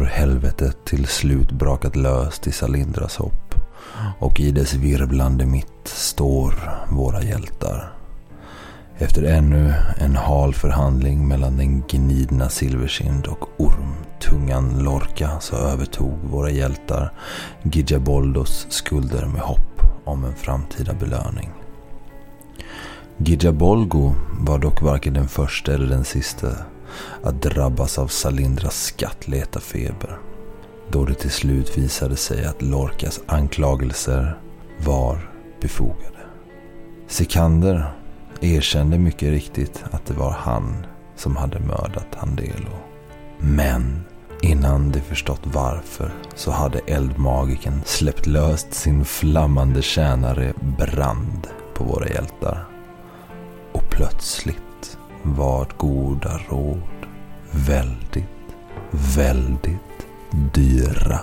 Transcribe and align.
har 0.00 0.06
helvetet 0.06 0.84
till 0.84 1.06
slut 1.06 1.52
brakat 1.52 1.96
löst 1.96 2.46
i 2.46 2.52
Salindras 2.52 3.16
hopp. 3.16 3.54
Och 4.18 4.40
i 4.40 4.50
dess 4.50 4.74
virvlande 4.74 5.46
mitt 5.46 5.80
står 5.84 6.54
våra 6.90 7.22
hjältar. 7.22 7.92
Efter 8.98 9.22
ännu 9.22 9.74
en 9.96 10.16
hal 10.16 10.54
förhandling 10.54 11.28
mellan 11.28 11.56
den 11.56 11.82
gnidna 11.88 12.48
Silversind 12.48 13.26
och 13.26 13.48
ormtungan 13.60 14.78
Lorca 14.84 15.40
så 15.40 15.56
övertog 15.56 16.18
våra 16.30 16.50
hjältar 16.50 17.12
Gijaboldos 17.62 18.66
skulder 18.70 19.26
med 19.26 19.42
hopp 19.42 19.82
om 20.04 20.24
en 20.24 20.34
framtida 20.34 20.92
belöning. 20.94 21.50
Gijabolgo 23.16 24.14
var 24.40 24.58
dock 24.58 24.82
varken 24.82 25.14
den 25.14 25.28
första 25.28 25.74
eller 25.74 25.86
den 25.86 26.04
sista 26.04 26.48
att 27.22 27.42
drabbas 27.42 27.98
av 27.98 28.06
Salindras 28.06 28.82
skattletarfeber. 28.82 30.18
Då 30.88 31.04
det 31.04 31.14
till 31.14 31.30
slut 31.30 31.78
visade 31.78 32.16
sig 32.16 32.44
att 32.44 32.62
Lorcas 32.62 33.20
anklagelser 33.26 34.38
var 34.78 35.30
befogade. 35.60 36.18
Sikander 37.08 37.92
erkände 38.40 38.98
mycket 38.98 39.30
riktigt 39.30 39.84
att 39.90 40.06
det 40.06 40.14
var 40.14 40.30
han 40.30 40.86
som 41.16 41.36
hade 41.36 41.60
mördat 41.60 42.14
Handelo. 42.14 42.76
Men 43.38 44.04
innan 44.42 44.92
de 44.92 45.00
förstått 45.00 45.40
varför 45.42 46.12
så 46.34 46.50
hade 46.50 46.80
eldmagiken 46.86 47.80
släppt 47.84 48.26
löst 48.26 48.74
sin 48.74 49.04
flammande 49.04 49.82
tjänare 49.82 50.52
Brand 50.78 51.46
på 51.74 51.84
våra 51.84 52.08
hjältar. 52.08 52.64
Och 53.72 53.90
plötsligt 53.90 54.69
vart 55.22 55.78
goda 55.78 56.40
råd 56.48 57.06
väldigt, 57.50 58.24
väldigt 59.16 60.06
dyra. 60.54 61.20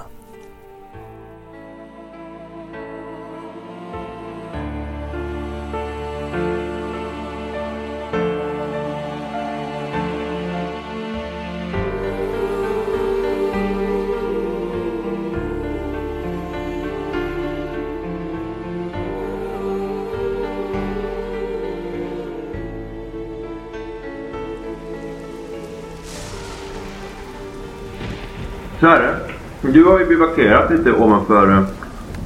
Bivakterat 30.17 30.71
lite 30.71 30.91
ovanför 30.91 31.51
eh, 31.51 31.63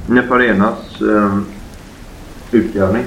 Nefarenas 0.06 1.00
eh, 1.00 1.38
utgrävning. 2.50 3.04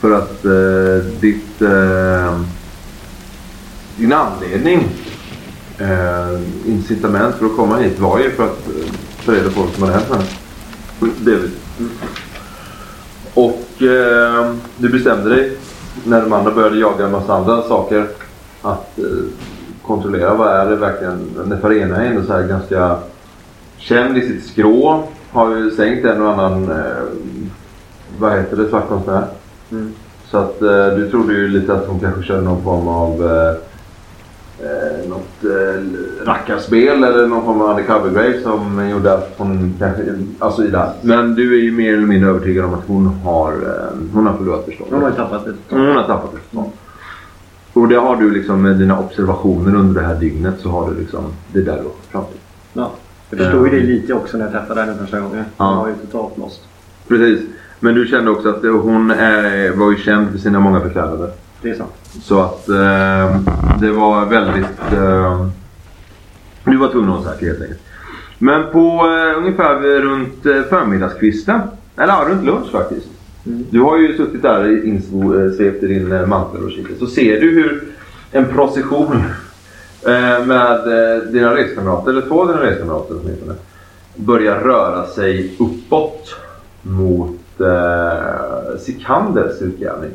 För 0.00 0.10
att 0.10 0.44
eh, 0.44 1.10
ditt, 1.20 1.62
eh, 1.62 2.40
din 3.96 4.12
anledning, 4.12 4.88
eh, 5.78 6.40
incitament 6.66 7.34
för 7.34 7.46
att 7.46 7.56
komma 7.56 7.76
hit 7.76 7.98
var 7.98 8.18
ju 8.18 8.30
för 8.30 8.44
att 8.44 8.66
eh, 8.68 8.92
ta 9.26 9.32
reda 9.32 9.50
på 9.50 9.60
vad 9.60 9.70
som 9.70 9.82
hade 9.82 9.94
hänt 9.94 10.08
med 10.10 10.18
henne. 10.18 10.30
David. 11.18 11.50
Och 13.34 13.82
eh, 13.82 14.54
du 14.76 14.88
bestämde 14.88 15.28
dig 15.28 15.56
när 16.04 16.20
de 16.22 16.32
andra 16.32 16.50
började 16.50 16.78
jaga 16.78 17.04
en 17.04 17.12
massa 17.12 17.34
andra 17.34 17.62
saker 17.62 18.06
att 18.62 18.98
eh, 18.98 19.04
kontrollera 19.86 20.34
vad 20.34 20.48
är 20.48 20.70
det 20.70 20.76
verkligen. 20.76 21.18
Nefarena 21.46 21.96
är 21.96 22.06
ändå 22.06 22.22
så 22.22 22.32
här 22.32 22.42
ganska 22.42 22.98
känd 23.82 24.18
i 24.18 24.20
sitt 24.20 24.44
skrå. 24.44 25.04
Har 25.30 25.56
ju 25.56 25.70
sänkt 25.70 26.04
en 26.04 26.22
och 26.22 26.32
annan, 26.32 26.70
eh, 26.70 27.02
vad 28.18 28.32
heter 28.32 28.56
det, 28.56 28.68
svartkonstnär. 28.68 29.24
Så 30.24 30.38
att 30.38 30.62
eh, 30.62 30.86
du 30.86 31.10
trodde 31.10 31.32
ju 31.32 31.48
lite 31.48 31.74
att 31.74 31.86
hon 31.86 32.00
kanske 32.00 32.22
körde 32.22 32.42
någon 32.42 32.62
form 32.62 32.88
av 32.88 33.10
eh, 33.30 33.54
eh, 34.66 35.08
något 35.08 35.44
eh, 35.44 36.26
rackarspel 36.26 37.04
eller 37.04 37.26
någon 37.26 37.44
form 37.44 37.60
av 37.60 37.70
undercover-grej 37.70 38.42
som 38.42 38.88
gjorde 38.90 39.14
att 39.14 39.34
hon 39.36 39.74
kanske, 39.78 40.02
alltså 40.38 40.64
i 40.64 40.70
det 40.70 40.78
här. 40.78 40.92
Men 41.02 41.34
du 41.34 41.58
är 41.58 41.62
ju 41.62 41.72
mer 41.72 41.94
eller 41.94 42.06
mindre 42.06 42.30
övertygad 42.30 42.64
om 42.64 42.74
att 42.74 42.86
hon 42.86 43.06
har, 43.06 43.52
eh, 43.52 43.98
hon 44.14 44.26
har 44.26 44.36
förlorat 44.36 44.64
förståndet. 44.64 44.94
De 44.94 45.02
har 45.02 45.10
tappat 45.10 45.44
det. 45.44 45.76
Hon 45.76 45.96
har 45.96 46.04
tappat 46.04 46.32
det. 46.32 46.38
Ja. 46.50 46.66
Och 47.72 47.88
det 47.88 47.96
har 47.96 48.16
du 48.16 48.30
liksom 48.30 48.62
med 48.62 48.76
dina 48.76 48.98
observationer 48.98 49.74
under 49.74 50.00
det 50.00 50.06
här 50.06 50.14
dygnet 50.14 50.54
så 50.58 50.68
har 50.68 50.90
du 50.90 50.98
liksom 50.98 51.24
det 51.52 51.60
där 51.60 51.80
då 51.84 51.90
fram 52.10 52.24
till. 52.24 52.40
Ja. 52.72 52.90
Jag 53.36 53.40
förstod 53.40 53.68
ju 53.68 53.80
det 53.80 53.86
lite 53.86 54.14
också 54.14 54.36
när 54.36 54.44
jag 54.44 54.52
träffade 54.52 54.80
henne 54.80 54.96
första 54.98 55.20
gången. 55.20 55.44
Ja. 55.56 55.64
Hon 55.64 55.78
var 55.78 55.88
ju 55.88 55.94
totalt 55.94 56.38
lost. 56.38 56.60
Precis. 57.08 57.40
Men 57.80 57.94
du 57.94 58.06
kände 58.06 58.30
också 58.30 58.48
att 58.48 58.62
hon 58.62 59.10
är, 59.10 59.70
var 59.70 59.90
ju 59.90 59.96
känd 59.96 60.30
för 60.30 60.38
sina 60.38 60.60
många 60.60 60.80
förklädnader. 60.80 61.30
Det 61.62 61.70
är 61.70 61.74
sant. 61.74 61.92
Så 62.22 62.40
att 62.40 62.68
eh, 62.68 63.40
det 63.80 63.90
var 63.92 64.26
väldigt... 64.26 64.92
Eh, 64.92 65.46
du 66.64 66.76
var 66.76 66.88
tvungen 66.88 67.10
att 67.10 67.24
ha 67.24 67.32
säker 67.32 67.46
helt 67.46 67.60
enkelt. 67.62 67.80
Men 68.38 68.72
på 68.72 68.88
eh, 68.88 69.38
ungefär 69.38 70.00
runt 70.00 70.46
eh, 70.46 70.62
förmiddagskvisten, 70.62 71.60
eller 71.96 72.12
ja, 72.12 72.24
runt 72.28 72.44
lunch 72.44 72.70
faktiskt. 72.72 73.06
Du 73.44 73.80
har 73.80 73.98
ju 73.98 74.16
suttit 74.16 74.42
där 74.42 74.86
insvept 74.86 75.82
i 75.82 75.86
din 75.86 76.12
eh, 76.12 76.26
mantel 76.26 76.64
och 76.64 76.70
kikat. 76.70 76.98
Så 76.98 77.06
ser 77.06 77.40
du 77.40 77.50
hur 77.50 77.84
en 78.30 78.44
procession 78.44 79.16
eh, 79.16 79.22
Eh, 80.06 80.46
med 80.46 80.78
eh, 80.78 81.22
dina 81.22 81.56
reskamrater, 81.56 82.10
eller 82.10 82.22
två 82.22 82.40
av 82.40 82.48
dina 82.48 82.62
reskamrater 82.62 83.16
åtminstone, 83.22 83.54
börjar 84.16 84.60
röra 84.60 85.06
sig 85.06 85.56
uppåt 85.58 86.34
mot 86.82 87.60
eh, 87.60 88.78
Sikanders 88.78 89.62
utgärning. 89.62 90.10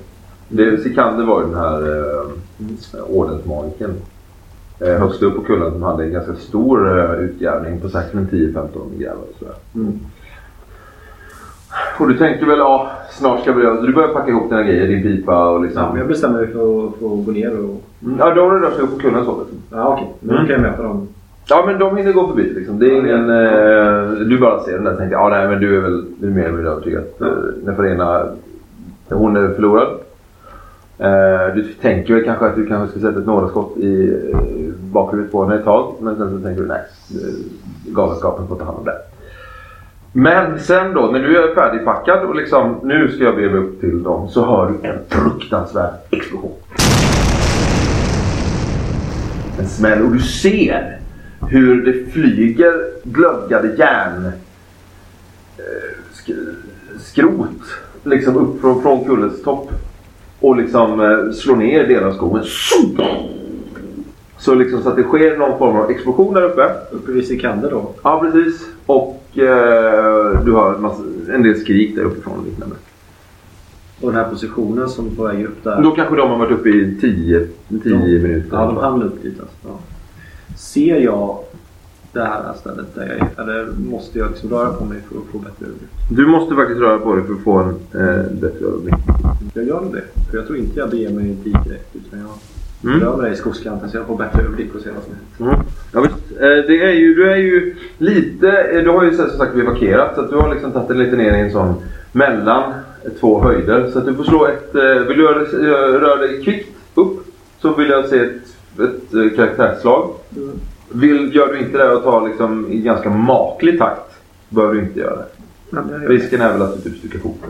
Det, 0.50 0.84
Sikander 0.84 1.26
var 1.26 1.42
ju 1.42 1.48
den 1.48 1.58
här 1.58 2.00
eh, 2.00 3.04
ordensmagiken. 3.08 3.94
Eh, 4.80 4.94
högst 4.94 5.24
upp 5.24 5.36
på 5.36 5.42
kullen 5.42 5.72
som 5.72 5.84
hade 5.84 6.04
en 6.04 6.12
ganska 6.12 6.36
stor 6.36 7.00
eh, 7.00 7.20
utgärning 7.20 7.82
på 7.82 7.90
säkert 7.90 8.14
10-15 8.14 9.00
grävare. 9.00 9.18
och 9.18 9.36
sådär. 9.40 9.56
Och 12.00 12.08
du 12.08 12.18
tänker 12.18 12.46
väl, 12.46 12.60
ja, 12.60 12.92
snart 13.12 13.42
ska 13.42 13.54
vi 13.54 13.64
göra... 13.64 13.82
Du 13.82 13.94
börjar 13.94 14.08
packa 14.10 14.30
ihop 14.32 14.50
dina 14.50 14.64
grejer, 14.64 14.88
din 14.88 15.04
pipa 15.04 15.50
och 15.50 15.62
liksom... 15.64 15.84
Ja, 15.84 15.98
jag 15.98 16.08
bestämde 16.08 16.38
mig 16.38 16.48
för 16.48 16.88
att, 16.88 16.96
för 17.00 17.06
att 17.06 17.26
gå 17.26 17.32
ner 17.32 17.52
och... 17.64 17.82
Mm, 18.04 18.18
Ja, 18.20 18.34
då 18.34 18.42
har 18.42 18.52
du 18.52 18.60
rört 18.60 18.74
sig 18.74 18.84
upp 18.84 18.94
på 18.94 19.00
kullen 19.00 19.26
så. 19.26 19.40
Liksom. 19.40 19.58
Ja, 19.72 19.94
okej. 19.94 20.14
Men 20.20 20.36
då 20.36 20.42
kan 20.42 20.52
jag 20.52 20.62
med 20.62 20.78
på 20.78 20.84
dem. 20.84 21.08
Ja, 21.50 21.64
men 21.66 21.80
de 21.80 21.98
hinner 21.98 22.14
gå 22.14 22.28
förbi 22.28 22.54
liksom. 22.54 22.80
Det 22.80 22.86
är 22.86 23.00
ingen... 23.00 23.30
Eh, 23.30 24.28
du 24.28 24.40
bara 24.40 24.60
ser 24.64 24.74
den 24.74 24.84
där 24.84 24.92
och 24.92 24.98
tänker, 24.98 25.16
ja 25.16 25.30
nej 25.30 25.48
men 25.48 25.60
du 25.60 25.78
är 25.78 25.82
väl 25.82 26.06
du 26.20 26.28
är 26.28 26.32
mer 26.32 26.44
eller 26.44 26.54
mindre 26.54 26.72
övertygad 26.72 27.04
att 27.04 27.22
eh, 27.22 27.28
Neferena, 27.66 28.26
hon 29.10 29.38
är 29.38 29.54
förlorad. 29.54 29.88
Eh, 31.00 31.56
du 31.56 31.64
tänker 31.82 32.14
väl 32.14 32.24
kanske 32.24 32.46
att 32.46 32.56
du 32.56 32.66
kanske 32.68 33.00
ska 33.00 33.08
sätta 33.08 33.20
ett 33.20 33.26
nådaskott 33.26 33.78
i 33.78 34.14
eh, 34.34 34.40
bakhuvudet 34.92 35.32
på 35.32 35.44
henne 35.44 35.56
ett 35.60 35.66
tag. 35.66 35.94
Men 36.00 36.18
sen 36.18 36.30
så 36.38 36.44
tänker 36.44 36.62
du, 36.62 36.68
nej, 36.68 36.82
eh, 37.12 37.94
galenskapen 37.94 38.48
får 38.48 38.56
ta 38.56 38.66
hand 38.66 38.78
om 38.78 38.86
det. 38.86 38.98
Men 40.20 40.60
sen 40.60 40.94
då, 40.94 41.02
när 41.12 41.20
du 41.20 41.38
är 41.38 41.56
färdigpackad 41.56 42.26
och 42.26 42.36
liksom, 42.36 42.80
nu 42.84 43.12
ska 43.12 43.24
jag 43.24 43.36
be 43.36 43.50
mig 43.50 43.60
upp 43.60 43.80
till 43.80 44.04
dem, 44.04 44.30
så 44.30 44.46
hör 44.46 44.68
du 44.82 44.88
en 44.88 44.98
fruktansvärd 45.10 45.94
explosion. 46.10 46.52
En 49.60 49.68
smäll 49.68 50.02
och 50.02 50.12
du 50.12 50.20
ser 50.20 51.00
hur 51.50 51.86
det 51.86 52.12
flyger 52.12 52.74
glödgade 53.04 53.68
järn 53.78 54.26
eh, 55.58 55.98
sk- 56.14 56.56
skrot 57.00 57.62
liksom 58.04 58.38
upp 58.38 58.62
från, 58.62 58.82
från 58.82 59.06
kullens 59.06 59.44
topp 59.44 59.70
och 60.40 60.56
liksom 60.58 61.00
eh, 61.02 61.32
slår 61.32 61.56
ner 61.56 61.88
delar 61.88 62.08
av 62.08 62.14
skogen. 62.14 62.44
Så 64.38 64.56
liksom 64.56 64.84
så 64.84 64.90
att 64.90 64.96
det 64.96 65.04
sker 65.04 65.38
någon 65.38 65.58
form 65.58 65.76
av 65.78 65.92
explosion 65.92 66.34
där 66.34 66.44
uppe. 66.44 66.70
Uppe 66.92 67.12
vid 67.12 67.28
Sikander 67.28 67.72
då. 67.72 67.92
Ja, 68.04 68.20
precis. 68.20 68.68
Och 68.86 69.24
eh, 69.40 70.46
du 70.46 70.52
hör 70.52 70.76
en, 70.76 70.82
massa, 70.82 71.04
en 71.34 71.44
del 71.44 71.60
skrik 71.60 71.96
där 71.96 72.04
uppifrån 72.04 72.40
och 72.40 72.46
liknande. 72.46 72.76
Och 74.02 74.12
den 74.12 74.24
här 74.24 74.30
positionen 74.30 74.90
som 74.90 75.08
är 75.08 75.16
på 75.16 75.24
väg 75.24 75.46
upp 75.46 75.64
där. 75.64 75.82
Då 75.82 75.92
kanske 75.92 76.16
de 76.16 76.30
har 76.30 76.38
varit 76.38 76.60
uppe 76.60 76.70
i 76.70 76.98
10 77.02 77.48
10 77.84 77.94
minuter. 78.20 78.58
Ja, 78.58 78.66
de 78.66 78.78
hann 78.78 79.04
upp 79.04 79.24
dit 79.24 79.40
alltså. 79.40 79.56
Ja. 79.68 79.80
Ser 80.58 81.00
jag 81.00 81.40
det 82.14 82.24
här 82.24 82.54
stället 82.60 82.96
där 82.96 83.02
jag 83.02 83.18
är? 83.18 83.42
Eller 83.44 83.72
måste 83.90 84.20
jag 84.20 84.30
liksom 84.30 84.50
röra 84.50 84.74
på 84.74 84.86
mig 84.86 85.02
för 85.10 85.18
att 85.18 85.26
få 85.32 85.38
bättre 85.38 85.66
överblick? 85.66 85.90
Du 86.12 86.28
måste 86.28 86.56
faktiskt 86.56 86.80
röra 86.80 87.00
på 87.00 87.16
dig 87.16 87.24
för 87.26 87.34
att 87.34 87.44
få 87.44 87.58
en 87.58 87.70
eh, 87.70 88.32
bättre 88.42 88.66
överblick. 88.66 88.96
Jag 89.54 89.68
gör 89.68 89.82
det. 89.94 90.30
För 90.30 90.38
jag 90.38 90.48
tror 90.48 90.58
inte 90.58 90.80
jag 90.80 90.90
beger 90.90 91.10
mig 91.10 91.24
dit 91.24 91.64
direkt. 91.64 91.96
Utan 91.96 92.20
jag 92.20 92.30
Mm. 92.84 93.00
rör 93.00 93.18
mig 93.18 93.32
i 93.32 93.36
skogskanten 93.36 93.90
så 93.90 93.98
jag 93.98 94.06
får 94.08 94.18
bättre 94.18 94.42
överblick 94.42 94.76
och 94.76 94.82
ser 94.82 94.92
vad 94.92 95.04
som 95.04 95.14
händer. 95.38 95.56
Mm. 95.56 95.68
Ja, 95.94 96.02
visst. 96.02 96.32
Eh, 96.42 96.48
det 96.48 96.84
är 96.84 96.94
ju, 96.94 97.16
du 97.16 97.32
är 97.32 97.36
ju 97.38 97.76
lite... 97.98 98.50
eh, 98.52 98.84
Du 98.84 98.90
har 98.90 99.04
ju 99.04 99.14
som 99.14 99.30
sagt 99.30 99.56
bivakerat 99.56 100.16
så 100.16 100.22
att 100.22 100.30
du 100.30 100.36
har 100.36 100.54
liksom 100.54 100.72
tagit 100.72 100.88
dig 100.88 100.98
lite 100.98 101.16
ner 101.16 101.38
i 101.38 101.40
en 101.40 101.52
sån 101.52 101.74
mellan 102.12 102.74
två 103.20 103.42
höjder. 103.44 103.90
Så 103.94 104.00
att 104.00 104.06
du 104.06 104.14
får 104.16 104.24
slå 104.24 104.46
ett... 104.48 104.76
eh, 104.76 104.82
Vill 105.08 105.18
du 105.18 105.24
röra, 105.24 106.00
röra 106.00 106.16
dig 106.16 106.44
kvickt 106.44 106.70
upp 106.96 107.26
så 107.60 107.74
vill 107.76 107.90
jag 107.90 108.06
se 108.06 108.20
ett, 108.20 109.14
ett 109.14 109.36
karaktärsslag. 109.36 110.10
Vill, 110.90 111.36
gör 111.36 111.48
du 111.54 111.60
inte 111.60 111.78
det 111.78 111.92
och 111.94 112.04
tar 112.04 112.28
liksom 112.28 112.72
i 112.72 112.78
ganska 112.82 113.10
maklig 113.10 113.80
takt 113.80 114.12
behöver 114.50 114.74
du 114.76 114.82
inte 114.82 115.00
göra 115.00 115.16
det. 115.16 115.26
Ja, 115.70 115.80
Risken 116.08 116.42
är 116.42 116.54
väl 116.54 116.62
att 116.62 116.84
du 116.84 116.90
typ 116.90 117.00
styckar 117.00 117.20
foten 117.20 117.50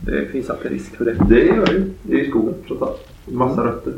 det. 0.00 0.24
finns 0.32 0.50
alltid 0.50 0.70
risk 0.70 0.96
för 0.96 1.04
det. 1.04 1.14
Det 1.28 1.40
gör 1.46 1.72
ju. 1.72 1.82
Det 2.02 2.14
är 2.14 2.18
i 2.24 2.28
skogen 2.30 2.54
trots 2.66 2.82
allt. 2.82 3.08
Massa 3.24 3.64
rötter. 3.66 3.92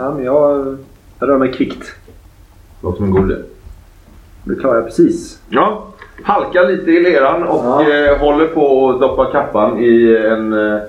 Ja, 0.00 0.10
men 0.14 0.24
jag, 0.24 0.76
jag 1.18 1.28
rör 1.28 1.38
mig 1.38 1.52
kvickt. 1.52 1.92
Låter 2.82 2.96
som 2.96 3.06
en 3.06 3.10
god 3.12 3.30
idé. 3.32 3.42
Det 4.44 4.54
klarar 4.56 4.74
jag 4.76 4.84
precis. 4.86 5.42
Ja, 5.48 5.86
halkar 6.22 6.66
lite 6.68 6.90
i 6.90 7.00
leran 7.02 7.42
och 7.42 7.64
Ja. 7.64 7.90
eh, 7.90 8.18
håller 8.18 8.46
på 8.46 8.90
att 8.90 9.00
doppa 9.00 9.32
kappan 9.32 9.78
i 9.78 10.16
en, 10.30 10.52
eh, 10.52 10.80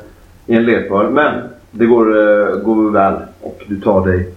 i 0.45 0.55
en 0.55 0.65
lerpöl. 0.65 1.09
Men 1.09 1.41
det 1.71 1.85
går, 1.85 2.17
eh, 2.17 2.55
går 2.55 2.91
väl 2.91 3.13
och 3.41 3.61
du 3.67 3.81
tar 3.81 4.05
dig 4.07 4.33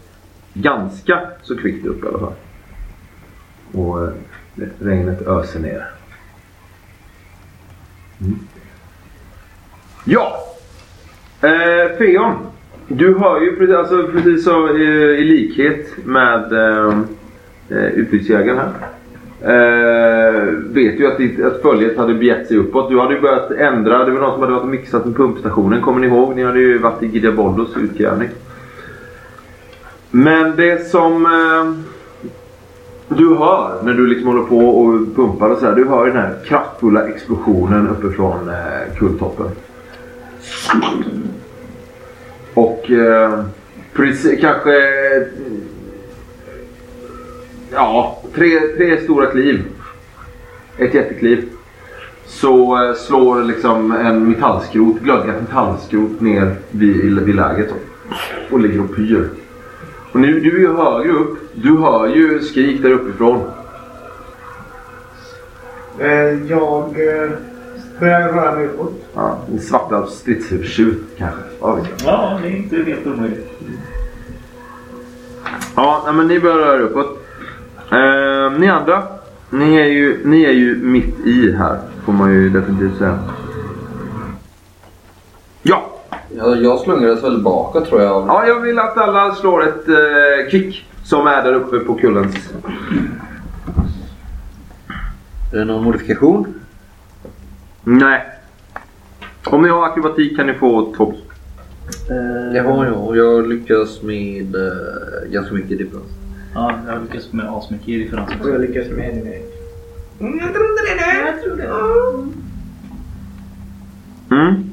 ganska 0.55 1.21
så 1.43 1.57
kvickt 1.57 1.87
upp 1.87 2.05
i 2.05 2.09
alla 2.09 2.19
fall. 2.19 2.33
Och 3.75 4.03
eh, 4.05 4.11
regnet 4.81 5.23
öser 5.27 5.61
ner. 5.61 5.87
Mm. 8.21 8.39
Ja! 10.05 10.33
Eh, 11.41 11.97
Feon. 11.99 12.35
Du 12.89 13.19
hör 13.19 13.41
ju 13.41 13.57
precis, 13.57 13.75
alltså, 13.75 14.09
precis 14.13 14.45
så, 14.45 14.69
eh, 14.69 15.21
i 15.21 15.25
likhet 15.25 15.87
med 16.05 16.53
ehm, 16.53 17.05
eh, 17.69 17.87
utbytesjägaren 17.87 18.59
här. 18.59 18.89
Eh, 19.45 20.43
vet 20.75 21.01
ju 21.01 21.07
att, 21.07 21.19
ditt, 21.19 21.45
att 21.45 21.63
följet 21.63 21.99
hade 21.99 22.15
begett 22.15 22.47
sig 22.47 22.57
uppåt. 22.57 22.91
Du 22.91 23.01
hade 23.01 23.15
ju 23.15 23.21
börjat 23.21 23.51
ändra. 23.51 24.05
Det 24.05 24.11
var 24.11 24.21
någon 24.21 24.33
som 24.33 24.41
hade 24.41 24.53
varit 24.53 24.63
och 24.63 24.69
mixat 24.69 25.07
med 25.07 25.17
pumpstationen. 25.17 25.83
Kommer 25.83 26.01
ni 26.01 26.07
ihåg? 26.07 26.37
Ni 26.37 26.45
hade 26.45 26.61
ju 26.61 26.79
varit 26.79 27.03
i 27.03 27.07
Gideaboldos 27.07 27.77
utgrävning. 27.77 28.29
Men 30.11 30.57
det 30.57 30.91
som 30.91 31.27
eh, 31.27 31.95
du 33.09 33.35
hör 33.35 33.83
när 33.83 33.93
du 33.93 34.07
liksom 34.07 34.29
håller 34.29 34.43
på 34.43 34.59
och 34.59 35.17
pumpar 35.17 35.51
och 35.51 35.59
sådär. 35.59 35.75
Du 35.75 35.89
hör 35.89 36.07
ju 36.07 36.13
den 36.13 36.23
här 36.23 36.35
kraftfulla 36.47 37.09
explosionen 37.09 37.89
uppifrån 37.89 38.49
eh, 38.49 38.99
kulltoppen. 38.99 39.47
Och 42.85 42.91
eh, 42.91 43.45
precis, 43.93 44.41
kanske 44.41 44.73
ja, 47.73 48.23
tre, 48.35 48.61
tre 48.77 49.01
stora 49.01 49.27
kliv. 49.27 49.65
Ett 50.79 50.95
jättekliv. 50.95 51.49
Så 52.27 52.85
eh, 52.85 52.95
slår 52.95 53.43
liksom 53.43 53.93
en 53.93 54.29
metallskrot, 54.29 55.01
glödgat 55.01 55.41
metallskrot 55.41 56.21
ner 56.21 56.57
vid, 56.71 57.21
vid 57.21 57.35
läget. 57.35 57.75
Och 58.51 58.61
ligger 58.61 58.81
och 58.81 58.97
pyr. 58.97 59.29
Och 60.13 60.21
nu, 60.21 60.41
du 60.41 60.57
är 60.57 60.61
ju 60.61 60.77
högre 60.77 61.13
upp. 61.13 61.39
Du 61.55 61.77
hör 61.77 62.07
ju 62.07 62.41
skrik 62.41 62.83
där 62.83 62.91
uppifrån. 62.91 63.41
Eh, 65.99 66.51
jag 66.51 66.85
eh, 66.85 67.31
börjar 68.01 68.29
röra 68.29 68.55
mig 68.55 68.67
uppåt. 68.67 68.93
Ja, 69.15 69.39
en 69.53 69.59
svarta 69.61 70.07
stridshuvudtjut 70.07 70.99
kanske. 71.19 71.41
Vad 71.61 71.77
vet 71.77 72.05
jag. 72.05 72.13
Ja, 72.15 72.39
det 72.43 72.49
är 72.49 72.57
inte 72.57 72.77
helt 72.77 73.07
omöjligt. 73.07 73.51
Ja, 75.77 76.13
men 76.15 76.27
ni 76.27 76.41
börjar 76.41 76.57
röra 76.57 76.75
er 76.77 76.81
uppåt. 76.81 77.19
Eh, 77.91 78.59
ni 78.61 78.69
andra, 78.69 79.03
ni 79.51 79.77
är, 79.77 79.85
ju, 79.87 80.21
ni 80.29 80.45
är 80.45 80.53
ju 80.53 80.77
mitt 80.77 81.21
i 81.27 81.53
här. 81.53 81.79
Får 82.05 82.13
man 82.13 82.33
ju 82.33 82.51
definitivt 82.51 82.99
säga. 82.99 83.19
Ja, 85.63 85.91
Ja, 86.37 86.55
jag 86.57 86.81
slungades 86.81 87.25
väl 87.25 87.43
bakåt 87.43 87.89
tror 87.89 88.01
jag. 88.03 88.27
ja 88.29 88.47
jag 88.47 88.61
vill 88.61 88.79
att 88.79 88.97
alla 88.99 89.35
slår 89.35 89.63
ett 89.69 89.89
eh, 89.89 90.51
kick 90.51 90.87
som 91.05 91.27
är 91.27 91.43
där 91.43 91.55
uppe 91.55 91.79
på 91.79 91.95
kullens. 91.95 92.35
Är 95.53 95.59
det 95.59 95.65
någon 95.65 95.85
modifikation? 95.85 96.55
Nej. 97.85 98.23
Om 99.45 99.63
ni 99.63 99.69
har 99.69 99.87
akrobatik 99.87 100.37
kan 100.37 100.47
ni 100.47 100.55
få 100.55 100.95
två. 100.97 101.15
Det 102.53 102.61
har 102.61 102.85
jag 102.85 102.97
och 102.97 103.17
jag 103.17 103.49
lyckas 103.49 104.03
med 104.03 104.57
uh, 104.57 105.33
ganska 105.33 105.55
mycket 105.55 105.79
differens. 105.79 106.07
Ja, 106.55 106.79
jag 106.89 107.03
lyckas 107.03 107.33
med 107.33 107.47
asmycket 107.49 107.89
i 107.89 107.99
differens 107.99 108.29
Och 108.29 108.37
också. 108.37 108.51
jag 108.51 108.61
lyckas 108.61 108.89
med 108.89 109.11
ännu 109.11 109.25
mer. 109.25 109.41
Mm. 114.31 114.65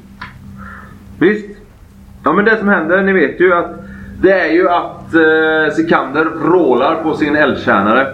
Visst. 1.19 1.45
Ja 2.23 2.33
men 2.33 2.45
det 2.45 2.57
som 2.57 2.67
händer, 2.67 3.03
ni 3.03 3.13
vet 3.13 3.39
ju 3.39 3.53
att 3.53 3.71
det 4.21 4.31
är 4.31 4.53
ju 4.53 4.69
att 4.69 5.13
eh, 5.13 5.75
Sikander 5.75 6.25
vrålar 6.25 7.03
på 7.03 7.17
sin 7.17 7.35
eldtjänare. 7.35 8.07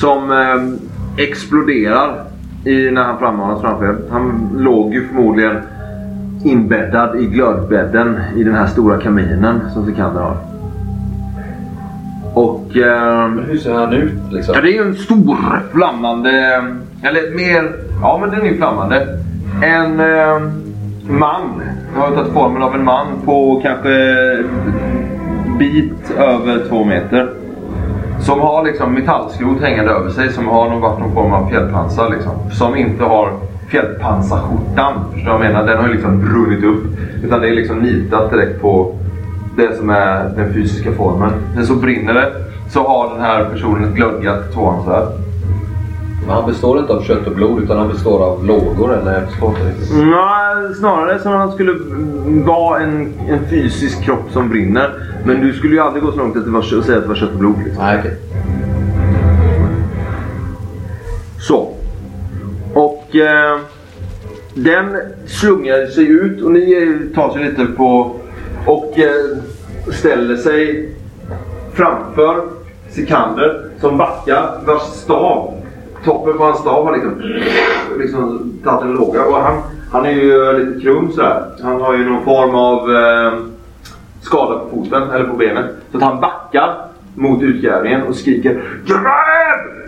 Som 0.00 0.32
eh, 0.32 1.24
exploderar 1.24 2.27
i, 2.68 2.90
när 2.90 3.02
han 3.02 3.18
frammanas 3.18 3.60
framför. 3.60 3.96
Han 4.10 4.50
låg 4.58 4.94
ju 4.94 5.06
förmodligen 5.06 5.56
inbäddad 6.44 7.20
i 7.20 7.26
glödbädden 7.26 8.20
i 8.36 8.44
den 8.44 8.54
här 8.54 8.66
stora 8.66 9.00
kaminen 9.00 9.60
som 9.74 9.86
Sikander 9.86 10.20
har. 10.20 10.36
Och... 12.34 12.76
Eh, 12.76 13.28
Men 13.28 13.44
hur 13.44 13.58
ser 13.58 13.74
han 13.74 13.92
ut 13.92 14.32
liksom? 14.32 14.54
Ja, 14.54 14.60
det 14.60 14.68
är 14.68 14.72
ju 14.72 14.88
en 14.88 14.94
stor 14.94 15.36
flammande... 15.72 16.30
Eller 17.02 17.36
mer... 17.36 17.72
Ja, 18.02 18.18
men 18.20 18.30
den 18.30 18.40
är 18.40 18.44
ju 18.44 18.56
flammande. 18.56 19.18
En 19.62 20.00
eh, 20.00 20.40
man. 21.08 21.62
Jag 21.94 22.00
har 22.00 22.10
tagit 22.10 22.32
formen 22.32 22.62
av 22.62 22.74
en 22.74 22.84
man 22.84 23.06
på 23.24 23.60
kanske 23.62 23.90
bit 25.58 26.10
över 26.18 26.68
två 26.68 26.84
meter. 26.84 27.30
Som 28.20 28.40
har 28.40 28.64
liksom 28.64 28.94
metallskrot 28.94 29.60
hängande 29.60 29.90
över 29.90 30.10
sig 30.10 30.32
som 30.32 30.48
har 30.48 30.70
någon, 30.70 30.80
varit 30.80 31.00
någon 31.00 31.14
form 31.14 31.32
av 31.32 31.48
fjällpansar 31.48 32.10
liksom. 32.10 32.32
Som 32.50 32.76
inte 32.76 33.04
har 33.04 33.32
fjällpansarskjortan. 33.68 35.04
Förstår 35.12 35.32
du 35.32 35.38
vad 35.38 35.46
jag 35.46 35.52
menar? 35.52 35.66
Den 35.66 35.78
har 35.78 35.88
ju 35.88 35.92
liksom 35.92 36.20
brunnit 36.20 36.64
upp. 36.64 36.84
Utan 37.24 37.40
det 37.40 37.48
är 37.48 37.54
liksom 37.54 37.78
nitat 37.78 38.30
direkt 38.30 38.62
på 38.62 38.94
det 39.56 39.76
som 39.76 39.90
är 39.90 40.28
den 40.36 40.54
fysiska 40.54 40.92
formen. 40.92 41.30
Men 41.54 41.66
så 41.66 41.74
brinner 41.74 42.14
det 42.14 42.32
så 42.70 42.88
har 42.88 43.10
den 43.14 43.20
här 43.20 43.44
personen 43.44 43.84
ett 43.84 43.94
glödgat 43.94 44.52
tvåhandsvärd. 44.52 45.08
Han 46.28 46.46
består 46.46 46.78
inte 46.78 46.92
av 46.92 47.02
kött 47.02 47.26
och 47.26 47.32
blod 47.32 47.62
utan 47.62 47.78
han 47.78 47.88
består 47.88 48.24
av 48.24 48.46
lågor 48.46 48.94
eller? 48.94 49.12
Jag 49.12 49.30
förstår 49.30 49.48
inte 49.48 49.68
riktigt. 49.68 49.96
Nej, 49.96 50.74
snarare 50.78 51.18
som 51.18 51.32
han 51.32 51.52
skulle 51.52 51.72
vara 52.44 52.80
en, 52.80 53.12
en 53.28 53.48
fysisk 53.50 54.02
kropp 54.04 54.30
som 54.32 54.48
brinner. 54.48 54.90
Men 55.24 55.40
du 55.40 55.52
skulle 55.52 55.74
ju 55.74 55.80
aldrig 55.80 56.04
gå 56.04 56.12
så 56.12 56.18
långt 56.18 56.36
att, 56.36 56.44
det 56.44 56.50
var, 56.50 56.60
att 56.60 56.66
säga 56.66 56.96
att 56.96 57.02
det 57.02 57.08
var 57.08 57.14
kött 57.14 57.32
och 57.32 57.38
blod. 57.38 57.54
Liksom. 57.64 57.84
Nej 57.84 57.98
okej. 57.98 58.16
Så. 61.40 61.74
Och 62.74 63.16
eh, 63.16 63.58
den 64.54 64.96
slungar 65.26 65.86
sig 65.86 66.08
ut 66.08 66.42
och 66.42 66.50
ni 66.50 66.72
eh, 66.72 67.14
tar 67.14 67.32
sig 67.32 67.44
lite 67.44 67.64
på 67.64 68.14
och 68.66 68.98
eh, 68.98 69.38
ställer 69.92 70.36
sig 70.36 70.88
framför 71.72 72.42
Sikander 72.90 73.64
som 73.80 73.98
backar 73.98 74.60
vars 74.66 74.82
stav, 74.82 75.54
toppen 76.04 76.38
på 76.38 76.44
hans 76.44 76.60
stav 76.60 76.84
har 76.84 76.92
liksom, 76.92 77.22
liksom 77.98 78.52
tagit 78.64 78.82
en 78.82 78.92
låga. 78.92 79.24
Och 79.24 79.36
han, 79.36 79.62
han 79.92 80.06
är 80.06 80.10
ju 80.10 80.52
lite 80.58 80.80
krum 80.80 81.12
sådär. 81.12 81.42
Han 81.62 81.80
har 81.80 81.96
ju 81.96 82.10
någon 82.10 82.24
form 82.24 82.54
av 82.54 82.78
eh, 82.96 83.38
skada 84.20 84.58
på 84.58 84.68
foten 84.70 85.10
eller 85.10 85.24
på 85.24 85.36
benet. 85.36 85.66
Så 85.90 85.96
att 85.96 86.02
han 86.02 86.20
backar 86.20 86.74
mot 87.14 87.42
utgrävningen 87.42 88.02
och 88.02 88.14
skriker 88.14 88.62
GRÄV! 88.86 89.78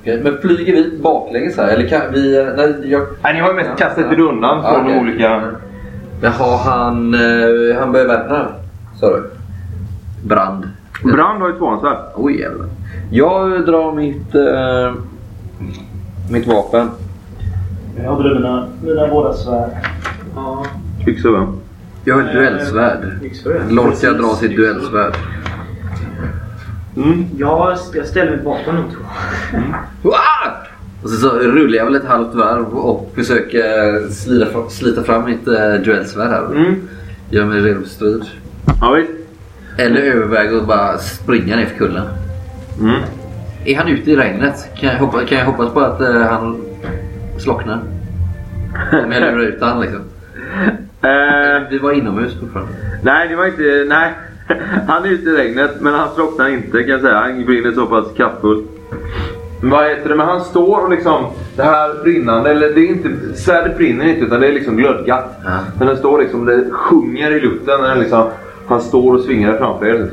Okej, 0.00 0.20
Men 0.24 0.38
flyger 0.38 0.72
vi 0.72 0.98
baklänges 1.02 1.56
här? 1.56 1.68
Eller 1.68 1.88
kan 1.88 2.00
vi... 2.12 2.52
Nej, 2.56 2.90
jag... 2.90 3.02
Nej, 3.22 3.34
ni 3.34 3.40
har 3.40 3.48
ju 3.48 3.54
mest 3.54 3.78
kastat 3.78 4.12
er 4.12 4.20
undan 4.20 4.62
från 4.62 4.80
okej. 4.80 4.94
de 4.94 5.00
olika... 5.00 5.42
Jaha, 6.22 6.56
han, 6.64 7.14
eh, 7.14 7.78
han 7.78 7.92
börjar 7.92 8.06
värna 8.06 8.48
sa 9.00 9.10
du? 9.10 9.30
Brand. 10.24 10.68
Brand 11.04 11.40
har 11.42 11.48
ju 11.48 11.58
tvåhandsvärd. 11.58 11.98
Oj 12.14 12.40
jävlar. 12.40 12.66
Jag 13.14 13.66
drar 13.66 13.92
mitt, 13.92 14.34
eh, 14.34 14.94
mitt 16.30 16.46
vapen. 16.46 16.90
Jag 18.04 18.16
hade 18.16 18.34
mina, 18.34 18.66
mina 18.84 19.08
båda 19.08 19.32
svärd. 19.32 19.70
Ja, 20.34 20.66
Kvicksilver. 21.04 21.46
Jag 22.04 22.14
har 22.14 22.22
ett 22.22 22.32
duellsvärd. 22.32 22.98
yxor. 23.24 23.62
Lorca 23.70 24.12
drar 24.12 24.34
sitt 24.34 24.56
duellsvärd. 24.56 25.14
Mm. 26.96 27.24
Ja, 27.36 27.76
jag 27.94 28.06
ställer 28.06 28.30
mig 28.30 28.40
bakom 28.44 28.76
de 28.76 28.82
två. 28.82 30.10
Ah! 30.10 30.50
Och 31.02 31.10
så, 31.10 31.16
så 31.16 31.38
rullar 31.38 31.76
jag 31.76 31.84
väl 31.84 31.94
ett 31.94 32.04
halvt 32.04 32.34
varv 32.34 32.66
och 32.78 33.12
försöker 33.14 34.08
slita, 34.10 34.46
fram- 34.50 34.70
slita 34.70 35.02
fram 35.02 35.24
mitt 35.24 35.48
eh, 35.48 35.74
duellsvärd 35.84 36.30
här. 36.30 36.46
Mm. 36.46 36.74
Gör 37.30 37.44
mig 37.46 37.60
redo 37.60 37.80
för 37.80 37.88
strid. 37.88 38.24
Ja. 38.80 38.98
Eller 39.78 40.00
överväger 40.02 40.56
att 40.56 40.66
bara 40.66 40.98
springa 40.98 41.56
ner 41.56 41.66
för 41.66 41.76
kullen. 41.78 42.06
Mm. 42.80 43.00
Är 43.64 43.76
han 43.76 43.88
ute 43.88 44.10
i 44.10 44.16
regnet? 44.16 44.68
Kan 44.76 44.88
jag, 44.88 44.98
hoppa, 44.98 45.24
kan 45.24 45.38
jag 45.38 45.44
hoppas 45.46 45.72
på 45.72 45.80
att 45.80 46.00
eh, 46.00 46.20
han 46.22 46.64
slocknar? 47.38 47.80
Om 49.04 49.12
jag 49.12 49.20
lurar 49.22 49.40
ut 49.40 49.58
han 49.60 49.80
liksom. 49.80 50.00
Eh, 51.04 51.62
Vi 51.70 51.78
var 51.78 51.92
inomhus 51.92 52.40
fortfarande. 52.40 52.72
nej, 53.02 53.28
det 53.28 53.36
var 53.36 53.46
inte... 53.46 53.84
Nej. 53.88 54.12
Han 54.88 55.04
är 55.04 55.08
ute 55.08 55.30
i 55.30 55.36
regnet 55.36 55.70
men 55.80 55.94
han 55.94 56.08
slocknar 56.14 56.48
inte 56.48 56.78
kan 56.82 56.88
jag 56.88 57.00
säga. 57.00 57.14
Han 57.18 57.44
brinner 57.44 57.72
så 57.72 57.86
pass 57.86 58.06
kraftfullt. 58.16 58.64
Men 59.60 59.70
Vad 59.70 59.84
heter 59.88 60.08
det? 60.08 60.14
Men 60.14 60.26
han 60.26 60.40
står 60.40 60.84
och 60.84 60.90
liksom 60.90 61.24
det 61.56 61.62
här 61.62 62.02
brinnande, 62.02 62.50
eller 62.50 62.74
det 62.74 62.80
är 62.80 62.86
inte, 62.88 63.10
svärdet 63.34 63.76
brinner 63.76 64.04
inte 64.04 64.20
utan 64.24 64.40
det 64.40 64.48
är 64.48 64.52
liksom 64.52 64.76
glödgat. 64.76 65.40
Ja. 65.44 65.58
Men 65.78 65.86
den 65.88 65.96
står 65.96 66.18
liksom, 66.18 66.44
det 66.44 66.64
sjunger 66.70 67.30
i 67.30 67.40
luften 67.40 67.80
när 67.80 67.88
den 67.88 67.98
liksom, 68.00 68.28
han 68.68 68.80
står 68.80 69.14
och 69.14 69.20
svingar 69.20 69.58
framför 69.58 69.86
er. 69.86 70.10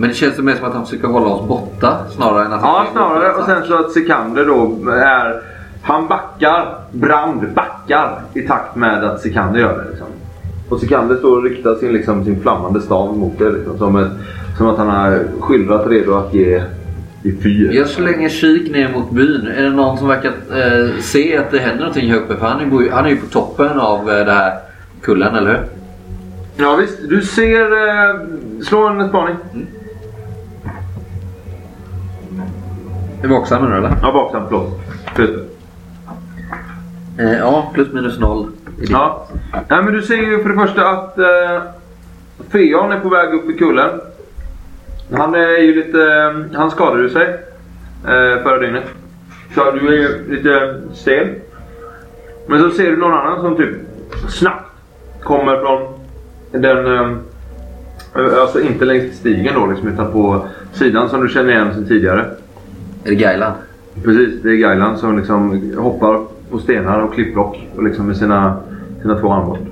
Men 0.00 0.08
det 0.08 0.14
känns 0.14 0.38
mer 0.38 0.54
som 0.54 0.66
att 0.66 0.74
han 0.74 0.84
försöker 0.86 1.08
hålla 1.08 1.26
oss 1.26 1.48
borta 1.48 1.96
snarare 2.16 2.44
än 2.44 2.52
att 2.52 2.60
Ja, 2.62 2.86
snarare. 2.92 3.32
Och 3.32 3.44
sen 3.44 3.62
så 3.66 3.78
att 3.78 3.92
Sikander 3.92 4.46
då 4.46 4.90
är... 4.90 5.42
Han 5.82 6.08
backar, 6.08 6.74
Brand 6.92 7.40
backar 7.54 8.20
i 8.34 8.42
takt 8.42 8.76
med 8.76 9.04
att 9.04 9.20
Sikander 9.20 9.60
gör 9.60 9.78
det. 9.78 9.90
Liksom. 9.90 10.06
Och 10.68 10.80
Sikander 10.80 11.16
står 11.16 11.36
och 11.36 11.42
riktar 11.42 11.74
sin, 11.74 11.92
liksom, 11.92 12.24
sin 12.24 12.40
flammande 12.40 12.80
stav 12.80 13.18
mot 13.18 13.38
det. 13.38 13.50
Liksom, 13.50 13.78
som, 13.78 13.96
ett, 13.96 14.10
som 14.58 14.66
att 14.66 14.78
han 14.78 14.88
har 14.88 15.18
skildrat 15.40 15.86
redo 15.86 16.14
att 16.14 16.34
ge 16.34 16.62
i 17.22 17.32
fyr. 17.32 17.70
Jag 17.72 17.88
slänger 17.88 18.28
kik 18.28 18.72
ner 18.72 18.92
mot 18.92 19.10
byn. 19.10 19.46
Är 19.56 19.62
det 19.62 19.70
någon 19.70 19.98
som 19.98 20.08
verkar 20.08 20.30
eh, 20.30 21.00
se 21.00 21.36
att 21.36 21.50
det 21.50 21.58
händer 21.58 21.78
någonting 21.78 22.10
här 22.10 22.16
uppe? 22.16 22.36
För 22.36 22.46
han 22.46 22.60
är, 22.60 22.90
han 22.90 23.04
är 23.04 23.10
ju 23.10 23.16
på 23.16 23.26
toppen 23.26 23.80
av 23.80 24.10
eh, 24.10 24.24
det 24.24 24.32
här 24.32 24.58
kullen, 25.02 25.34
eller 25.34 25.50
hur? 25.50 25.60
Ja 26.56 26.76
visst, 26.76 26.98
du 27.08 27.22
ser... 27.22 27.88
Eh, 27.88 28.20
slå 28.62 28.86
en 28.88 29.08
spaning. 29.08 29.36
Är 29.52 29.79
vaksam 33.28 33.62
menar 33.62 33.80
du 33.80 33.86
eller? 33.86 33.96
Ja, 34.02 34.12
baksam. 34.12 34.42
Förlåt. 34.48 34.80
Förlåt. 35.14 35.50
Eh, 37.18 37.38
ja, 37.38 37.70
plus 37.74 37.92
minus 37.92 38.18
noll. 38.18 38.46
Ja. 38.78 39.26
Nej, 39.52 39.82
men 39.82 39.92
du 39.92 40.02
ser 40.02 40.16
ju 40.16 40.42
för 40.42 40.48
det 40.48 40.66
första 40.66 40.88
att 40.88 41.18
eh, 41.18 41.62
Freon 42.48 42.92
är 42.92 43.00
på 43.00 43.08
väg 43.08 43.34
upp 43.34 43.50
i 43.50 43.52
kullen. 43.52 44.00
Han 45.12 45.34
är 45.34 45.58
ju 45.58 45.74
lite... 45.74 46.34
Han 46.54 46.70
skadade 46.70 47.10
sig 47.10 47.26
eh, 48.04 48.42
förra 48.42 48.58
dygnet. 48.58 48.84
Så 49.54 49.70
du 49.70 49.88
är 49.88 49.92
ju 49.92 50.30
lite 50.30 50.80
stel. 50.94 51.28
Men 52.46 52.60
så 52.60 52.70
ser 52.70 52.90
du 52.90 52.96
någon 52.96 53.12
annan 53.12 53.40
som 53.40 53.56
typ 53.56 53.76
snabbt 54.28 54.70
kommer 55.22 55.56
från 55.56 56.00
den... 56.52 56.86
Eh, 56.86 58.40
alltså 58.40 58.60
inte 58.60 58.84
längs 58.84 59.16
stigen 59.16 59.54
då 59.54 59.66
liksom, 59.66 59.88
utan 59.88 60.12
på 60.12 60.46
sidan 60.72 61.08
som 61.08 61.20
du 61.20 61.28
känner 61.28 61.52
igen 61.52 61.74
sedan 61.74 61.86
tidigare. 61.86 62.26
Är 63.04 63.08
det 63.10 63.14
Gailan? 63.14 63.52
Precis, 64.04 64.42
det 64.42 64.48
är 64.48 64.54
Gailan 64.56 64.98
som 64.98 65.18
liksom 65.18 65.72
hoppar 65.78 66.20
på 66.50 66.58
stenar 66.58 67.00
och 67.00 67.14
klippblock 67.14 67.68
och 67.76 67.82
liksom 67.82 68.06
med 68.06 68.16
sina, 68.16 68.56
sina 69.02 69.18
två 69.20 69.32
armbågar. 69.32 69.62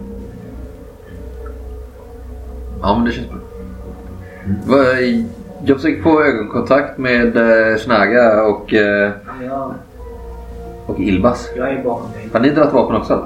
Ja, 2.83 2.95
men 2.97 3.05
det 3.05 3.13
känns 3.13 3.29
bra. 3.29 3.39
Jag 5.65 5.77
försöker 5.77 6.03
få 6.03 6.23
ögonkontakt 6.23 6.99
med 6.99 7.37
eh, 7.37 7.77
Snaga 7.79 8.43
och, 8.47 8.75
eh, 8.75 9.11
Ja, 9.49 9.75
och 10.87 11.01
Ilbas. 11.01 11.51
jag 11.57 11.71
är 11.73 11.85
bakom 11.85 12.13
dig. 12.13 12.29
Har 12.33 12.41
ni 12.41 12.51
dragit 12.51 12.73
vapen 12.73 12.97
också? 12.97 13.25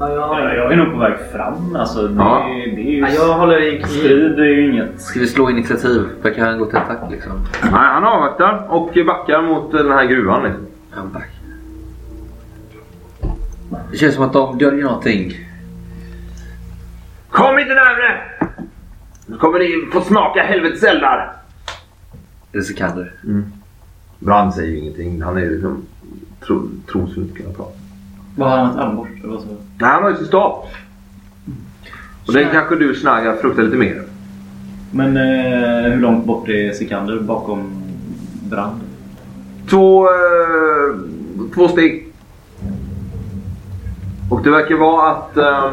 Ja, 0.00 0.08
Ja, 0.10 0.40
jag, 0.40 0.56
jag 0.56 0.72
är 0.72 0.76
nog 0.76 0.92
på 0.92 0.98
väg 0.98 1.14
fram. 1.32 1.76
Alltså, 1.76 2.08
det, 2.08 2.14
Ja. 2.22 2.44
är, 2.44 2.76
det 2.76 2.82
är 2.82 2.90
ju... 2.92 2.98
ja, 3.00 3.08
jag 3.08 3.34
håller 3.34 3.62
i 3.62 3.78
kniv. 3.78 3.86
Strid 3.98 4.38
är 4.38 4.44
ju 4.44 4.70
inget... 4.72 5.00
Ska 5.00 5.20
vi 5.20 5.26
slå 5.26 5.50
initiativ? 5.50 6.02
Verkar 6.22 6.46
han 6.46 6.58
gå 6.58 6.66
till 6.66 6.76
attack 6.76 7.10
liksom? 7.10 7.32
Nej, 7.62 7.70
han 7.72 8.04
avvaktar 8.04 8.66
och 8.68 8.92
backar 9.06 9.42
mot 9.42 9.72
den 9.72 9.90
här 9.90 10.04
gruvan. 10.04 10.42
Liksom. 10.42 10.66
Han. 10.90 11.16
Det 13.90 13.96
känns 13.96 14.14
som 14.14 14.24
att 14.24 14.32
de 14.32 14.58
döljer 14.58 14.84
någonting. 14.84 15.32
Kom 17.30 17.58
inte 17.58 17.74
närmre! 17.74 18.20
Nu 19.26 19.36
kommer 19.36 19.58
ni 19.58 19.88
få 19.92 20.00
smaka 20.00 20.42
helvetets 20.42 20.82
eldar! 20.82 21.32
Det 22.52 22.58
är 22.58 22.62
Sikander. 22.62 23.12
Brand 24.18 24.54
säger 24.54 24.70
ju 24.70 24.78
ingenting. 24.78 25.22
Han 25.22 25.36
är 25.36 25.40
ju 25.40 25.50
liksom 25.50 25.82
tro, 26.46 26.68
trosfullt 26.92 27.36
kunna 27.36 27.50
prata. 27.52 27.79
Vad 28.36 28.50
har 28.50 28.58
han? 28.58 28.70
Ett 28.70 28.76
armborst? 28.76 29.12
eller 29.18 29.28
vad 29.28 29.42
så? 29.42 29.48
Nej, 29.78 29.90
han 29.90 30.02
har 30.02 30.10
ju 30.10 30.16
sin 30.16 30.26
stav. 30.26 30.64
Och 32.26 32.32
den 32.32 32.50
kanske 32.52 32.76
du 32.76 32.94
Snaga 32.94 33.36
fruktar 33.36 33.62
lite 33.62 33.76
mer. 33.76 34.02
Men 34.90 35.16
eh, 35.16 35.92
hur 35.92 36.00
långt 36.00 36.24
bort 36.24 36.48
är 36.48 36.72
Sikander 36.72 37.20
bakom 37.20 37.70
Brand? 38.50 38.80
Två, 39.70 40.04
eh, 40.04 40.96
två 41.54 41.68
steg. 41.68 42.06
Och 44.30 44.42
det 44.42 44.50
verkar 44.50 44.74
vara 44.74 45.10
att... 45.10 45.36
Eh, 45.36 45.72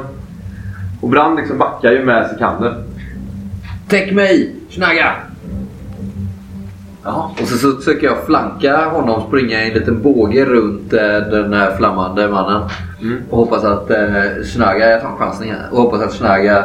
och 1.01 1.09
Brand 1.09 1.37
liksom 1.37 1.57
backar 1.57 1.91
ju 1.91 2.05
med 2.05 2.29
Sikander. 2.29 2.83
Täck 3.87 4.13
mig! 4.13 4.55
Snaga! 4.69 5.13
Jaha. 7.07 7.29
Och 7.41 7.47
så, 7.47 7.57
så 7.57 7.71
försöker 7.77 8.07
jag 8.07 8.17
flanka 8.25 8.85
honom, 8.85 9.21
springa 9.27 9.63
i 9.63 9.67
en 9.67 9.73
liten 9.73 10.01
båge 10.01 10.45
runt 10.45 10.93
eh, 10.93 10.99
den 11.31 11.53
här 11.53 11.71
flammande 11.77 12.27
mannen. 12.27 12.61
Mm. 13.01 13.17
Och 13.29 13.37
hoppas 13.37 13.63
att 13.63 13.89
eh, 13.89 13.97
Snaga, 14.45 14.89
jag 14.91 15.01
tar 15.01 15.09
en 15.09 15.17
chansning 15.17 15.51
här, 15.51 15.67
och 15.71 15.77
hoppas 15.81 16.01
att 16.21 16.43
jag- 16.45 16.63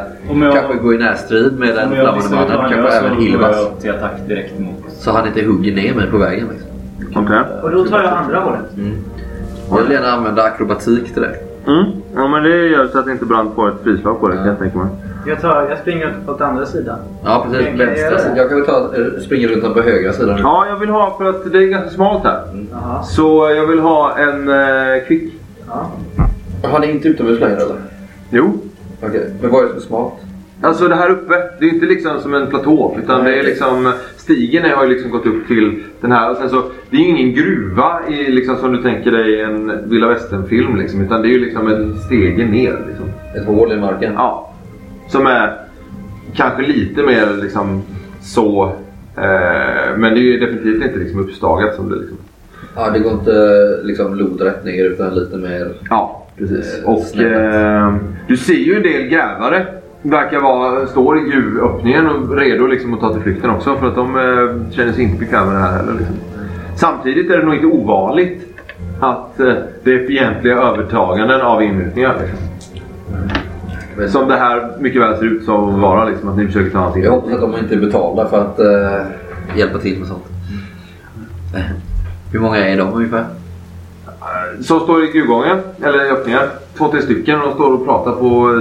kanske 0.52 0.74
går 0.82 0.94
i 0.94 0.98
närstrid 0.98 1.58
med 1.58 1.68
den 1.74 1.90
flammande 1.90 2.28
mannen. 2.36 2.50
han 2.50 2.70
Kanske 2.70 2.76
gör 2.76 3.04
även 3.04 3.16
Hilvas. 3.16 3.56
jag 3.56 3.80
till 3.80 3.90
attack 3.90 4.12
direkt 4.28 4.58
mot... 4.58 4.74
Så 4.98 5.12
han 5.12 5.26
inte 5.26 5.44
hugger 5.44 5.74
ner 5.76 5.94
mig 5.94 6.10
på 6.10 6.16
vägen. 6.18 6.48
Liksom. 6.52 7.24
Okej. 7.24 7.38
Och 7.62 7.70
då 7.70 7.84
tar 7.84 8.02
jag 8.02 8.12
andra 8.12 8.40
hållet. 8.40 8.60
Jag 9.70 9.82
vill 9.82 9.92
gärna 9.92 10.06
använda 10.12 10.42
akrobatik 10.42 11.12
till 11.12 11.22
det. 11.22 11.36
Mm. 11.66 11.84
Ja 12.14 12.28
men 12.28 12.42
det 12.42 12.48
gör 12.68 12.86
så 12.86 12.98
att 12.98 13.08
inte 13.08 13.24
Brand 13.24 13.50
får 13.54 13.68
ett 13.68 13.82
frislag 13.84 14.20
på 14.20 14.28
det 14.28 14.36
kan 14.36 14.46
jag 14.46 14.58
tänka 14.58 14.78
mig. 14.78 14.86
Jag, 15.26 15.40
tar, 15.40 15.66
jag 15.68 15.78
springer 15.78 16.14
åt 16.26 16.40
andra 16.40 16.66
sidan. 16.66 16.98
Ja 17.24 17.46
precis, 17.50 17.66
jag 17.66 17.86
vänstra 17.86 18.18
sidan. 18.18 18.36
Jag 18.36 18.48
kan 18.48 18.58
väl 18.58 18.66
ta, 18.66 18.90
eh, 18.96 19.20
springa 19.20 19.48
runt 19.48 19.74
på 19.74 19.82
högra 19.82 20.12
sidan. 20.12 20.38
Ja, 20.42 20.66
jag 20.68 20.76
vill 20.76 20.88
ha 20.88 21.18
för 21.18 21.24
att 21.24 21.52
det 21.52 21.58
är 21.58 21.66
ganska 21.66 21.90
smalt 21.90 22.24
här. 22.24 22.42
Jaha. 22.72 23.02
Så 23.02 23.50
jag 23.56 23.66
vill 23.66 23.80
ha 23.80 24.18
en 24.18 24.48
eh, 24.48 25.04
kvick. 25.06 25.34
Ja. 25.68 25.90
Har 26.68 26.78
ni 26.80 26.90
inte 26.90 27.08
utomhus 27.08 27.40
längre 27.40 27.56
eller? 27.56 27.76
Jo. 28.30 28.52
Okej, 29.02 29.30
men 29.40 29.50
vad 29.50 29.60
är 29.60 29.64
det 29.64 29.68
som 29.70 29.78
är 29.78 29.82
smart? 29.82 30.12
Alltså 30.62 30.88
det 30.88 30.94
här 30.94 31.10
uppe, 31.10 31.34
det 31.58 31.64
är 31.64 31.74
inte 31.74 31.86
liksom 31.86 32.20
som 32.20 32.34
en 32.34 32.46
platå. 32.46 32.96
Utan 33.02 33.24
det 33.24 33.38
är 33.38 33.42
liksom, 33.42 33.92
stigen 34.16 34.70
har 34.70 34.84
ju 34.84 34.90
liksom 34.90 35.10
gått 35.10 35.26
upp 35.26 35.46
till 35.46 35.82
den 36.00 36.12
här. 36.12 36.30
Och 36.30 36.36
sen 36.36 36.50
så, 36.50 36.62
det 36.90 36.96
är 36.96 37.00
ju 37.00 37.08
ingen 37.08 37.34
gruva 37.34 38.00
i, 38.08 38.30
liksom, 38.30 38.56
som 38.56 38.72
du 38.72 38.82
tänker 38.82 39.10
dig 39.10 39.40
en 39.40 39.88
Villa 39.90 40.08
Västern-film. 40.08 40.76
Liksom, 40.76 41.00
utan 41.00 41.22
det 41.22 41.28
är 41.28 41.32
ju 41.32 41.44
liksom 41.44 41.66
en 41.68 41.98
stege 41.98 42.46
ner. 42.46 42.82
Liksom. 42.88 43.06
Ett 43.36 43.46
hål 43.46 43.72
i 43.72 43.76
marken? 43.76 44.12
Ja. 44.16 44.51
Som 45.12 45.26
är 45.26 45.56
kanske 46.34 46.62
lite 46.62 47.02
mer 47.02 47.26
liksom 47.42 47.82
så. 48.22 48.64
Eh, 49.16 49.96
men 49.96 50.14
det 50.14 50.20
är 50.20 50.22
ju 50.22 50.38
definitivt 50.40 50.84
inte 50.84 50.98
liksom 50.98 51.20
uppstagat 51.20 51.74
som 51.74 51.90
det 51.90 51.96
liksom. 51.96 52.16
Ja, 52.76 52.90
det 52.90 52.98
går 52.98 53.12
inte 53.12 53.32
liksom 53.82 54.14
lodrätt 54.14 54.64
ner 54.64 54.84
utan 54.84 55.14
lite 55.14 55.36
mer... 55.36 55.72
Ja, 55.90 56.26
precis. 56.38 56.78
Eh, 56.78 56.84
Och 56.84 57.16
eh, 57.20 57.94
du 58.28 58.36
ser 58.36 58.54
ju 58.54 58.76
en 58.76 58.82
del 58.82 59.02
grävare. 59.02 59.66
Verkar 60.02 60.40
vara, 60.40 60.86
står 60.86 61.18
i 61.18 61.30
gruvöppningen 61.30 62.06
och 62.06 62.36
redo 62.36 62.66
liksom 62.66 62.94
att 62.94 63.00
ta 63.00 63.12
till 63.12 63.22
flykten 63.22 63.50
också. 63.50 63.76
För 63.76 63.88
att 63.88 63.94
de 63.94 64.16
eh, 64.16 64.72
känner 64.72 64.92
sig 64.92 65.04
inte 65.04 65.18
bekväma 65.18 65.46
med 65.46 65.54
det 65.54 65.60
här 65.60 65.76
heller. 65.76 65.92
Liksom. 65.92 66.16
Samtidigt 66.76 67.30
är 67.30 67.38
det 67.38 67.44
nog 67.44 67.54
inte 67.54 67.66
ovanligt 67.66 68.46
att 69.00 69.40
eh, 69.40 69.52
det 69.84 69.94
är 69.94 70.06
fientliga 70.06 70.54
övertaganden 70.54 71.40
av 71.40 71.62
inmutningar. 71.62 72.16
Liksom. 72.20 72.38
Men 73.96 74.10
Som 74.10 74.28
det 74.28 74.36
här 74.36 74.76
mycket 74.78 75.02
väl 75.02 75.18
ser 75.18 75.24
ut 75.24 75.44
som 75.44 75.74
att 75.74 75.80
vara. 75.80 76.04
Liksom, 76.04 76.28
att 76.28 76.36
ni 76.36 76.46
försöker 76.46 76.70
ta 76.70 76.78
hans 76.78 76.96
jag 76.96 77.10
hoppas 77.10 77.32
att 77.32 77.40
de 77.40 77.56
inte 77.56 77.74
är 77.74 77.80
betalda 77.80 78.28
för 78.28 78.40
att 78.40 78.58
eh, 78.60 79.06
hjälpa 79.58 79.78
till 79.78 79.98
med 79.98 80.08
sånt. 80.08 80.24
Hur 82.32 82.40
många 82.40 82.56
är 82.56 82.78
de 82.78 82.94
ungefär? 82.94 83.24
Som 84.60 84.80
står 84.80 85.04
i 85.04 85.12
gruvgången, 85.12 85.58
eller 85.82 86.06
i 86.06 86.10
öppningen. 86.10 86.40
Två, 86.78 86.88
tre 86.88 87.02
stycken 87.02 87.40
och 87.40 87.46
de 87.48 87.54
står 87.54 87.72
och 87.72 87.84
pratar 87.84 88.12
på 88.12 88.50
eh, 88.50 88.60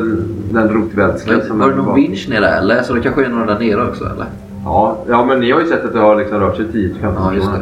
den 0.53 0.69
rotvälsken. 0.69 1.41
som 1.47 1.59
Var 1.59 1.69
det 1.69 1.75
någon 1.75 1.95
vinsch 1.95 2.29
ner 2.29 2.41
där 2.41 2.57
eller? 2.57 2.83
Så 2.83 2.93
det 2.93 3.01
kanske 3.01 3.25
är 3.25 3.29
några 3.29 3.45
där 3.45 3.59
nere 3.59 3.87
också 3.87 4.05
eller? 4.05 4.25
Ja, 4.65 4.97
ja, 5.07 5.25
men 5.25 5.39
ni 5.39 5.51
har 5.51 5.59
ju 5.59 5.67
sett 5.67 5.85
att 5.85 5.93
det 5.93 5.99
har 5.99 6.15
liksom 6.15 6.39
rört 6.39 6.55
sig 6.55 6.65
10-15 6.65 6.95
Ja, 7.01 7.33
just 7.33 7.51
det. 7.51 7.61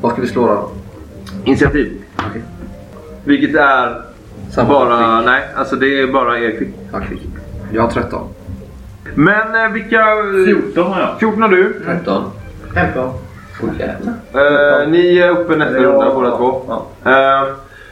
Vad 0.00 0.12
ska 0.12 0.20
vi 0.22 0.28
slå 0.28 0.46
då? 0.46 0.70
Initiativ. 1.44 1.92
Okej. 2.28 2.42
Vilket 3.24 3.54
är 3.54 4.02
bara... 4.68 5.20
Nej, 5.20 5.42
alltså 5.56 5.76
det 5.76 6.00
är 6.00 6.06
bara 6.06 6.38
er 6.38 6.50
klick. 6.56 6.74
Ja, 6.92 7.00
klick. 7.00 7.22
Jag 7.72 7.82
har 7.82 7.90
13. 7.90 8.28
Men 9.14 9.54
eh, 9.64 9.72
vilka... 9.72 10.04
14 10.46 10.92
har 10.92 11.00
jag. 11.00 11.18
14 11.20 11.42
har 11.42 11.48
du. 11.48 11.80
13. 11.84 12.24
15. 12.74 13.10
Åh 13.62 13.68
jävlar. 13.78 14.14
Eh, 14.82 14.88
ni 14.88 15.18
är 15.18 15.30
uppe 15.30 15.56
nästa 15.56 15.76
Ja. 15.76 15.82
runda 15.82 16.14
båda 16.14 16.36
två. 16.36 16.62
Ja. 16.68 16.86
Eh, 17.10 17.48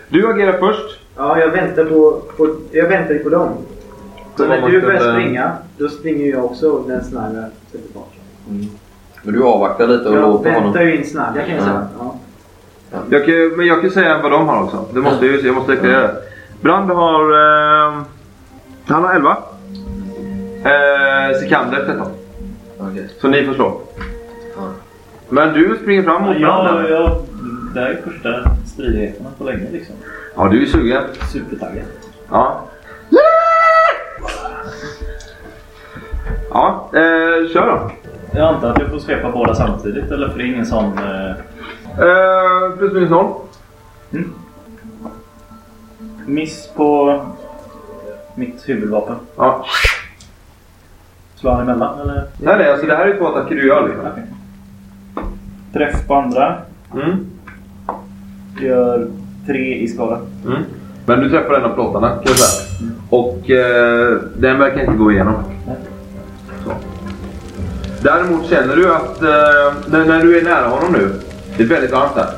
du 0.09 0.31
agerar 0.31 0.59
först. 0.59 1.01
Ja, 1.17 1.39
jag 1.41 1.49
väntar 1.49 1.85
på, 1.85 2.23
på, 2.37 2.57
jag 2.73 2.89
väntar 2.89 3.15
ju 3.15 3.19
på 3.19 3.29
dem. 3.29 3.49
Så 4.37 4.47
när 4.47 4.69
du 4.69 4.81
börjar 4.81 5.13
springa, 5.13 5.53
då 5.79 5.89
springer 5.89 6.27
jag 6.31 6.45
också 6.45 6.79
den 6.79 7.05
snarare 7.05 7.45
sätter 7.73 7.89
fart. 7.95 8.13
Men 9.23 9.35
du 9.35 9.43
avvaktar 9.45 9.87
lite 9.87 10.09
och 10.09 10.15
Jag 10.17 10.23
låter 10.23 10.51
honom... 10.51 10.65
väntar 10.73 10.83
ju 10.83 10.97
in 10.97 11.07
snabbt, 11.07 11.39
kan 11.47 11.55
jag 11.55 11.63
säga. 11.65 11.87
Ja. 11.99 12.15
Jag 13.11 13.25
kan, 13.27 13.35
men 13.57 13.67
jag 13.67 13.81
kan 13.81 13.91
säga 13.91 14.19
vad 14.23 14.33
de 14.33 14.49
har 14.49 14.63
också. 14.63 14.85
Det 14.95 15.01
måste 15.01 15.27
jag, 15.27 15.35
ju- 15.37 15.47
jag 15.47 15.55
måste 15.55 15.73
deklarera 15.73 16.01
det. 16.03 16.15
Brand 16.61 16.91
har... 16.91 17.33
Eh, 17.33 18.03
Han 18.89 19.05
har 19.05 19.15
11. 19.15 19.37
Eh, 20.65 21.37
Sikander 21.41 21.85
13. 21.87 22.07
Okej. 22.79 23.09
Så 23.21 23.29
ni 23.29 23.45
får 23.47 23.55
slå. 23.55 23.81
Ja. 24.57 24.63
Men 25.29 25.55
du 25.55 25.79
springer 25.83 26.03
fram 26.03 26.23
mot 26.23 26.37
Ja, 26.39 26.63
branden. 26.65 26.93
ja, 26.93 27.21
det 27.75 27.81
här 27.81 27.91
är 27.91 28.03
första 28.11 28.51
stridigheterna 28.67 29.29
på 29.39 29.45
länge 29.45 29.71
liksom. 29.73 29.95
Ja, 30.37 30.49
du 30.49 30.63
är 30.63 30.67
sugen. 30.67 31.03
Supertaggad. 31.33 31.85
Ja. 32.31 32.65
Ja, 36.51 36.91
eh, 36.93 37.49
kör 37.53 37.67
då. 37.67 37.91
Jag 38.39 38.55
antar 38.55 38.71
att 38.71 38.79
jag 38.81 38.91
får 38.91 38.99
svepa 38.99 39.31
båda 39.31 39.55
samtidigt 39.55 40.11
eller 40.13 40.29
för 40.29 40.39
det 40.39 40.45
är 40.45 40.47
ingen 40.47 40.67
sån... 40.67 40.99
Eh, 40.99 41.31
Eh, 42.01 42.77
plus 42.79 42.93
minus 42.93 43.11
noll. 43.11 43.35
Miss 46.29 46.69
på 46.77 47.21
mitt 48.35 48.69
huvudvapen. 48.69 49.17
Ja. 49.37 49.67
Slår 51.35 51.51
han 51.51 51.61
emellan 51.61 52.01
eller? 52.01 52.25
Nej, 52.39 52.57
nej, 52.59 52.71
alltså 52.71 52.87
det 52.87 52.97
här 52.97 53.07
är 53.07 53.19
två 53.19 53.27
attacker 53.27 53.55
du 53.55 53.67
gör 53.67 53.89
liksom. 53.89 54.07
Okej. 54.13 54.25
Träff 55.73 56.07
på 56.07 56.15
andra. 56.15 56.57
Mm. 56.95 57.27
Gör 58.61 59.09
tre 59.47 59.75
i 59.75 59.89
skada. 59.89 60.21
Mm. 60.47 60.63
Men 61.07 61.21
du 61.21 61.31
träffar 61.31 61.55
en 61.55 61.65
av 61.65 61.75
plåtarna 61.75 62.09
kan 62.09 62.23
jag 62.25 62.37
säga. 62.37 62.91
Och 63.11 63.51
eh, 63.51 64.19
den 64.37 64.59
verkar 64.59 64.81
inte 64.81 64.93
gå 64.93 65.13
igenom. 65.13 65.35
Så. 66.65 66.73
Däremot 68.03 68.47
känner 68.47 68.77
du 68.77 68.95
att 68.95 69.23
eh, 69.23 69.91
när, 69.91 70.05
när 70.05 70.23
du 70.23 70.39
är 70.39 70.45
nära 70.45 70.69
honom 70.69 70.93
nu. 70.93 71.21
Det 71.57 71.63
är 71.63 71.67
väldigt 71.67 71.93
varmt 71.93 72.15
där. 72.15 72.29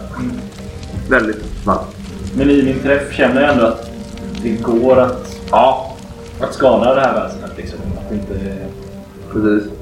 Väldigt 1.11 1.67
varmt. 1.67 2.00
Men 2.37 2.51
i 2.51 2.63
min 2.63 2.79
träff 2.83 3.13
känner 3.13 3.41
jag 3.41 3.53
ändå 3.53 3.67
att 3.67 3.91
det 4.43 4.63
går 4.63 5.01
att, 5.01 5.37
Ja, 5.51 5.97
att 6.41 6.55
skada 6.55 6.95
det 6.95 7.01
här 7.01 7.15
väsendet. 7.15 7.57
Liksom. 7.57 7.79
Att 7.99 8.09
det 8.09 8.15
inte... 8.15 8.57
precis. 9.33 9.73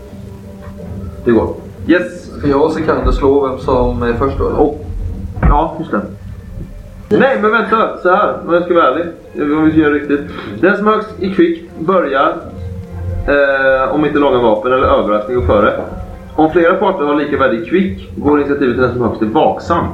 Det 1.25 1.31
går. 1.31 1.55
Yes. 1.87 2.38
Ska 2.38 2.49
jag 2.49 2.62
och 2.62 2.73
Sikander 2.73 3.12
slå 3.12 3.49
vem 3.49 3.59
som 3.59 4.02
är 4.02 4.12
först 4.12 4.38
då? 4.38 4.47
eller? 4.47 4.61
Och, 4.61 4.85
ja, 5.40 5.76
just 5.78 5.90
det. 5.90 6.00
Nej, 7.09 7.38
men 7.43 7.50
vänta. 7.50 7.99
Så 8.02 8.09
här. 8.14 8.35
Om 8.47 8.55
jag 8.55 8.62
ska 8.64 8.75
vara 8.75 8.87
ärlig. 8.87 9.07
Om 9.35 9.64
vi 9.64 9.71
ska 9.71 9.81
göra 9.81 9.95
riktigt. 9.95 10.21
Den 10.61 10.76
som 10.76 10.87
högst 10.87 11.09
i 11.19 11.35
kvick 11.35 11.71
börjar, 11.78 12.37
eh, 13.26 13.95
om 13.95 14.05
inte 14.05 14.19
långa 14.19 14.38
vapen 14.38 14.73
eller 14.73 14.87
överraskning, 14.87 15.37
går 15.37 15.47
före. 15.47 15.81
Om 16.35 16.50
flera 16.50 16.75
parter 16.75 17.05
har 17.05 17.14
lika 17.14 17.38
värde 17.38 17.57
i 17.57 17.64
kvick 17.67 18.11
går 18.17 18.38
initiativet 18.38 18.75
till 18.75 18.83
den 18.83 18.93
som 18.93 19.02
högst 19.02 19.23
är 19.23 19.26
vaksam. 19.26 19.87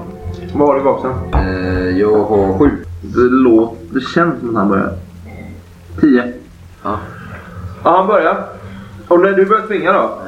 Vad 0.54 0.68
har 0.68 0.74
du 0.74 0.80
i 0.80 0.84
vaksam? 0.84 1.12
Eh, 1.34 1.98
jag 1.98 2.24
har 2.24 2.58
sju. 2.58 2.70
Det, 3.00 3.20
låter, 3.20 3.76
det 3.94 4.00
känns 4.00 4.40
som 4.40 4.48
att 4.50 4.54
han 4.56 4.68
börjar. 4.68 4.92
10. 6.00 6.32
Ja. 6.82 6.98
Ja, 7.84 7.96
han 7.96 8.06
börjar. 8.06 8.46
Och 9.08 9.20
när 9.20 9.32
du 9.32 9.44
börjar 9.46 9.66
svinga 9.66 9.92
då? 9.92 10.18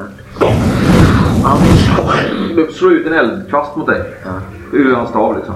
Han 1.44 1.58
slår, 1.58 2.72
slår 2.72 2.92
ut 2.92 3.06
en 3.06 3.12
eldkvast 3.12 3.76
mot 3.76 3.86
dig. 3.86 4.02
Ja. 4.24 4.30
Ur 4.72 4.94
hans 4.94 5.10
stav 5.10 5.36
liksom. 5.36 5.54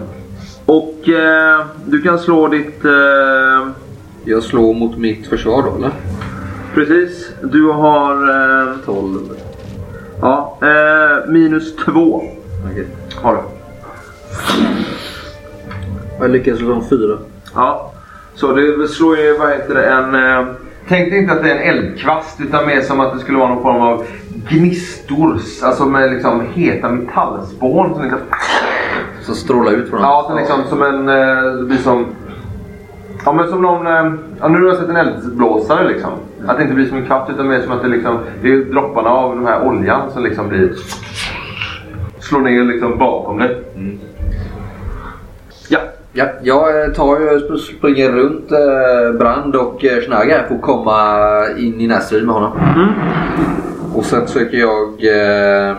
Och 0.66 1.08
eh, 1.08 1.60
du 1.86 2.02
kan 2.02 2.18
slå 2.18 2.48
ditt... 2.48 2.84
Eh, 2.84 3.68
Jag 4.24 4.42
slår 4.42 4.74
mot 4.74 4.96
mitt 4.98 5.26
försvar 5.26 5.62
då 5.62 5.76
eller? 5.76 5.90
precis. 6.74 7.30
Du 7.42 7.64
har... 7.70 8.14
Eh, 8.68 8.74
12. 8.84 9.18
ja, 10.20 10.58
eh, 10.62 11.30
minus 11.30 11.76
2 11.76 12.22
Okej. 12.70 12.86
har 13.22 13.34
du. 13.34 13.40
Jag 16.20 16.30
lyckas 16.30 16.58
slå 16.58 16.82
fyra. 16.90 17.18
Ja. 17.54 17.92
Så 18.34 18.52
det 18.52 18.88
slår 18.88 19.16
ju, 19.16 19.38
vad 19.38 19.50
heter 19.50 19.74
det, 19.74 19.86
en... 19.86 20.14
Eh, 20.14 20.46
tänk 20.88 21.10
dig 21.10 21.18
inte 21.18 21.32
att 21.32 21.42
det 21.42 21.50
är 21.50 21.56
en 21.56 21.78
eldkvast 21.78 22.40
utan 22.40 22.66
mer 22.66 22.80
som 22.80 23.00
att 23.00 23.14
det 23.14 23.20
skulle 23.20 23.38
vara 23.38 23.48
någon 23.48 23.62
form 23.62 23.82
av 23.82 24.04
gnistor. 24.50 25.40
Alltså 25.62 25.86
med 25.86 26.10
liksom 26.10 26.42
heta 26.52 26.88
metallspån 26.88 27.94
som 27.94 28.02
liksom... 28.02 28.18
Så 29.22 29.34
stråla 29.34 29.70
ut 29.70 29.90
från 29.90 30.00
Ja, 30.00 30.26
så 30.28 30.36
liksom 30.36 30.64
som 30.68 30.82
en... 30.82 31.08
Eh, 31.08 31.52
det 31.52 31.64
blir 31.64 31.78
som... 31.78 32.06
Ja 33.24 33.32
men 33.32 33.48
som 33.48 33.62
någon... 33.62 33.86
Eh, 33.86 34.12
ja, 34.40 34.48
nu 34.48 34.60
har 34.60 34.68
jag 34.68 34.76
sett 34.76 34.88
en 34.88 34.96
eldblåsare 34.96 35.88
liksom. 35.88 36.10
Att 36.46 36.56
det 36.56 36.62
inte 36.62 36.74
blir 36.74 36.86
som 36.86 36.96
en 36.96 37.06
kvast 37.06 37.30
utan 37.30 37.48
mer 37.48 37.60
som 37.60 37.72
att 37.72 37.82
det 37.82 37.88
liksom... 37.88 38.18
Det 38.42 38.52
är 38.52 38.56
dropparna 38.56 39.10
av 39.10 39.36
den 39.36 39.46
här 39.46 39.66
oljan 39.66 40.10
som 40.10 40.22
liksom 40.22 40.48
blir... 40.48 40.74
Slår 42.18 42.40
ner 42.40 42.64
liksom 42.64 42.98
bakom 42.98 43.38
dig. 43.38 43.62
Ja. 43.74 44.09
Ja, 46.12 46.26
jag 46.42 46.84
eh, 46.84 46.92
tar 46.92 47.20
ju, 47.20 47.26
sp- 47.38 47.56
springer 47.78 48.12
runt 48.12 48.52
eh, 48.52 49.18
Brand 49.18 49.56
och 49.56 49.84
eh, 49.84 50.00
Schneider 50.00 50.38
här 50.38 50.46
för 50.48 50.54
att 50.54 50.62
komma 50.62 51.46
in 51.58 51.80
i 51.80 51.86
närstrid 51.86 52.26
med 52.26 52.34
honom. 52.34 52.58
Mm. 52.76 52.88
Och 53.94 54.04
sen 54.04 54.26
försöker 54.26 54.58
jag 54.58 54.88
eh, 54.88 55.76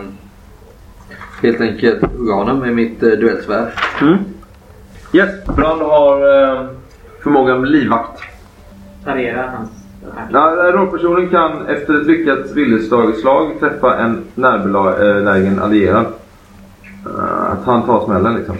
helt 1.42 1.60
enkelt 1.60 2.02
hugga 2.18 2.34
honom 2.34 2.58
med 2.58 2.74
mitt 2.74 3.02
eh, 3.02 3.08
duellsvärd. 3.08 3.68
Mm. 4.00 4.16
Yes. 5.12 5.44
Brand 5.56 5.82
har 5.82 6.42
eh, 6.42 6.66
förmågan 7.22 7.64
livvakt. 7.64 8.22
Parera 9.04 9.50
hans. 9.56 9.70
Ja, 10.32 10.70
rollpersonen 10.72 11.28
kan 11.28 11.66
efter 11.66 12.00
ett 12.00 12.06
lyckat 12.06 12.50
viljeslagslag 12.54 13.50
träffa 13.60 13.96
en 13.98 14.24
närbelägen 14.34 15.58
allierad. 15.62 16.06
Att 17.48 17.64
han 17.64 17.82
tar 17.82 18.04
smällen 18.04 18.34
liksom. 18.34 18.56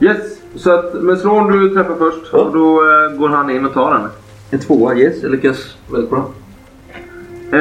Yes, 0.00 0.37
så 0.56 0.72
att 0.72 0.94
med 0.94 1.18
slår 1.18 1.50
du 1.50 1.74
träffar 1.74 1.94
först 1.94 2.34
och 2.34 2.52
då 2.52 2.80
eh, 2.80 3.18
går 3.18 3.28
han 3.28 3.50
in 3.50 3.64
och 3.66 3.72
tar 3.72 3.94
den. 3.94 4.08
En 4.50 4.58
tvåa, 4.58 4.94
yes. 4.94 5.22
Jag 5.22 5.30
lyckas 5.32 5.76
väldigt 5.92 6.10
bra. 6.10 6.30
Eh, 7.52 7.58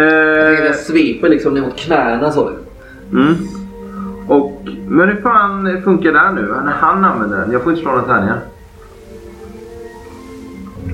Jag 0.65 0.75
sveper 0.75 1.29
liksom 1.29 1.53
ner 1.53 1.61
mot 1.61 1.75
knäna 1.77 2.31
så. 2.31 2.51
mm. 3.11 3.35
Och, 4.27 4.61
men 4.87 5.09
hur 5.09 5.21
fan 5.21 5.81
funkar 5.83 6.11
det 6.11 6.19
här 6.19 6.31
nu? 6.33 6.41
När 6.65 6.71
han 6.73 7.05
använder 7.05 7.37
den? 7.37 7.51
Jag 7.51 7.61
får 7.63 7.71
inte 7.71 7.81
slå 7.81 7.91
några 7.91 8.05
tärningar. 8.05 8.39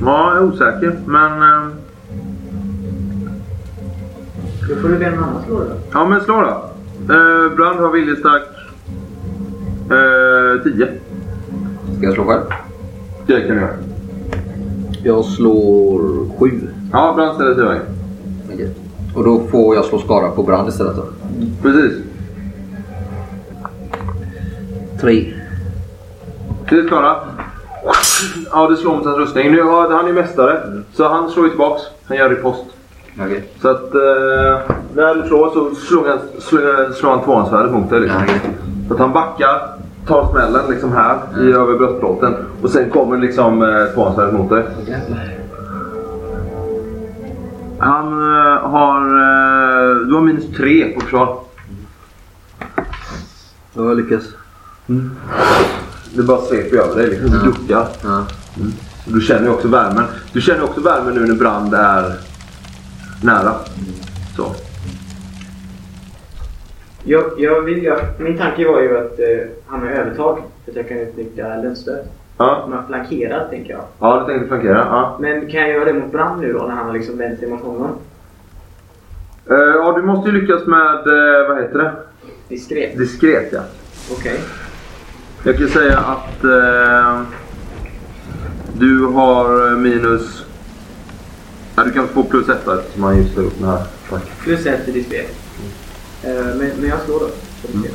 Ja, 0.02 0.34
jag 0.34 0.38
är 0.44 0.48
osäker 0.48 1.00
men... 1.06 1.42
Eh, 1.42 1.68
Då 4.70 4.76
får 4.76 4.90
du 4.90 4.98
be 4.98 5.12
någon 5.12 5.24
annan 5.24 5.44
slå 5.48 5.60
det 5.60 5.66
då. 5.66 5.76
ja 5.94 6.06
men 6.08 6.22
slå 6.22 6.42
då. 6.42 6.70
Eh, 7.14 7.56
Brand 7.56 7.80
har 7.80 7.92
viljestark 7.92 8.44
eh, 9.92 10.64
10. 10.64 10.88
Ska 12.04 12.08
jag 12.08 12.16
slå 12.16 12.26
själv? 12.26 12.44
Det 13.26 13.42
kan 13.42 13.56
du 13.56 13.62
göra. 13.62 13.70
Jag 15.04 15.26
slår 15.26 16.30
sju. 16.40 16.68
Ja, 16.92 17.14
Brand 17.16 17.36
ställer 17.36 17.56
sig 17.56 17.64
i 17.64 17.68
vägen. 17.68 17.86
Okej. 18.54 18.70
Och 19.16 19.24
då 19.24 19.48
får 19.52 19.76
jag 19.76 19.86
slå 19.86 20.00
skada 20.00 20.30
på 20.30 20.44
Brand 20.44 20.70
istället 20.70 20.96
då. 20.96 21.04
Precis. 21.62 21.94
Tre. 25.02 25.34
Tre 26.70 26.88
skada. 26.88 27.20
Ja, 28.52 28.70
det 28.70 28.78
slår 28.78 28.96
mot 28.96 29.06
hans 29.06 29.18
rustning. 29.18 29.52
Nu, 29.52 29.58
ja, 29.58 29.88
han 29.92 30.08
är 30.08 30.14
mästare. 30.14 30.84
Så 30.94 31.08
han 31.08 31.30
slår 31.30 31.46
ju 31.46 31.50
tillbaks. 31.50 31.82
Han 32.06 32.18
gör 32.18 32.30
ripost. 32.30 32.66
Okej. 33.22 33.44
Så 33.62 33.70
att 33.70 33.96
eh, 33.96 34.76
när 34.96 35.16
du 35.16 35.28
slår 35.28 35.50
så 35.50 35.76
slår 35.76 36.08
han, 36.08 36.20
slår, 36.92 37.10
han 37.10 37.24
tvåhandsvärdet 37.24 37.72
mot 37.72 37.90
dig. 37.90 38.00
Liksom. 38.00 38.22
Okej. 38.24 38.40
Så 38.88 38.94
att 38.94 39.00
han 39.00 39.14
backar, 39.14 39.60
tar 40.08 40.32
smällen 40.32 40.70
liksom 40.70 40.92
här 40.92 41.18
i 41.42 41.52
över 41.52 41.78
bröstplåten. 41.78 42.34
Och 42.62 42.70
sen 42.70 42.90
kommer 42.90 43.18
liksom 43.18 43.62
eh, 43.62 43.94
tvåhandsvärdet 43.94 44.34
mot 44.34 44.50
dig. 44.50 44.64
Han 47.80 48.08
eh, 48.08 48.70
har... 48.70 49.02
Eh, 49.06 49.96
du 50.08 50.14
har 50.14 50.22
minus 50.22 50.58
tre 50.58 50.94
på 50.94 51.02
försvar. 51.02 51.40
Ja, 53.74 53.84
jag 53.84 53.98
lyckas. 53.98 54.24
Det 56.16 56.24
bara 56.24 56.42
sveper 56.42 56.78
över 56.78 56.96
dig 56.96 57.10
liksom. 57.10 57.30
Du 57.30 57.40
duckar. 57.40 57.88
Ja. 58.04 58.26
Du 59.06 59.22
känner 59.22 59.44
ju 59.44 59.50
också 59.50 59.68
värmen. 59.68 60.04
Du 60.34 60.42
känner 60.42 60.64
också 60.64 60.82
värmen 60.82 61.14
nu 61.14 61.28
när 61.28 61.36
brand 61.36 61.74
är 61.74 62.14
nära. 63.22 63.54
Så. 64.36 64.56
Jag, 67.04 67.24
jag 67.38 67.62
vill, 67.62 67.84
jag, 67.84 68.00
min 68.18 68.38
tanke 68.38 68.68
var 68.68 68.82
ju 68.82 68.98
att 68.98 69.20
eh, 69.20 69.26
han 69.68 69.80
har 69.82 69.88
övertag. 69.90 70.44
För 70.66 70.72
att 70.72 70.78
jag 70.78 70.88
kan 70.88 70.98
utnyttja 70.98 71.58
lundstöd. 71.64 72.06
Ja, 72.38 72.68
Man 72.70 72.88
flankerar 72.88 73.48
tänker 73.50 73.72
jag. 73.74 73.82
ja 74.00 74.20
du 74.20 74.26
tänkte 74.34 74.48
flankera. 74.48 74.78
Ja. 74.78 75.18
Men 75.22 75.42
kan 75.52 75.62
jag 75.62 75.70
göra 75.70 75.86
det 75.86 75.94
mot 75.94 76.12
Brand 76.12 76.42
nu 76.42 76.54
då 76.54 76.60
när 76.60 76.76
han 76.76 76.86
har 76.86 76.94
liksom 76.94 77.18
vänt 77.18 77.40
sig 77.40 77.50
mot 77.50 77.62
honom? 77.62 77.92
Eh, 79.50 79.56
ja, 79.56 79.94
du 79.96 80.02
måste 80.02 80.30
ju 80.30 80.42
lyckas 80.42 80.66
med, 80.66 80.96
eh, 81.08 81.48
vad 81.50 81.62
heter 81.62 81.78
det? 81.78 81.92
Diskret. 82.50 82.98
Diskret 82.98 83.50
ja. 83.52 83.62
Okej. 84.12 84.40
Jag 85.44 85.58
kan 85.58 85.68
säga 85.68 85.98
att 86.00 86.44
eh, 86.44 87.22
du 88.74 89.06
har 89.06 89.72
eh, 89.72 89.78
minus... 89.78 90.46
Ja, 91.76 91.84
du 91.84 91.92
kan 91.92 92.08
få 92.08 92.24
plus 92.24 92.50
ett 92.50 92.66
där 92.66 92.80
eftersom 92.80 93.04
han 93.04 93.18
just 93.18 93.36
har 93.36 93.44
gjort 93.44 93.60
den 93.60 93.70
här. 93.70 93.84
Tack. 94.10 94.24
Plus 94.44 94.66
ett 94.66 94.86
till 94.86 94.94
diskret. 94.94 95.36
Eh, 96.24 96.46
men, 96.46 96.72
men 96.80 96.90
jag 96.90 97.00
slår 97.06 97.20
då. 97.20 97.30
diskret. 97.62 97.94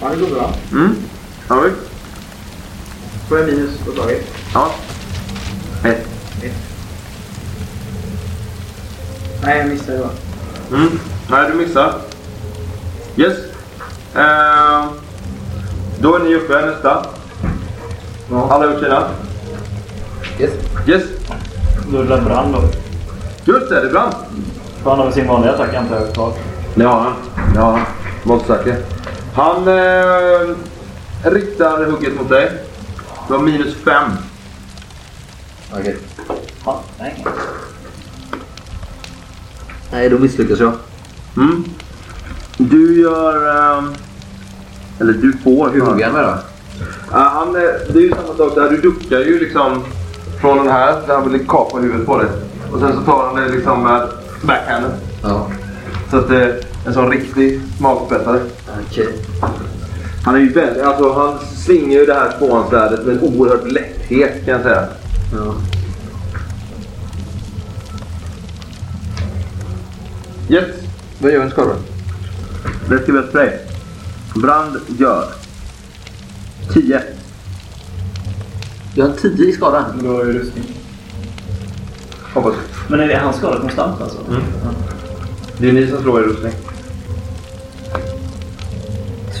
Ja, 0.00 0.08
det 0.08 0.16
går 0.20 0.26
bra. 0.34 0.54
Mm. 0.72 0.96
Ja, 1.48 1.60
vi. 1.60 1.70
Får 3.28 3.38
jag 3.38 3.46
minus 3.46 3.78
på 3.78 3.92
slaget? 3.92 4.26
ja. 4.54 4.70
Ett. 5.84 6.06
Ett. 6.42 6.52
Nej, 9.42 9.58
jag 9.58 9.68
missade 9.68 9.98
det. 9.98 10.76
Mm. 10.76 10.98
Nej, 11.30 11.50
du 11.50 11.54
missar. 11.58 11.94
Yes. 13.16 13.38
Eh, 14.14 14.84
då 16.00 16.16
är 16.16 16.18
ni 16.24 16.34
uppe 16.34 16.66
nästa. 16.66 17.06
Alla 18.30 18.66
har 18.66 18.72
gjort 18.72 18.82
sina? 18.82 19.08
Yes. 20.38 20.50
Yes. 20.86 21.02
Då 21.92 21.98
är 22.00 22.04
det 22.04 22.22
brand 22.22 22.54
då. 22.54 22.62
Just 23.52 23.68
det, 23.68 23.80
det 23.80 23.88
brann. 23.88 24.12
För 24.82 24.90
han 24.90 24.98
har 24.98 25.04
väl 25.06 25.14
sin 25.14 25.26
vanliga 25.28 25.52
attack 25.52 25.74
antar 25.74 25.96
jag. 25.96 26.32
Det 26.74 26.84
har 26.84 27.00
han. 27.00 27.12
Det 27.54 27.60
har 27.60 27.72
han. 27.72 27.86
Var 28.24 28.34
inte 28.34 28.46
säker. 28.46 28.76
Han 29.34 29.68
eh, 29.68 30.54
riktar 31.30 31.84
hugget 31.84 32.16
mot 32.16 32.28
dig. 32.28 32.52
Du 33.28 33.34
har 33.34 33.40
minus 33.40 33.74
fem. 33.74 34.10
Okej. 35.72 35.96
Ja, 36.64 36.80
nej. 36.98 37.24
Nej, 39.92 40.08
då 40.08 40.18
misslyckas 40.18 40.60
jag. 40.60 40.72
Mm. 41.36 41.64
Du 42.56 43.00
gör... 43.00 43.56
ehm, 43.78 43.94
eller 45.00 45.12
du 45.12 45.32
får. 45.44 45.68
Hur 45.70 45.80
hugger 45.80 46.04
han 46.04 46.14
med 46.14 46.24
då? 46.24 46.38
Ja, 47.12 47.18
han, 47.18 47.48
eh, 47.56 47.62
det 47.92 47.98
är 47.98 48.02
ju 48.02 48.10
samma 48.10 48.36
sak 48.36 48.54
där. 48.54 48.70
Du 48.70 48.76
duckar 48.76 49.18
ju 49.18 49.38
liksom 49.38 49.84
från 50.40 50.58
den 50.58 50.68
här 50.68 51.00
där 51.06 51.14
han 51.14 51.32
vill 51.32 51.46
kapa 51.48 51.78
huvudet 51.78 52.06
på 52.06 52.18
dig. 52.18 52.28
Och 52.72 52.80
sen 52.80 52.92
så 52.92 53.00
tar 53.00 53.26
han 53.26 53.36
det 53.36 53.48
liksom 53.48 53.82
med 53.82 54.08
backhanden. 54.42 54.92
Ja. 55.22 55.46
Så 56.14 56.20
att 56.20 56.28
det 56.28 56.44
är 56.44 56.60
en 56.86 56.94
sån 56.94 57.10
riktig 57.10 57.60
magspetsare. 57.78 58.40
Okej. 58.86 59.08
Han 60.24 60.34
är 60.34 60.38
ju 60.38 60.52
väldigt, 60.52 60.82
alltså 60.82 61.12
han 61.12 61.38
svingar 61.38 62.00
ju 62.00 62.06
det 62.06 62.14
här 62.14 62.38
tvåhandsvärdet 62.38 63.06
med 63.06 63.16
en 63.16 63.22
oerhörd 63.22 63.72
lätthet 63.72 64.44
kan 64.44 64.54
jag 64.54 64.62
säga. 64.62 64.88
Ja. 65.32 65.54
Yes, 70.48 70.64
Vad 71.18 71.32
gör 71.32 71.42
en 71.42 71.50
skada? 71.50 71.74
det 72.88 73.02
ska 73.02 73.12
vi 73.12 73.18
ha 73.18 73.26
spray. 73.26 73.50
Brand 74.34 74.76
gör 74.98 75.24
10. 76.72 77.02
Jag 78.94 79.06
har 79.06 79.14
10 79.14 79.48
i 79.48 79.52
skada. 79.52 79.86
Men 79.94 80.04
du 80.04 80.10
har 80.10 80.24
ju 80.24 80.32
rustning. 80.32 80.64
Hoppas. 82.34 82.54
Men 82.88 83.00
är 83.00 83.08
det 83.08 83.16
hans 83.16 83.36
skada 83.36 83.60
konstant 83.60 84.00
alltså? 84.00 84.18
Mm. 84.28 84.42
Det 85.58 85.68
är 85.68 85.72
ni 85.72 85.86
som 85.86 86.02
slår 86.02 86.20
i 86.20 86.24
rustning. 86.24 86.52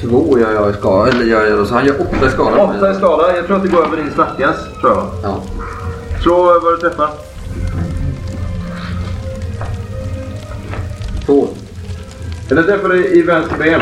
Två 0.00 0.38
gör 0.38 0.52
jag 0.52 0.70
i 0.70 0.72
skada. 0.72 1.10
Eller 1.10 1.24
gör 1.24 1.46
jag, 1.46 1.66
så 1.66 1.74
han 1.74 1.86
gör 1.86 2.00
åtta 2.00 2.26
i 2.26 2.30
skada. 2.30 2.76
8 2.78 2.92
i 2.92 2.94
skada. 2.94 3.36
Jag 3.36 3.46
tror 3.46 3.56
att 3.56 3.62
det 3.62 3.68
går 3.68 3.86
över 3.86 3.96
din 3.96 4.10
smärtgräns. 4.14 4.56
Tror 4.80 4.92
jag. 4.92 5.06
Ja. 5.22 5.42
Slå 6.22 6.60
vad 6.62 6.72
du 6.74 6.76
träffar. 6.88 7.10
Två. 11.26 11.48
Den 12.48 12.64
träffar 12.64 12.88
dig 12.88 13.18
i 13.18 13.22
vänster 13.22 13.56
ben. 13.58 13.80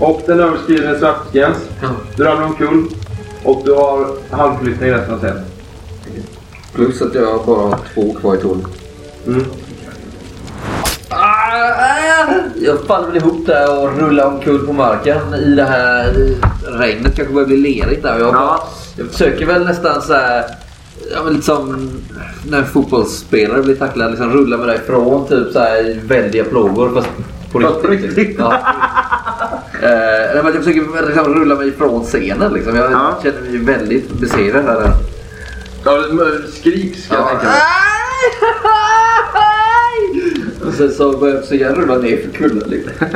Och 0.00 0.22
den 0.26 0.40
överskrider 0.40 0.88
en 0.88 0.98
smärtgräns. 0.98 1.58
Ja. 1.82 1.88
Du 2.16 2.24
ramlar 2.24 2.46
omkull. 2.46 2.86
Och 3.44 3.62
du 3.64 3.74
har 3.74 4.06
halvförflyttning 4.30 4.90
resten 4.90 5.14
av 5.14 5.18
scenen. 5.18 5.44
Plus 6.74 7.02
att 7.02 7.14
jag 7.14 7.46
bara 7.46 7.60
har 7.60 7.78
två 7.94 8.14
kvar 8.20 8.34
i 8.34 8.38
tån. 8.38 8.66
Mm. 9.26 9.44
Jag 12.62 12.80
faller 12.86 13.06
väl 13.06 13.16
ihop 13.16 13.46
där 13.46 13.78
och 13.82 13.98
rullar 13.98 14.24
omkull 14.26 14.66
på 14.66 14.72
marken 14.72 15.34
i 15.34 15.54
det 15.54 15.64
här 15.64 16.12
regnet. 16.62 17.16
kanske 17.16 17.34
börjar 17.34 17.46
bli 17.48 17.56
lerigt 17.56 18.02
där. 18.02 18.18
Jag, 18.18 18.34
Ja. 18.34 18.68
jag 18.96 19.06
försöker 19.10 19.46
väl 19.46 19.64
nästan 19.64 20.02
så 20.02 20.12
här... 20.14 20.44
Ja, 21.14 21.22
men 21.24 21.32
lite 21.32 21.44
som 21.46 21.90
när 22.50 22.58
en 22.58 22.66
fotbollsspelare 22.66 23.62
blir 23.62 23.76
tacklad. 23.76 24.10
Liksom 24.10 24.32
rulla 24.32 24.56
mig 24.56 24.66
därifrån 24.66 25.28
typ 25.28 25.52
så 25.52 25.58
här 25.58 25.86
i 25.88 26.00
väldiga 26.04 26.44
plågor. 26.44 26.90
Fast 26.94 27.08
på 27.52 27.58
riktigt. 27.88 28.16
riktigt. 28.16 28.38
Ja. 28.38 28.54
Eh, 29.82 30.36
jag 30.36 30.44
försöker 30.54 31.06
liksom 31.06 31.34
rulla 31.34 31.54
mig 31.54 31.68
ifrån 31.68 32.04
scenen. 32.04 32.52
Liksom. 32.52 32.76
Jag 32.76 32.92
Ja. 32.92 33.18
känner 33.22 33.40
mig 33.40 33.58
väldigt 33.58 34.12
besegrad 34.12 34.64
här. 34.64 34.90
Ja, 35.84 35.92
det 35.96 36.52
skriks 36.52 37.06
kan 37.06 37.18
jag 37.18 37.28
tänka 37.28 37.44
mig. 37.44 37.54
Och 40.66 40.72
sen 40.72 40.90
så 40.90 41.16
börjar 41.18 41.34
jag 41.34 41.44
försöka 41.44 41.72
rulla 41.74 41.98
ner 41.98 42.16
för 42.16 42.30
kullen 42.30 42.62
liksom. 42.68 43.06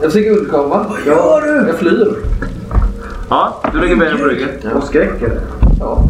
Jag 0.00 0.12
försöker 0.12 0.30
undkomma. 0.38 0.86
Vad 0.88 1.00
gör 1.06 1.40
du? 1.40 1.66
Jag 1.68 1.76
flyr. 1.78 2.14
Ja, 3.30 3.62
du 3.72 3.80
lägger 3.80 3.96
benen 3.96 4.18
på 4.18 4.24
ryggen. 4.24 4.48
Och 4.76 4.82
skräck 4.84 5.22
eller? 5.22 5.40
Ja. 5.80 6.04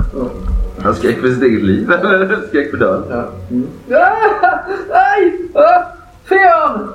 Han 0.83 0.95
skräck 0.95 1.19
för 1.21 1.29
sitt 1.29 1.43
eget 1.43 1.63
liv 1.63 1.93
eller 1.93 2.39
skräck 2.49 2.71
för 2.71 2.77
döden? 2.79 3.03
ja. 3.89 3.99
Ah, 3.99 4.59
Nej! 4.91 5.39
Ah, 5.55 5.83
Feon! 6.25 6.89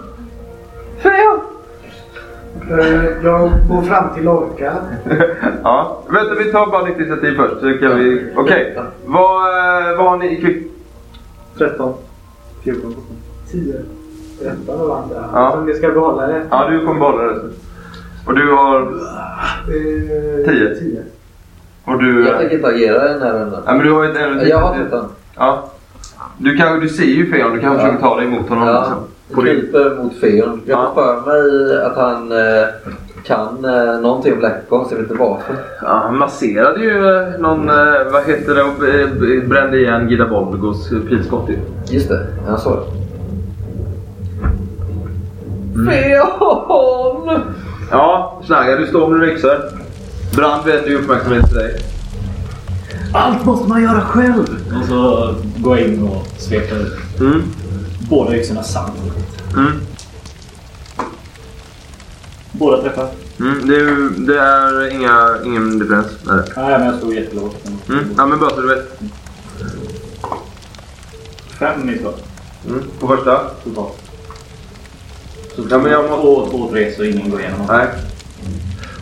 Feon! 1.02 1.40
Eh, 2.80 3.04
Jag 3.24 3.52
går 3.70 3.82
fram 3.82 4.14
till 4.16 4.24
Lorca. 4.24 4.74
ja. 5.64 6.04
Vänta, 6.10 6.34
vi 6.36 6.52
tar 6.52 6.68
bara 6.68 6.84
ditt 6.86 6.98
initiativ 6.98 7.36
först. 7.36 7.54
Så 7.62 7.74
kan 7.88 8.00
vi... 8.00 8.32
Okej. 8.36 8.78
Vad, 9.06 9.48
eh, 9.50 9.98
vad 9.98 10.10
har 10.10 10.18
ni 10.18 10.38
i 10.38 10.42
kvick? 10.42 10.72
13. 11.58 11.93
14. 12.63 12.96
10. 13.52 13.74
13 14.41 14.82
och 14.82 14.98
andra. 14.98 15.30
Ja. 15.34 15.52
Om 15.58 15.65
vi 15.65 15.74
ska 15.74 15.88
behålla 15.89 16.28
det. 16.28 16.41
Ja, 16.52 16.67
du 16.70 16.86
kommer 16.86 17.00
behålla 17.00 17.24
resten. 17.24 17.52
Och 18.26 18.36
du 18.36 18.52
har... 18.52 18.82
Eh, 18.82 20.46
Tio. 20.46 20.76
10. 20.76 21.04
Och 21.86 22.04
du... 22.04 22.26
Jag 22.28 22.38
tänker 22.39 22.56
inte 22.56 22.67
agera 22.67 23.08
den 23.13 23.22
här 23.22 23.34
rundan. 23.34 23.62
Ja, 23.65 23.74
men 23.74 23.86
du 23.86 23.91
har 23.93 24.04
ju 24.04 24.12
ett... 24.12 24.48
Jag 24.48 24.58
har 24.60 24.76
13. 24.76 25.06
Ja. 25.36 25.70
Du, 26.38 26.58
kan, 26.58 26.80
du 26.80 26.89
ser 26.89 27.04
ju 27.06 27.32
Feon. 27.32 27.54
Du 27.54 27.60
kan 27.60 27.74
Ja. 27.74 27.80
försöka 27.80 27.98
ta 28.02 28.15
dig 28.15 28.26
emot 28.28 28.50
honom. 28.50 28.67
Ja. 28.67 28.80
Liksom. 28.80 29.43
Kryper 29.43 29.96
mot 30.04 30.13
Feon. 30.15 30.62
Jag 30.65 30.80
Ja. 30.80 30.91
får 30.96 31.22
för 31.22 31.32
mig 31.32 31.82
att 31.86 31.96
han 31.98 32.32
eh, 32.32 32.67
kan 33.28 33.66
eh, 33.66 34.02
någonting 34.02 34.34
om 34.34 34.40
Blackbox. 34.40 34.92
Jag 34.92 34.98
vet 34.98 35.12
inte 35.12 35.24
varför. 35.24 35.56
Ja, 35.82 36.02
han 36.04 36.18
masserade 36.18 36.80
ju 36.80 37.16
eh, 37.18 37.40
någon... 37.40 37.70
Eh, 37.70 38.12
vad 38.12 38.24
heter 38.26 38.56
det? 38.56 38.63
Och, 38.63 38.88
eh, 38.88 39.48
brände 39.48 39.78
igen 39.80 40.10
Gida 40.10 40.28
Bolgos 40.28 40.90
pilskott 40.90 41.50
ju. 41.50 41.58
Just 41.96 42.10
det, 42.10 42.28
jag 42.48 42.60
såg 42.60 42.78
det. 42.78 42.98
Feon! 45.92 47.40
Ja, 47.92 48.42
Snagga, 48.46 48.76
du 48.76 48.88
står 48.88 49.08
med 49.10 49.20
växer. 49.20 49.60
Brand 50.36 50.66
vänder 50.66 50.90
ju 50.90 50.96
uppmärksamhet 50.96 51.46
till 51.48 51.58
dig. 51.58 51.82
Allt 53.13 53.46
måste 53.46 53.70
man 53.70 53.84
göra 53.84 54.02
själv! 54.02 54.44
Och 54.82 54.88
så 54.88 55.34
går 55.58 55.78
jag 55.78 55.88
in 55.88 56.04
och 56.04 56.28
sveper 56.38 56.76
Mm. 57.20 57.42
båda 58.10 58.36
yxorna 58.36 58.63
samtidigt. 58.63 59.54
Mm. 59.56 59.72
Båda 62.60 62.82
träffar. 62.82 63.08
Mm. 63.39 63.67
Det, 63.67 63.76
är, 63.76 64.10
det 64.28 64.39
är 64.39 64.91
inga, 64.96 65.36
ingen 65.46 65.80
differens. 65.80 66.08
Nej. 66.24 66.39
Nej, 66.56 66.80
men 66.80 66.86
jag 66.88 66.96
stod 66.96 67.13
jättelågt. 67.13 67.56
Mm. 67.89 68.06
Ja, 68.17 68.26
men 68.26 68.39
bara 68.39 68.50
så 68.50 68.62
du 68.62 68.67
vet. 68.67 69.00
Fem 71.60 71.98
skott 72.00 72.24
Mm. 72.70 72.84
På 73.00 73.08
första? 73.08 73.41
totalt. 73.63 73.93
Så 75.56 75.62
Ja, 75.70 75.78
men 75.78 75.91
jag 75.91 76.10
må- 76.10 76.22
två, 76.22 76.48
två, 76.52 76.70
tre 76.72 76.93
så 76.96 77.04
ingen 77.04 77.30
går 77.32 77.39
igenom. 77.39 77.60
Nej. 77.70 77.88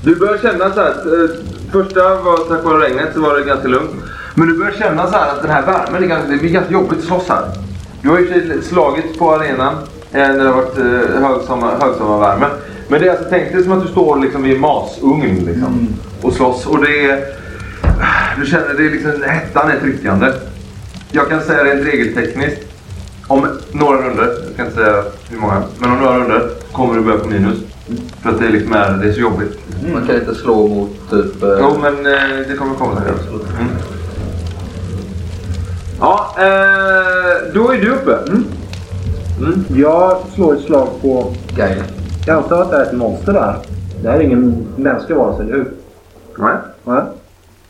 Du 0.03 0.15
börjar 0.15 0.37
känna 0.37 0.73
så 0.73 0.81
här. 0.81 0.89
att, 0.91 1.05
eh, 1.05 1.35
Första 1.71 2.21
var 2.21 2.37
tack 2.37 2.63
vare 2.63 2.83
regnet 2.85 3.13
så 3.13 3.21
var 3.21 3.35
det 3.39 3.43
ganska 3.45 3.67
lugnt. 3.67 3.91
Men 4.35 4.47
du 4.47 4.57
börjar 4.57 4.71
känna 4.71 5.07
så 5.11 5.17
här 5.17 5.31
att 5.31 5.41
den 5.41 5.51
här 5.51 5.65
värmen, 5.65 6.03
är 6.03 6.07
ganska, 6.07 6.31
det 6.31 6.37
blir 6.37 6.49
ganska 6.49 6.73
jobbigt 6.73 6.99
att 6.99 7.05
slåss 7.05 7.27
här. 7.29 7.43
Du 8.01 8.09
har 8.09 8.19
ju 8.19 8.61
slagit 8.61 9.19
på 9.19 9.31
arenan 9.35 9.73
eh, 10.11 10.27
när 10.27 10.37
det 10.37 10.43
har 10.49 10.53
varit 10.55 10.77
eh, 10.77 11.21
högsommar, 11.21 11.75
högsommarvärme. 11.81 12.45
Men 12.87 13.01
det 13.01 13.07
är 13.07 13.11
alltså, 13.11 13.25
tänk 13.29 13.51
dig 13.51 13.63
som 13.63 13.71
att 13.71 13.85
du 13.85 13.91
står 13.91 14.19
liksom 14.19 14.43
vid 14.43 14.55
en 14.55 14.61
masugn 14.61 15.45
liksom, 15.45 15.87
och 16.21 16.33
slåss. 16.33 16.65
Och 16.65 16.85
det 16.85 17.05
är... 17.05 17.25
Du 18.39 18.45
känner 18.45 18.73
det 18.73 18.85
är 18.85 18.89
liksom, 18.89 19.11
hettan 19.27 19.71
är 19.71 19.79
tryckande. 19.79 20.31
Jag 21.11 21.29
kan 21.29 21.41
säga 21.41 21.63
rent 21.63 21.87
regeltekniskt. 21.87 22.61
Om 23.27 23.47
några 23.71 23.97
runder, 23.97 24.37
jag 24.47 24.55
kan 24.55 24.65
inte 24.65 24.77
säga 24.77 25.03
hur 25.29 25.37
många, 25.37 25.63
men 25.79 25.91
om 25.91 25.97
några 25.97 26.19
runder 26.19 26.49
kommer 26.71 26.95
du 26.95 27.01
börja 27.01 27.17
på 27.17 27.27
minus. 27.27 27.57
För 28.21 28.29
att 28.29 28.39
det 28.39 28.49
liksom 28.49 28.73
är, 28.73 28.97
det 28.97 29.09
är 29.09 29.13
så 29.13 29.19
jobbigt. 29.19 29.59
Man 29.93 30.07
kan 30.07 30.15
inte 30.15 30.35
slå 30.35 30.67
mot 30.67 31.09
typ... 31.09 31.43
eh, 31.43 31.49
Jo, 31.59 31.77
men 31.81 32.05
eh, 32.05 32.47
det 32.47 32.55
kommer 32.57 32.75
komma 32.75 32.91
också. 32.91 33.29
Mm. 33.29 33.71
Ja, 35.99 36.35
eh, 36.37 37.53
då 37.53 37.71
är 37.71 37.77
du 37.81 37.89
uppe. 37.89 38.17
Mm. 38.27 39.65
Jag 39.75 40.17
slår 40.35 40.55
ett 40.55 40.63
slag 40.65 40.87
på... 41.01 41.33
Guide. 41.55 41.83
Jag 42.27 42.37
antar 42.37 42.61
att 42.61 42.71
det 42.71 42.77
är 42.77 42.83
ett 42.83 42.93
monster 42.93 43.33
där. 43.33 43.55
Det 44.01 44.09
här 44.09 44.17
är 44.19 44.21
ingen 44.23 44.67
mänsklig 44.75 45.15
varelse, 45.17 45.43
eller 45.43 45.53
hur? 45.53 45.71
Nej. 46.37 46.55
Nej. 46.83 47.01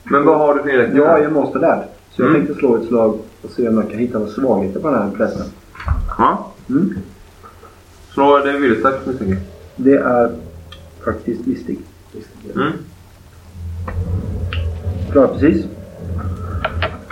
Men 0.03 0.25
vad 0.25 0.37
har 0.37 0.55
du 0.55 0.61
för 0.63 0.69
inriktning? 0.69 0.97
Jag 1.03 1.19
är 1.19 1.23
ju 1.23 1.29
monster 1.29 1.59
där. 1.59 1.85
Så 2.11 2.21
jag 2.21 2.29
Mm. 2.29 2.41
tänkte 2.45 2.59
slå 2.59 2.75
ett 2.77 2.87
slag 2.87 3.19
och 3.41 3.49
se 3.49 3.67
om 3.69 3.77
jag 3.77 3.89
kan 3.89 3.99
hitta 3.99 4.19
några 4.19 4.31
svagheter 4.31 4.79
på 4.79 4.89
den 4.89 5.01
här 5.01 5.11
prästen. 5.17 5.45
Ja. 6.17 6.51
Mm. 6.69 6.97
Slå 8.13 8.37
det 8.37 8.57
viljestarkt 8.57 9.05
misstänker 9.05 9.33
jag. 9.35 9.43
Det 9.75 9.95
är 9.97 10.31
faktiskt 11.05 11.47
listig. 11.47 11.79
Mm. 12.55 12.71
Klarar 15.11 15.27
precis. 15.27 15.65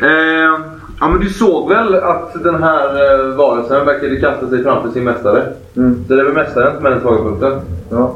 Eh, 0.01 0.61
Ja 0.99 1.09
men 1.09 1.19
du 1.21 1.29
såg 1.29 1.69
väl 1.69 1.95
att 1.95 2.43
den 2.43 2.63
här 2.63 2.85
eh, 2.89 3.35
varelsen 3.35 3.85
verkade 3.85 4.15
kasta 4.19 4.49
sig 4.49 4.63
framför 4.63 4.89
sin 4.89 5.03
mästare? 5.03 5.43
Mm. 5.77 6.03
Så 6.07 6.13
det 6.13 6.19
är 6.21 6.25
väl 6.25 6.33
mästaren 6.33 6.75
som 6.77 6.85
är 6.85 6.89
den 6.89 7.01
svaga 7.01 7.17
punkten? 7.23 7.53
Ja. 7.89 8.15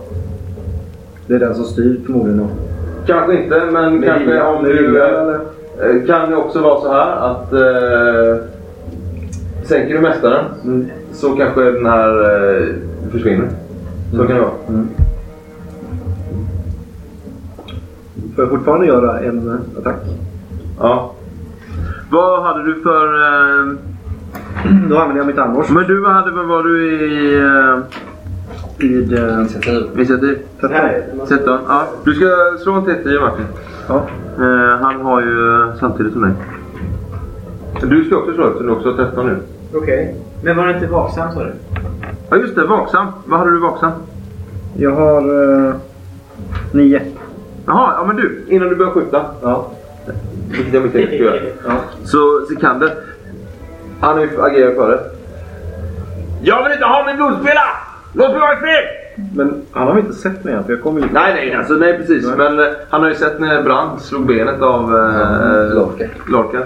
Det 1.27 1.33
är 1.35 1.39
den 1.39 1.55
som 1.55 1.63
styr 1.65 1.99
förmodligen 2.05 2.37
då. 2.39 2.47
Kanske 3.07 3.43
inte, 3.43 3.61
men 3.71 3.99
Med 3.99 4.09
kanske 4.09 4.25
vilja- 4.25 4.47
om 4.47 4.63
du... 4.63 5.01
eh, 5.01 6.05
Kan 6.07 6.29
det 6.29 6.35
också 6.35 6.61
vara 6.61 6.81
så 6.81 6.91
här 6.91 7.15
att... 7.15 7.53
Eh, 7.53 8.43
sänker 9.63 9.93
du 9.93 9.99
mästaren 9.99 10.45
Mm. 10.63 10.85
så 11.13 11.35
kanske 11.35 11.61
den 11.71 11.85
här 11.85 12.23
eh, 12.23 12.65
försvinner. 13.11 13.47
Så 14.11 14.17
kan 14.17 14.35
det 14.35 14.41
vara. 14.41 14.51
Får 18.35 18.43
jag 18.43 18.49
fortfarande 18.49 18.85
göra 18.85 19.19
en 19.19 19.59
attack? 19.79 19.95
Ja. 20.79 21.11
Vad 22.11 22.43
hade 22.43 22.63
du 22.63 22.81
för... 22.81 23.05
Eh, 23.23 23.73
Då 24.89 24.97
använder 24.97 25.17
jag 25.17 25.27
mitt 25.27 25.37
armborst. 25.37 25.69
men 25.69 25.83
du, 25.87 25.99
vad 25.99 26.11
hade, 26.13 26.31
vad 26.31 26.45
var 26.45 26.63
du 26.63 26.95
i... 26.95 27.35
Eh, 27.39 27.77
Vid... 28.77 29.13
Eh, 29.13 29.39
Initiativ. 29.39 29.83
initiativ? 29.95 30.37
13. 30.61 31.27
13? 31.27 31.59
Ja. 31.67 31.83
Du 32.03 32.13
ska 32.13 32.25
slå 32.63 32.73
en 32.73 32.85
T10 32.85 33.21
Martin. 33.21 33.45
Ja. 33.87 33.95
Eh, 34.39 34.77
han 34.81 35.01
har 35.01 35.21
ju 35.21 35.61
eh, 35.63 35.75
samtidigt 35.79 36.13
som 36.13 36.21
dig. 36.21 36.31
Du 37.81 38.03
ska 38.03 38.17
också 38.17 38.33
slå 38.33 38.43
eftersom 38.47 38.67
du 38.67 38.73
också 38.73 38.89
har 38.89 38.95
13 38.97 39.25
nu. 39.27 39.37
Okej. 39.73 40.15
Men 40.43 40.57
var 40.57 40.65
det 40.67 40.73
inte 40.73 40.87
vaksam 40.87 41.31
sa 41.33 41.43
du? 41.43 41.51
Ja 42.29 42.37
just 42.37 42.55
det, 42.55 42.65
vaksam. 42.65 43.07
Vad 43.25 43.39
hade 43.39 43.51
du 43.51 43.59
vaksam? 43.59 43.91
Jag 44.77 44.91
har... 44.91 45.21
Eh, 45.67 45.73
nio. 46.71 47.01
Jaha, 47.65 47.93
ja 47.97 48.03
men 48.07 48.15
du. 48.15 48.43
Innan 48.47 48.69
du 48.69 48.75
börjar 48.75 48.91
skjuta. 48.91 49.21
Ja. 49.41 49.71
Vilket 50.49 50.73
jag 50.73 50.83
misstänker 50.83 51.13
att 51.13 51.19
du 51.19 51.25
gör. 51.25 51.53
ja. 51.67 51.81
Så 52.05 52.45
Sikander. 52.49 52.93
Han 54.01 54.17
har 54.17 54.23
ju 54.23 54.41
agerat 54.41 54.75
före. 54.75 54.99
Jag 56.41 56.63
vill 56.63 56.73
inte 56.73 56.85
ha 56.85 57.05
min 57.05 57.15
blodspelare! 57.15 57.69
Låt 58.13 58.31
mig 58.31 58.39
vara 58.39 58.53
i 58.53 58.57
fred! 58.57 58.85
Men 59.35 59.61
han 59.71 59.87
har 59.87 59.99
inte 59.99 60.13
sett 60.13 60.43
mig 60.43 60.53
än 60.53 60.63
för 60.63 60.73
jag 60.73 60.83
kommer 60.83 61.01
ju... 61.01 61.07
Nej, 61.11 61.33
nej, 61.33 61.53
alltså, 61.55 61.73
nej 61.73 61.97
precis. 61.97 62.25
Nej. 62.25 62.37
Men 62.37 62.59
eh, 62.59 62.65
han 62.89 63.01
har 63.01 63.09
ju 63.09 63.15
sett 63.15 63.39
när 63.39 63.63
Brand 63.63 64.01
slog 64.01 64.25
benet 64.25 64.61
av 64.61 64.95
eh, 64.95 65.75
Lorca. 65.75 66.05
Lorca. 66.27 66.63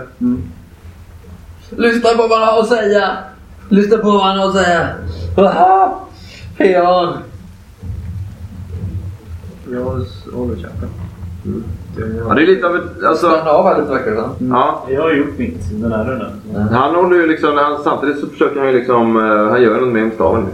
Lyssna 1.70 2.10
på 2.10 2.28
vad 2.28 2.39
han 2.39 2.48
har 2.54 2.60
att 2.60 2.67
säga. 2.67 3.17
Lyssna 3.70 3.98
på 3.98 4.12
vad 4.12 4.24
han 4.24 4.38
har 4.39 4.48
att 4.48 4.56
säga. 4.56 4.88
Aha! 5.38 6.08
Peon. 6.58 7.13
Jag 9.72 9.84
håller 10.34 10.56
käften. 10.56 10.89
Ja, 12.27 12.34
det 12.34 12.41
är 12.41 12.45
lite 12.47 12.67
av 12.67 12.75
ett... 12.75 13.04
Alltså, 13.06 13.30
Stanna 13.30 13.51
av 13.51 13.65
här 13.67 13.80
lite 13.82 13.91
verkar 13.93 14.12
det 14.12 14.23
ja, 14.49 14.86
Jag 14.89 15.01
har 15.01 15.12
gjort 15.13 15.38
mitt 15.38 15.82
den 15.82 15.91
här 15.91 16.06
rundan. 16.06 16.30
han 16.73 16.95
håller 16.95 17.15
ju 17.17 17.27
liksom... 17.27 17.58
Han, 17.58 17.84
samtidigt 17.84 18.19
så 18.19 18.27
försöker 18.27 18.60
han 18.60 18.67
ju 18.69 18.77
liksom... 18.77 19.17
eh, 19.17 19.49
han 19.51 19.62
gör 19.62 19.82
något 19.82 19.93
med 19.93 20.12
staven. 20.13 20.45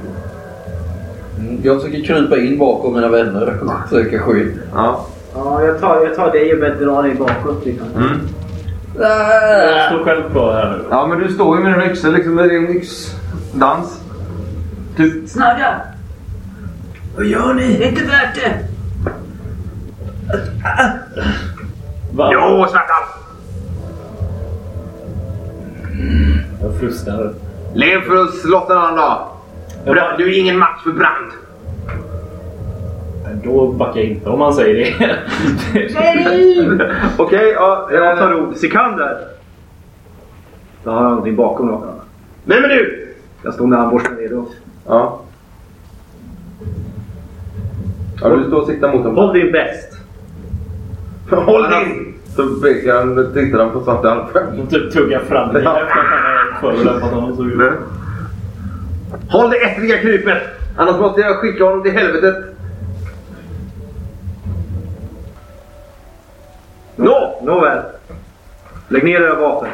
Mm, 1.39 1.57
Jag 1.63 1.81
försöker 1.81 2.03
krypa 2.03 2.37
in 2.37 2.57
bakom 2.57 2.93
mina 2.93 3.07
vänner 3.07 3.59
och 3.63 3.89
söka 3.89 4.19
skydd. 4.19 4.59
Ja. 4.73 5.05
Ja, 5.35 5.63
jag 5.63 5.79
tar, 5.79 6.05
jag 6.05 6.15
tar 6.15 6.31
dig 6.31 6.53
och 6.53 6.59
börjar 6.59 6.75
dra 6.75 7.01
dig 7.01 7.15
bakåt 7.15 7.65
liksom. 7.65 7.87
Mm. 7.95 8.09
Jag 8.99 9.07
Ah! 9.11 9.89
står 9.89 10.03
själv 10.05 10.29
kvar 10.31 10.53
här 10.53 10.69
nu. 10.77 10.83
Ja, 10.89 11.07
men 11.07 11.19
du 11.19 11.33
står 11.33 11.57
ju 11.57 11.63
med 11.63 11.73
din 11.79 11.89
yxa 11.91 12.07
liksom. 12.07 12.35
Med 12.35 12.49
din 12.49 12.69
yxdans. 12.69 14.01
Typ. 14.97 15.29
Snagga! 15.29 15.75
Vad 17.15 17.25
gör 17.25 17.53
ni? 17.53 17.77
Det 17.77 17.83
är 17.85 17.89
inte 17.89 18.03
värt 18.03 18.35
det! 18.35 18.53
Va? 22.13 22.29
Jo, 22.33 22.65
Svartan! 22.69 23.03
Jag 26.61 26.79
frustar. 26.79 27.33
Lev 27.73 28.01
för 28.01 28.23
oss 28.23 28.45
Lotta 28.45 28.73
en 28.73 28.79
annan 28.79 28.95
dag. 28.95 29.27
Bara- 29.85 30.17
Du 30.17 30.35
är 30.35 30.39
ingen 30.39 30.57
match 30.59 30.83
för 30.83 30.91
Brand. 30.91 31.31
Då 33.43 33.71
backar 33.71 33.99
jag 33.99 34.09
inte 34.09 34.29
om 34.29 34.39
man 34.39 34.53
säger 34.53 34.75
det. 34.75 35.19
Okej, 37.17 37.51
ja. 37.55 37.89
Jag 37.91 38.17
tar 38.17 38.33
ord. 38.33 38.55
Sikander! 38.55 39.17
Då 40.83 40.89
har 40.91 41.01
jag 41.01 41.09
någonting 41.09 41.35
bakom 41.35 41.67
då. 41.67 41.83
Vem 42.45 42.63
är 42.63 42.67
du? 42.67 43.13
Jag 43.43 43.53
står 43.53 43.67
med 43.67 43.79
armborsten 43.79 44.17
redo. 44.17 44.45
Ja. 44.87 45.19
Ja, 48.21 48.29
du 48.29 48.43
står 48.47 48.61
och 48.61 48.67
siktar 48.67 48.87
mot 48.93 48.97
honom. 49.01 49.15
Håll 49.15 49.33
din 49.33 49.51
bäst! 49.51 49.86
Håll 51.29 51.63
din! 51.69 52.13
Så 52.35 52.47
pekar 52.61 52.95
han, 52.95 53.33
tittar 53.33 53.59
han 53.59 53.71
på 53.71 53.83
Svarte 53.83 54.09
Alf. 54.11 54.29
Och 54.63 54.69
typ 54.69 54.93
tuggar 54.93 55.19
fram 55.19 55.51
förolämpat 56.61 57.11
honom. 57.11 57.35
Så 57.37 57.43
Nej. 57.43 57.71
Håll 59.29 59.49
det 59.49 59.57
äckliga 59.57 59.97
krypet! 59.97 60.37
Annars 60.77 60.99
måste 60.99 61.21
jag 61.21 61.35
skicka 61.37 61.63
honom 61.63 61.83
till 61.83 61.91
helvetet. 61.91 62.35
Nå! 66.95 67.39
Nåväl. 67.43 67.81
Lägg 68.87 69.03
ner 69.03 69.21
era 69.21 69.35
vapen. 69.35 69.69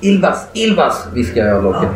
Ilvas, 0.00 0.46
Ilvas, 0.52 1.08
viskar 1.14 1.46
jag 1.46 1.62
Lorca. 1.64 1.88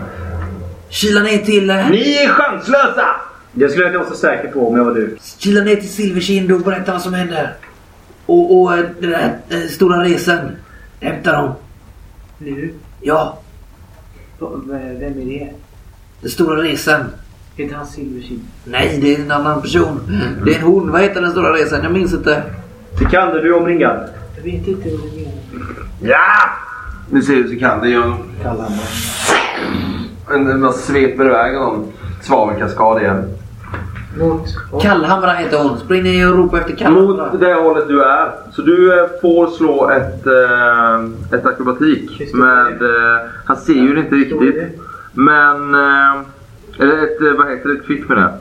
Kila 0.89 1.21
ner 1.21 1.39
till... 1.39 1.71
eh, 1.71 1.89
Ni 1.91 2.15
är 2.17 2.29
chanslösa! 2.29 3.07
Det 3.53 3.69
skulle 3.69 3.85
jag 3.85 3.91
inte 3.91 3.99
vara 3.99 4.09
så 4.11 4.17
säker 4.17 4.49
på 4.53 4.69
om 4.69 4.77
jag 4.77 4.85
var 4.85 4.95
du. 4.95 5.17
Kila 5.39 5.65
ner 5.65 5.77
till 5.77 5.89
Silverkind 5.93 6.53
och 6.53 6.61
berätta 6.61 6.93
vad 6.93 7.03
som 7.03 7.15
händer. 7.15 7.55
Och, 8.33 8.61
och 8.63 8.73
eh, 8.79 8.85
den 9.01 9.11
där 9.11 9.39
eh, 9.51 9.69
stora 9.69 10.05
resan. 10.05 10.39
Hämta 11.01 11.33
dem. 11.33 11.53
Nu? 12.39 12.75
Ja, 13.01 13.39
V- 14.41 14.47
Vem 15.01 15.21
är 15.21 15.25
det? 15.25 15.51
den 16.21 16.31
stora 16.31 16.63
resan. 16.63 17.01
Heter 17.57 17.75
han 17.75 17.87
Silverkind? 17.87 18.41
Nej, 18.65 18.99
det 19.03 19.15
är 19.15 19.21
en 19.21 19.31
annan 19.31 19.63
person. 19.63 20.01
Det 20.45 20.55
är 20.55 20.59
en 20.59 20.63
hon. 20.65 20.91
Vad 20.91 21.01
heter 21.01 21.21
den 21.21 21.31
stora 21.31 21.53
resan? 21.53 21.83
Jag 21.83 21.93
minns 21.93 22.13
inte. 22.13 22.43
Sikander, 22.99 23.43
du 23.43 23.55
är 23.55 23.61
omringad. 23.61 24.09
Jag 24.37 24.43
vet 24.43 24.69
inte 24.69 24.89
vad 24.91 25.01
du 25.01 25.17
menar. 25.17 25.33
Ja! 26.03 26.19
Nu 27.11 27.23
ser 27.23 27.35
du 27.35 27.49
så 27.55 27.59
kan 27.61 27.81
det 27.81 27.89
ju 27.89 28.03
en... 28.03 28.15
Sveper 30.73 31.25
iväg 31.27 31.55
någon 31.55 31.93
svavelkaskad 32.23 33.03
igen. 33.03 33.29
Mot? 34.19 34.49
Kallhamra 34.83 35.33
heter 35.33 35.59
hon. 35.63 35.79
Spring 35.79 36.03
ner 36.03 36.31
och 36.33 36.39
ropa 36.39 36.59
efter 36.59 36.77
Kallhamra. 36.77 37.33
Mot 37.33 37.41
det 37.41 37.55
hållet 37.55 37.89
du 37.89 38.03
är. 38.03 38.33
Så 38.53 38.63
du 38.63 39.01
eh, 39.01 39.07
får 39.23 39.47
slå 39.47 39.91
ett, 39.91 40.27
eh, 40.27 41.39
ett 41.39 41.47
akrobatik. 41.47 42.35
Med, 42.35 42.83
eh, 42.83 43.21
han 43.45 43.57
ser 43.57 43.73
ju 43.73 43.99
inte 43.99 44.15
riktigt. 44.15 44.81
Men... 45.13 45.75
Eh, 45.75 46.21
eller 46.79 47.03
ett, 47.05 47.21
eh, 47.21 47.39
vad 47.39 47.51
heter 47.51 47.69
det? 47.69 47.75
Ett 47.75 47.87
kvitt 47.87 48.09
med 48.09 48.19
det. 48.19 48.33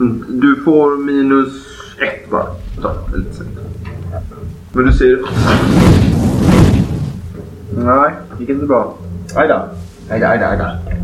Mm, 0.00 0.24
du 0.28 0.56
får 0.56 0.96
minus 0.96 1.66
ett 1.98 2.30
bara. 2.30 2.46
Så, 2.82 3.16
lite 3.16 3.34
sent. 3.34 3.58
Men 4.72 4.86
du 4.86 4.92
ser... 4.92 5.20
Nej, 7.76 8.12
det 8.32 8.40
gick 8.40 8.48
inte 8.48 8.66
bra. 8.66 8.94
Aj 9.36 9.48
då. 9.48 9.68
Aj, 10.10 10.22
aj, 10.22 10.38
aj, 10.42 10.60
aj. 10.60 10.98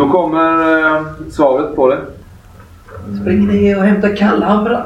Då 0.00 0.08
kommer 0.08 0.96
eh, 0.96 1.02
svaret 1.30 1.76
på 1.76 1.88
det. 1.88 2.00
Spring 3.20 3.46
ner 3.46 3.76
och 3.78 3.84
hämta 3.84 4.16
Kallhamra. 4.16 4.84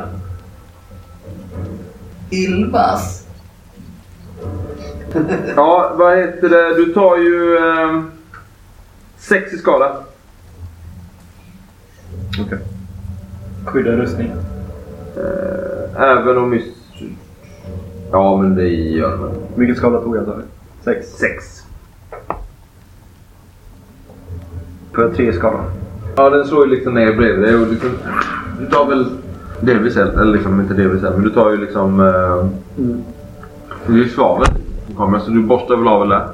Ilvas. 2.30 3.26
Ja, 5.56 5.92
vad 5.96 6.18
heter 6.18 6.48
det? 6.48 6.74
Du 6.74 6.92
tar 6.92 7.16
ju 7.16 7.56
eh, 7.56 8.02
sex 9.16 9.52
i 9.52 9.58
skada. 9.58 9.96
Skydda 13.64 13.90
rustning. 13.90 14.32
Eh, 15.16 16.02
även 16.02 16.38
om 16.38 16.54
just... 16.54 16.76
Ja, 18.12 18.36
men 18.36 18.54
det 18.54 18.68
gör 18.68 19.16
man. 19.16 19.30
Hur 19.54 19.60
mycket 19.62 19.76
skada 19.76 20.00
tog 20.00 20.16
jag? 20.16 20.42
Sex. 20.84 21.06
Sex. 21.06 21.63
Får 24.94 25.04
jag 25.04 25.14
tre 25.14 25.28
i 25.28 25.32
skada? 25.32 25.58
Ja, 26.16 26.30
den 26.30 26.44
slår 26.44 26.64
ju 26.66 26.70
liksom 26.74 26.94
ner 26.94 27.16
bredvid 27.16 27.42
dig 27.44 27.54
och 27.56 27.66
liksom... 27.68 27.90
Du 28.60 28.66
tar 28.66 28.86
väl 28.88 29.06
delvis 29.60 29.96
eld, 29.96 30.20
eller 30.20 30.32
liksom 30.32 30.60
inte 30.60 30.74
delvis 30.74 31.02
eld, 31.02 31.14
men 31.14 31.24
du 31.24 31.30
tar 31.30 31.50
ju 31.50 31.56
liksom... 31.56 32.00
Eh, 32.00 32.46
Det 33.86 33.92
är 33.92 33.96
ju 33.96 34.08
svavel 34.08 34.46
som 34.86 34.94
kommer, 34.96 35.18
så 35.18 35.30
du 35.30 35.42
borstar 35.42 35.76
väl 35.76 35.88
av 35.88 36.00
väl 36.00 36.08
där. 36.08 36.28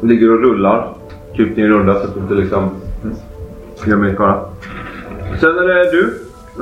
Ligger 0.00 0.32
och 0.32 0.40
rullar. 0.40 0.88
Kupningen 1.36 1.70
rundar 1.72 1.94
så 1.94 2.00
att 2.00 2.14
du 2.14 2.20
inte 2.20 2.34
liksom... 2.34 2.70
Gör 3.86 3.96
mer 3.96 4.14
skada. 4.14 4.40
Sen 5.40 5.50
är 5.58 5.62
det 5.68 5.90
du. 5.90 6.14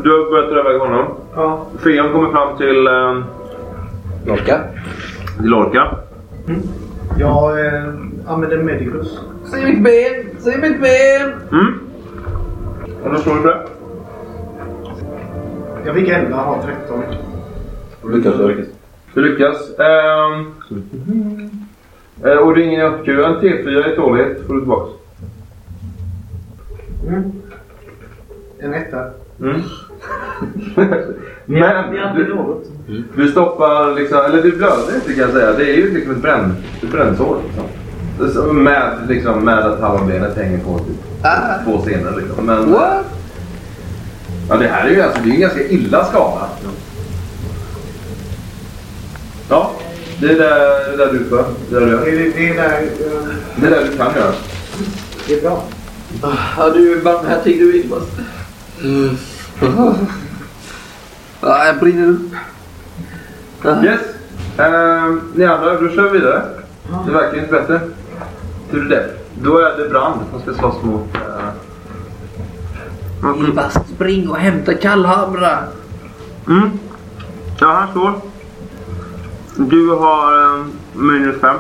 Du 0.03 0.11
har 0.11 0.31
börjat 0.31 0.51
dra 0.51 0.61
iväg 0.61 0.81
honom. 0.81 1.07
Ja. 1.35 1.67
Freon 1.79 2.13
kommer 2.13 2.31
fram 2.31 2.57
till, 2.57 2.87
eh, 2.87 3.23
Lorca. 4.27 4.61
till 5.39 5.47
Lorca. 5.51 5.97
Jag 7.19 7.67
eh, 7.67 7.83
använder 8.27 8.63
Medicus. 8.63 9.21
Se 9.55 9.65
mitt 9.65 9.83
ben! 9.83 10.41
Se 10.41 10.59
mitt 10.59 10.81
ben! 10.81 11.33
Mm. 11.53 11.81
Slår 13.23 13.35
du 13.35 13.43
på 13.43 13.49
det. 13.49 13.67
Jag 15.85 15.95
fick 15.95 16.09
11, 16.09 16.37
har 16.37 16.63
13. 16.63 17.03
Lyckas 18.13 18.37
du? 18.39 18.67
Du 19.15 19.21
lyckas. 19.21 19.79
Eh, 22.25 22.39
och 22.39 22.57
ringen 22.57 22.81
är 22.81 22.85
uppkuren. 22.85 23.41
T4 23.41 23.93
i 23.93 23.97
tålighet 23.97 24.47
får 24.47 24.55
du 24.55 24.61
tillbaka. 24.61 24.93
Mm. 27.09 27.33
En 28.59 28.75
etta. 28.75 29.11
Mm. 29.41 29.61
Har 30.77 31.91
Men 31.91 32.17
du, 32.87 33.05
du 33.17 33.29
stoppar 33.29 33.95
liksom, 33.95 34.19
eller 34.19 34.43
du 34.43 34.53
blöder 34.53 34.95
inte 34.95 35.13
kan 35.13 35.23
jag 35.23 35.31
säga. 35.31 35.53
Det 35.53 35.71
är 35.71 35.77
ju 35.77 35.95
liksom 35.95 36.13
ett, 36.13 36.23
bränn, 36.23 36.55
ett 36.83 36.91
brännsår. 36.91 37.39
Liksom. 37.47 37.65
Det 38.19 38.25
är 38.25 38.29
så- 38.29 38.53
Med, 38.53 38.93
liksom, 39.09 39.45
med 39.45 39.59
att 39.59 39.81
halva 39.81 40.05
benet 40.05 40.37
hänger 40.37 40.59
på 40.59 40.79
typ, 40.79 40.97
Ah. 41.25 41.65
två 41.65 41.79
scener. 41.79 42.17
Liksom. 42.17 42.47
Men, 42.47 42.73
What? 42.73 43.05
Ja, 44.49 44.57
det 44.57 44.67
här 44.69 44.87
är 44.87 44.91
ju 44.91 45.03
alltså, 45.03 45.21
det 45.23 45.31
är 45.31 45.35
en 45.35 45.41
ganska 45.41 45.63
illa 45.69 46.05
skada. 46.05 46.49
Ja, 49.49 49.71
det 50.21 50.27
är 50.27 50.39
där, 50.39 50.59
det 50.59 50.93
är 50.93 50.97
där 51.07 51.13
du 51.13 51.25
för. 51.25 51.45
Det 51.71 51.77
är 51.77 51.81
där 51.81 51.87
du 51.87 51.97
Det 51.97 52.11
är, 52.11 52.33
det 52.37 52.49
är 52.49 52.55
där... 52.55 52.83
eh, 52.83 53.35
Det 53.57 53.67
är 53.67 53.71
där 53.71 53.85
du 53.91 53.97
kan 53.97 54.15
göra. 54.15 54.33
Det 55.29 55.35
är 55.35 55.41
bra. 55.43 55.63
Ja, 56.59 56.71
du 56.75 56.99
är 56.99 57.05
barmhärtig 57.05 57.59
du 57.59 57.77
Ilbas. 57.77 58.03
Mm. 58.85 59.17
Ja, 61.41 61.67
jag 61.67 61.79
brinner 61.81 62.09
upp. 62.09 62.33
Ah. 63.65 63.83
Yes. 63.85 64.01
Ehm, 64.59 65.21
ni 65.35 65.45
andra, 65.45 65.81
då 65.81 65.89
kör 65.89 66.03
vi 66.11 66.19
vidare. 66.19 66.43
Det 67.07 67.13
verkar 67.13 67.39
inte 67.39 67.53
bättre. 67.53 67.81
Hur 68.75 68.85
är 68.87 68.89
det? 68.97 69.11
Då 69.43 69.59
är 69.59 69.79
det 69.79 69.89
Brand 69.89 70.21
som 70.31 70.41
ska 70.41 70.55
slåss 70.55 70.83
mot... 70.83 71.07
Uh, 73.25 73.45
Ilbas, 73.45 73.79
spring 73.95 74.29
och 74.29 74.37
hämta 74.37 74.75
kallhamra. 74.75 75.59
mm. 76.49 76.71
Ja, 77.61 77.67
han 77.73 77.91
står. 77.91 78.13
Du 79.57 79.91
har 79.91 80.45
um, 80.45 80.73
minus 80.95 81.41
fem. 81.41 81.57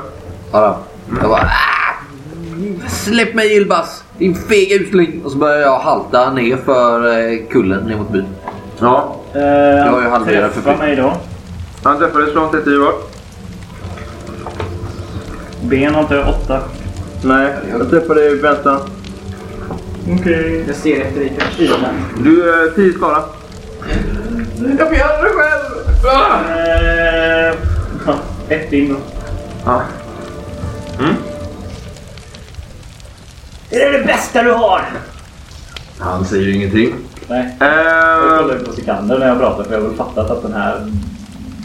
Ja, 0.52 0.78
då. 1.10 1.16
Jag 1.20 1.30
bara... 1.30 1.40
"Ah! 1.40 2.88
Släpp 2.88 3.34
mig 3.34 3.56
Ilbas! 3.56 4.04
Din 4.18 4.34
fega 4.34 4.74
usling! 4.76 5.22
Och 5.24 5.30
så 5.32 5.38
börjar 5.38 5.58
jag 5.60 5.78
halta 5.78 6.30
ner 6.32 6.56
för 6.56 7.18
eh, 7.32 7.38
kullen 7.50 7.84
ner 7.84 7.96
mot 7.96 8.10
byn. 8.12 8.26
Ja. 8.80 9.16
Uh, 9.34 9.92
har 9.92 10.02
ju 10.02 10.08
halverat 10.08 10.52
för 10.52 10.62
Träffa 10.62 10.78
mig 10.82 10.96
då. 10.96 11.16
Han 11.82 11.98
träffades 11.98 12.32
från 12.32 12.50
30 12.50 12.78
bort. 12.78 13.10
Ben 15.62 15.94
har 15.94 16.02
inte 16.02 16.14
jag 16.14 16.28
åtta. 16.28 16.60
Nej, 17.24 17.52
jag 17.70 17.90
träffade 17.90 18.20
dig 18.20 18.32
i 18.32 18.40
väntan. 18.40 18.80
Okej. 20.20 20.64
Jag 20.66 20.76
ser 20.76 21.00
efter 21.00 21.20
dig 21.20 21.32
kanske. 21.38 21.76
Du 22.22 22.50
är 22.50 22.70
10 22.74 22.92
skada. 22.92 23.24
Jag 24.78 24.88
får 24.88 24.96
göra 24.96 25.22
det 25.22 25.28
själv! 25.30 25.86
Ah! 26.06 26.38
Ja, 28.06 28.14
ett 28.48 28.72
in 28.72 28.88
då. 28.88 28.96
Ja. 29.64 29.82
Mm. 30.98 31.14
Är 33.70 33.92
det 33.92 33.98
det 33.98 34.04
bästa 34.04 34.42
du 34.42 34.50
har? 34.52 34.80
Han 35.98 36.24
säger 36.24 36.54
ingenting. 36.54 36.94
Nej. 37.28 37.56
Jag 37.60 37.68
Ehm, 38.32 38.38
kollade 38.38 38.60
på 38.64 38.72
Sikander 38.72 39.18
när 39.18 39.28
jag 39.28 39.38
pratade 39.38 39.64
för 39.64 39.74
jag 39.74 39.80
har 39.82 39.88
väl 39.88 39.96
fattat 39.96 40.30
att 40.30 40.42
den 40.42 40.52
här 40.52 40.92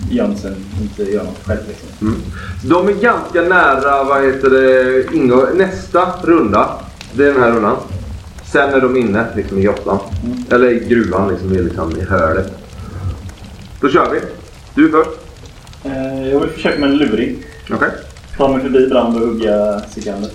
Jönsson 0.09 0.55
inte 0.81 1.11
gör 1.11 1.23
något 1.23 1.45
själv. 1.45 1.59
Liksom. 1.67 2.15
De 2.63 2.87
är 2.87 2.93
ganska 2.93 3.41
nära 3.41 4.03
vad 4.03 4.23
heter 4.25 4.49
det, 4.49 5.03
ingå, 5.15 5.47
nästa 5.55 6.07
runda. 6.23 6.69
Det 7.13 7.23
är 7.27 7.33
den 7.33 7.41
här 7.43 7.51
rundan. 7.51 7.77
Sen 8.51 8.73
är 8.73 8.81
de 8.81 8.97
inne 8.97 9.25
liksom, 9.35 9.57
i 9.57 9.61
grottan. 9.61 9.99
Eller 10.51 10.69
i 10.71 10.79
gruvan, 10.89 11.29
liksom, 11.29 11.53
i, 11.53 11.61
liksom, 11.61 11.91
i 11.97 12.03
hölet. 12.03 12.53
Då 13.81 13.89
kör 13.89 14.09
vi. 14.11 14.19
Du 14.75 14.89
först. 14.89 15.09
Eh, 15.83 16.27
jag 16.29 16.39
vill 16.39 16.49
försöka 16.49 16.79
med 16.79 16.89
en 16.89 16.97
luring. 16.97 17.45
Okej. 17.71 17.89
Ta 18.37 18.47
mig 18.47 18.61
förbi 18.61 18.87
brand 18.87 19.15
och 19.15 19.27
hugga 19.27 19.81
Sikander. 19.89 20.29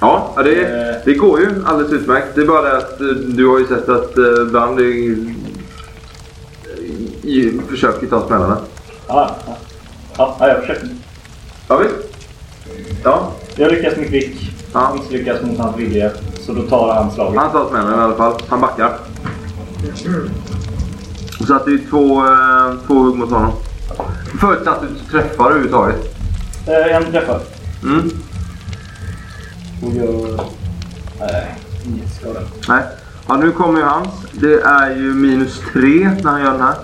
Ja, 0.00 0.34
det, 0.44 0.62
Eh. 0.62 0.96
det 1.04 1.14
går 1.14 1.40
ju 1.40 1.46
alldeles 1.66 1.92
utmärkt. 1.92 2.26
Det 2.34 2.40
är 2.40 2.46
bara 2.46 2.62
det 2.62 2.76
att 2.76 3.00
eh, 3.00 3.06
du 3.06 3.46
har 3.46 3.58
ju 3.58 3.66
sett 3.66 3.88
att 3.88 4.18
eh, 4.18 4.44
Brand 4.52 4.78
är 4.80 4.84
i, 4.84 5.34
i, 7.22 7.52
försöker 7.70 8.06
ta 8.06 8.26
smällarna. 8.26 8.56
Ja, 9.12 9.36
ja. 9.46 9.56
ja, 10.18 10.36
ja 10.40 10.48
jag 10.48 10.60
försöker. 10.60 10.88
Ja, 11.68 11.76
visst. 11.76 11.94
Ja, 13.04 13.32
Jag 13.56 13.72
lyckas 13.72 13.96
med 13.96 14.08
kvick. 14.08 14.50
Ja. 14.72 14.94
Misslyckas 14.94 15.42
mot 15.42 15.58
hans 15.58 15.76
vilja. 15.76 16.10
Så 16.40 16.52
då 16.52 16.62
tar 16.62 16.94
han 16.94 17.10
slaget. 17.10 17.40
han 17.40 17.52
tar 17.52 17.68
smällen 17.68 17.98
i 17.98 18.02
alla 18.02 18.14
fall. 18.14 18.34
Han 18.48 18.60
backar. 18.60 18.98
Så 21.46 21.54
att 21.54 21.64
det 21.64 21.70
är 21.72 21.90
två, 21.90 22.26
eh, 22.26 22.86
två 22.86 22.94
hugg 22.94 23.16
mot 23.16 23.30
honom. 23.30 23.52
Förutsatt 24.40 24.82
att 24.82 24.82
du 24.88 25.10
träffar 25.10 25.44
överhuvudtaget. 25.44 26.16
Eh, 26.66 26.96
en 26.96 27.12
träffar. 27.12 27.40
Mm. 27.82 28.10
Och 29.82 29.92
gör... 29.92 30.40
Nej, 31.20 31.54
inget 31.86 32.14
skada. 32.14 32.40
Nej. 32.68 32.82
Ja, 33.28 33.36
nu 33.36 33.52
kommer 33.52 33.78
ju 33.78 33.84
hans. 33.84 34.08
Det 34.32 34.60
är 34.60 34.96
ju 34.96 35.14
minus 35.14 35.60
tre 35.72 36.10
när 36.22 36.30
han 36.30 36.40
gör 36.40 36.52
den 36.52 36.60
här. 36.60 36.74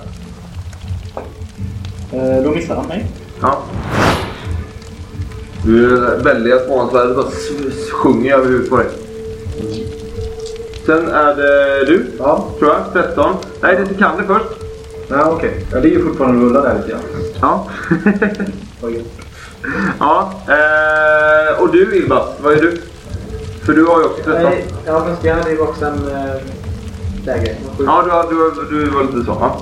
Eh, 2.12 2.42
då 2.44 2.50
missar 2.50 2.76
han 2.76 2.86
mig. 2.86 3.06
Ja. 3.40 3.62
Du 5.64 5.96
är 5.96 6.16
väldiga 6.24 6.58
svansvärdet 6.58 7.16
bara 7.16 7.26
sjunger 7.92 8.34
över 8.34 8.46
huvudet 8.46 8.70
på 8.70 8.76
dig. 8.76 8.86
Sen 10.86 11.08
är 11.08 11.34
det 11.34 11.84
du, 11.86 12.06
Ja, 12.18 12.48
tror 12.58 12.70
jag. 12.70 13.04
13. 13.06 13.34
Nej, 13.62 13.76
det 13.76 13.82
är 13.82 13.86
Sikander 13.86 14.24
först. 14.24 14.60
ja 15.08 15.30
okej. 15.36 15.66
Ja, 15.72 15.80
det 15.80 15.88
är 15.88 15.92
ju 15.92 16.04
fortfarande 16.04 16.44
rullar 16.44 16.62
där 16.62 16.74
lite 16.76 16.88
grann. 16.88 17.00
Ja. 17.40 17.66
Ja. 19.98 20.32
Eh, 20.48 21.62
och 21.62 21.72
du 21.72 21.96
Ilbas, 21.96 22.28
vad 22.42 22.52
är 22.52 22.60
du? 22.62 22.80
För 23.66 23.72
du 23.72 23.84
har 23.84 23.98
ju 24.00 24.04
också 24.04 24.22
13. 24.24 24.42
Nej, 24.42 24.64
ja, 24.86 25.04
fast 25.04 25.24
jag 25.24 25.34
hade 25.34 25.50
ju 25.50 25.58
också 25.58 25.84
en 25.84 26.08
äh, 26.08 26.34
läge. 27.24 27.56
Ja, 27.86 28.26
du, 28.30 28.36
du, 28.70 28.84
du 28.84 28.90
var 28.90 29.02
lite 29.02 29.24
så. 29.24 29.36
Ja. 29.40 29.60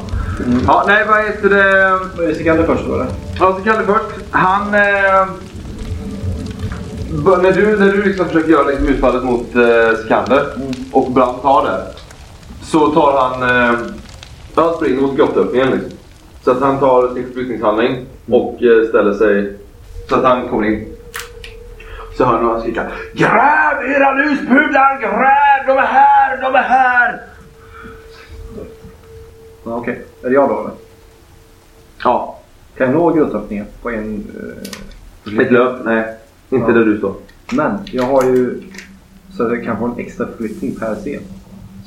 Ja, 0.67 0.85
nej 0.87 1.05
vad 1.09 1.25
heter 1.25 1.49
det? 1.49 1.99
Vad 2.17 2.31
är 2.31 2.35
Sikander 2.35 2.65
först 2.65 2.85
då 2.87 2.95
eller? 2.95 3.07
Ja, 3.39 3.59
Sikander 3.59 3.85
först. 3.85 4.25
Han... 4.31 4.75
Eh, 4.75 5.27
när 7.43 7.53
du, 7.53 7.77
när 7.77 7.93
du 7.93 8.03
liksom 8.03 8.27
försöker 8.27 8.51
göra 8.51 8.67
liksom 8.69 8.89
utfallet 8.89 9.25
mot 9.25 9.55
eh, 9.55 9.97
Sikander 10.03 10.47
och 10.93 11.11
Brand 11.11 11.43
tar 11.43 11.65
det. 11.65 11.83
Så 12.63 12.87
tar 12.87 13.19
han... 13.19 13.43
Eh, 13.43 13.79
han 14.55 14.75
springer 14.75 15.01
mot 15.01 15.17
grottöppningen 15.17 15.71
liksom. 15.71 15.91
Så 16.45 16.51
att 16.51 16.61
han 16.61 16.79
tar 16.79 17.15
sin 17.15 17.27
förflyttningshandling 17.27 18.07
och 18.31 18.63
eh, 18.63 18.89
ställer 18.89 19.13
sig 19.13 19.57
så 20.09 20.15
att 20.15 20.25
han 20.25 20.49
kommer 20.49 20.67
in. 20.67 20.87
Så 22.17 22.25
hör 22.25 22.43
han 22.43 22.61
skrika 22.61 22.87
Gräv 23.15 23.91
era 23.91 24.13
luspudlar! 24.13 25.01
Gräv! 25.01 25.67
De 25.67 25.79
är 25.79 25.87
här! 25.87 26.43
De 26.43 26.55
är 26.55 26.63
här! 26.63 27.21
Ja, 29.67 29.77
okej. 29.77 30.03
Är 30.23 30.29
det 30.29 30.35
jag 30.35 30.49
då 30.49 30.55
eller? 30.61 30.71
Ja, 32.05 32.39
Kan 32.77 32.87
jag 32.87 32.95
nå 32.97 33.11
grundöppningen 33.13 33.67
på 33.83 33.91
en... 33.91 34.25
eh, 35.27 35.39
ett 35.41 35.53
löp. 35.53 35.85
Nej, 35.85 36.05
inte 36.51 36.71
Ja. 36.73 36.79
där 36.79 36.85
du 36.85 36.99
står. 36.99 37.15
Men 37.57 37.73
jag 37.87 38.03
har 38.05 38.23
ju... 38.23 38.63
Så 39.37 39.43
att 39.47 39.53
jag 39.53 39.65
kan 39.65 39.79
få 39.79 39.85
en 39.85 39.99
extra 39.99 40.27
förflyttning 40.27 40.75
per 40.75 40.95
scen. 40.95 41.21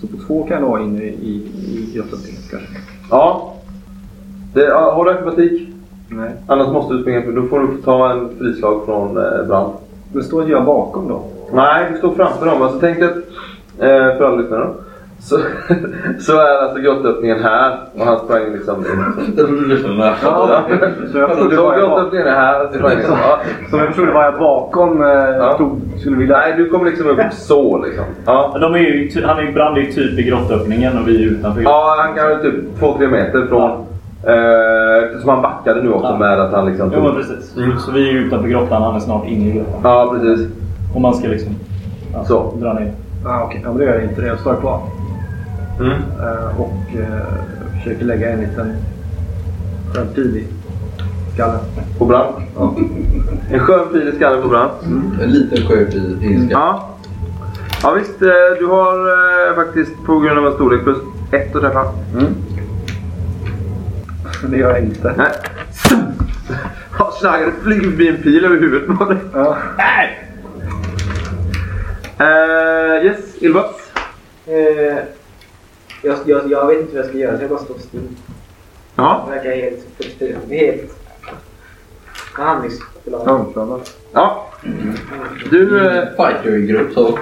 Så 0.02 0.08
på 0.08 0.18
två 0.28 0.44
kan 0.44 0.52
jag 0.54 0.62
nå 0.62 0.80
in 0.80 1.02
i, 1.02 1.06
i, 1.06 1.34
i 1.72 1.92
grundöppningen 1.96 2.42
kanske. 2.50 2.68
Ja. 3.10 3.54
Det, 4.54 4.62
ja, 4.64 4.92
har 4.96 5.06
du 5.06 5.12
akrobatik? 5.12 5.70
Nej. 6.10 6.32
Annars 6.48 6.68
måste 6.68 6.94
du 6.94 7.02
springa 7.02 7.22
för 7.22 7.32
då 7.32 7.48
får 7.48 7.60
du 7.60 7.82
ta 7.82 8.12
en 8.12 8.38
frislag 8.38 8.86
från 8.86 9.18
eh, 9.18 9.48
Brand. 9.48 9.74
Men 10.14 10.24
står 10.24 10.42
inte 10.42 10.52
jag 10.52 10.66
bakom 10.66 11.08
då? 11.08 11.24
Nej, 11.54 11.88
du 11.92 11.98
står 11.98 12.16
framför 12.16 12.46
dem. 12.46 12.62
Alltså 12.62 12.80
tänk 12.80 13.02
att, 13.02 13.16
eh, 13.78 14.18
för 14.18 14.24
alla 14.24 14.36
lyssnare 14.36 14.74
så, 15.20 15.38
så 16.20 16.34
är 16.34 16.64
alltså 16.64 16.80
grottöppningen 16.82 17.40
här 17.44 17.78
och 18.00 18.06
han 18.06 18.20
sprang 18.20 18.54
liksom. 18.54 18.86
Ja, 20.24 20.64
så 21.12 21.18
jag 21.18 21.38
trodde 21.38 21.56
det 21.56 21.62
var 21.62 21.78
grottöppningen 21.80 22.28
är 22.28 22.32
här 22.36 22.66
och 22.66 22.72
så 22.72 22.78
sprang 22.78 22.98
liksom. 22.98 23.16
Ja. 23.22 23.40
Så 23.72 23.78
jag 23.78 23.88
förstod 23.88 24.08
det 24.08 24.14
var 24.14 24.24
jag 24.24 24.40
bakom 24.40 25.02
eh, 25.04 25.58
tog, 25.58 25.82
skulle 26.00 26.18
vilja... 26.18 26.38
Nej, 26.38 26.54
du 26.58 26.70
kommer 26.70 26.86
liksom 26.86 27.08
upp 27.08 27.20
så 27.34 27.86
liksom. 27.86 28.06
Ja. 28.26 28.58
De 28.62 28.74
är 28.76 28.80
ju, 28.80 29.26
han 29.26 29.38
är 29.38 29.42
ju 29.42 29.52
brand 29.54 29.78
ju 29.78 29.92
typ 29.92 30.20
i 30.20 30.24
grottöppningen 30.24 30.98
och 30.98 31.08
vi 31.08 31.24
är 31.24 31.28
utanför. 31.32 31.62
Ja, 31.62 31.96
han 32.06 32.16
kan 32.16 32.28
väl 32.28 32.42
typ 32.42 32.80
2-3 32.80 33.12
meter 33.12 33.46
från... 33.48 33.72
Eh, 34.24 35.04
eftersom 35.04 35.30
han 35.30 35.42
backade 35.42 35.84
nu 35.84 35.92
också 35.92 36.08
Ja. 36.08 36.18
med 36.18 36.40
att 36.40 36.52
han 36.54 36.66
liksom... 36.66 36.92
Jo 36.96 37.04
men 37.04 37.16
precis. 37.16 37.56
Så 37.86 37.92
vi 37.92 38.10
är 38.10 38.14
ju 38.14 38.20
utanför 38.20 38.50
grottan, 38.50 38.82
han 38.82 38.96
är 38.96 39.00
snart 39.00 39.28
inne 39.28 39.50
i 39.50 39.52
grottan. 39.52 39.80
Ja, 39.84 40.14
precis. 40.14 40.48
Och 40.96 41.02
man 41.02 41.14
ska 41.14 41.28
liksom 41.28 41.56
ja, 42.14 42.24
Så. 42.24 42.54
dra 42.56 42.74
ner. 42.74 42.92
Ah, 43.26 43.44
okej. 43.44 43.62
Ja, 43.64 43.70
men 43.70 43.78
det 43.78 43.86
gör 43.86 43.94
jag 43.94 44.04
inte. 44.04 44.22
Det. 44.22 44.28
Jag 44.28 44.40
står 44.40 44.56
kvar. 44.56 44.80
Mm. 45.80 45.92
Eh, 45.92 46.62
och 46.62 46.96
eh, 46.96 47.78
försöker 47.78 48.06
lägga 48.06 48.30
en 48.30 48.40
liten 48.40 48.76
skön 49.94 50.08
pil 50.16 50.38
i 50.38 50.48
skallen. 51.34 51.60
På 51.98 52.06
Brand. 52.06 52.36
Ja. 52.56 52.76
En 53.52 53.60
skön 53.60 53.90
pil 53.94 54.08
i 54.08 54.16
skallen 54.16 54.42
på 54.42 54.48
Brand. 54.48 54.72
En 55.22 55.32
liten 55.32 55.68
sjöp 55.68 55.94
i 55.94 56.18
ilska. 56.22 56.52
Ja. 56.52 56.96
Ja 57.84 57.92
visst, 57.94 58.22
eh, 58.22 58.28
du 58.60 58.66
har 58.66 59.56
faktiskt 59.56 59.92
på 60.06 60.20
grund 60.20 60.40
av 60.40 60.46
en 60.48 60.54
storlek 60.54 60.84
plus 60.84 60.98
ett 61.32 61.56
att 61.56 61.62
träffa. 61.62 61.86
Men 64.42 64.52
det 64.52 64.58
gör 64.58 64.70
jag 64.70 64.80
inte. 64.80 65.14
Nej. 65.18 65.32
Ja, 67.00 67.12
Schneider 67.22 67.52
flyger 67.64 67.82
förbi 67.82 68.08
en 68.08 68.18
pil 68.18 68.46
över 68.46 68.60
huvudet 68.60 68.98
på 68.98 69.06
dig. 69.06 69.18
Ja. 69.34 69.58
Uh, 72.22 73.06
yes, 73.06 73.20
Ilbats. 73.40 73.92
Eh, 74.46 74.98
jag, 76.02 76.18
jag, 76.26 76.52
jag 76.52 76.68
vet 76.68 76.80
inte 76.82 76.96
vad 76.96 77.04
jag 77.04 77.10
ska 77.10 77.18
göra 77.18 77.38
så 77.38 77.44
jag 77.44 77.50
bara 77.50 77.60
står 77.60 77.76
still. 77.80 78.02
Ja. 78.96 79.26
Jag 79.28 79.36
verkar 79.36 79.52
helt 79.52 79.88
frustrerad. 79.98 80.40
Helt 80.50 80.96
handlingsförlamad. 82.34 83.82
ja. 84.14 84.46
Du... 85.50 85.88
eh, 85.88 86.04
Fighter 86.18 86.58
i 86.58 86.66
grupp 86.66 86.94
så. 86.94 87.20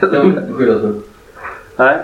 De 0.00 0.36
skyddas 0.56 0.82
upp. 0.82 1.08
nej. 1.76 1.98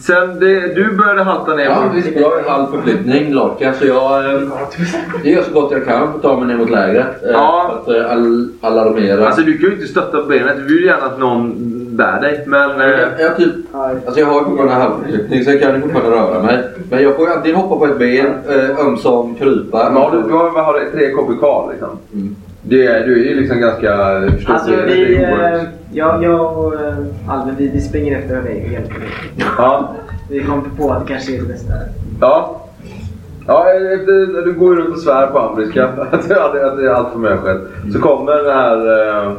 Sen 0.00 0.40
det, 0.40 0.74
du 0.74 0.96
började 0.96 1.22
halta 1.22 1.54
ner 1.54 1.64
Ja 1.64 1.90
visst, 1.94 2.08
jag 2.16 2.30
har 2.30 2.48
halv 2.50 2.66
förflyttning, 2.70 3.32
Lorca, 3.32 3.72
så 3.74 3.86
jag 3.86 4.34
eh, 4.34 4.40
det 5.22 5.30
gör 5.30 5.42
så 5.42 5.52
gott 5.52 5.72
jag 5.72 5.84
kan 5.84 6.08
för 6.08 6.16
att 6.16 6.22
ta 6.22 6.36
mig 6.38 6.48
ner 6.48 6.56
mot 6.56 6.70
lägret. 6.70 7.22
eh, 7.24 7.30
Ja. 7.30 7.82
För 7.84 8.00
att 8.00 8.10
eh, 8.10 8.16
alarmera. 8.60 9.26
Alltså 9.26 9.42
du 9.42 9.58
kan 9.58 9.68
ju 9.70 9.74
inte 9.76 9.86
stötta 9.88 10.20
på 10.20 10.26
benet. 10.26 10.56
Du 10.56 10.74
vill 10.74 10.84
gärna 10.84 11.02
att 11.06 11.18
någon 11.18 11.50
bär 12.00 12.20
dig. 12.20 12.44
Men... 12.46 12.80
eh, 12.80 12.86
jag, 12.86 13.08
jag, 13.20 13.36
typ, 13.36 13.54
alltså 14.06 14.20
jag 14.20 14.26
har 14.26 14.40
ju 14.40 14.44
fortfarande 14.44 14.74
halvförflyttning 14.74 15.44
så 15.44 15.50
jag 15.50 15.60
kan 15.60 15.74
ju 15.74 15.80
fortfarande 15.80 16.10
röra 16.10 16.42
mig. 16.42 16.58
Men 16.90 17.02
jag 17.02 17.16
får 17.16 17.26
ju 17.28 17.32
antingen 17.34 17.56
hoppa 17.60 17.76
på 17.76 17.92
ett 17.92 17.98
ben, 17.98 18.26
eh, 18.48 18.86
ömsom 18.86 19.34
krypa. 19.34 19.90
Men 19.92 20.02
har 20.02 20.10
du, 20.10 20.22
du 20.28 20.34
har, 20.34 20.50
vad 20.50 20.64
har 20.64 20.74
du, 20.80 20.90
tre 20.90 21.10
kvar 21.38 21.68
liksom? 21.70 21.88
Mm. 22.12 22.36
Det, 22.62 22.86
är- 22.86 23.06
du 23.06 23.12
är 23.12 23.28
ju 23.30 23.40
liksom 23.40 23.60
ganska... 23.60 24.20
förstår 24.36 24.54
Alltså 24.54 24.70
vi, 24.86 25.22
eh, 25.22 25.62
jag, 25.92 26.24
jag 26.24 26.58
och 26.58 26.74
eh, 26.74 26.94
Albin 27.28 27.54
vi, 27.58 27.68
vi 27.68 27.80
springer 27.80 28.18
efter 28.18 28.42
dig 28.42 28.64
och 28.66 28.72
hjälper 28.72 28.94
dig. 29.00 29.08
Ja. 29.58 29.94
Vi 30.30 30.44
kom 30.44 30.64
på 30.78 30.90
att 30.90 31.06
det 31.06 31.12
kanske 31.12 31.36
är 31.36 31.40
det 31.40 31.48
bästa. 31.48 31.72
Ja. 32.20 32.56
Ja, 33.46 33.66
efter, 33.70 34.42
du 34.44 34.52
går 34.52 34.74
ju 34.76 34.80
runt 34.82 34.94
och 34.94 35.00
svär 35.02 35.26
på 35.26 35.38
ambriska 35.38 35.84
att 36.10 36.28
det 36.28 36.34
är 36.86 36.88
allt 36.88 37.12
för 37.12 37.18
mig 37.18 37.36
själv. 37.38 37.60
Så 37.92 37.98
kommer 38.00 38.32
den 38.32 38.54
här 38.56 38.76
uh, 39.26 39.32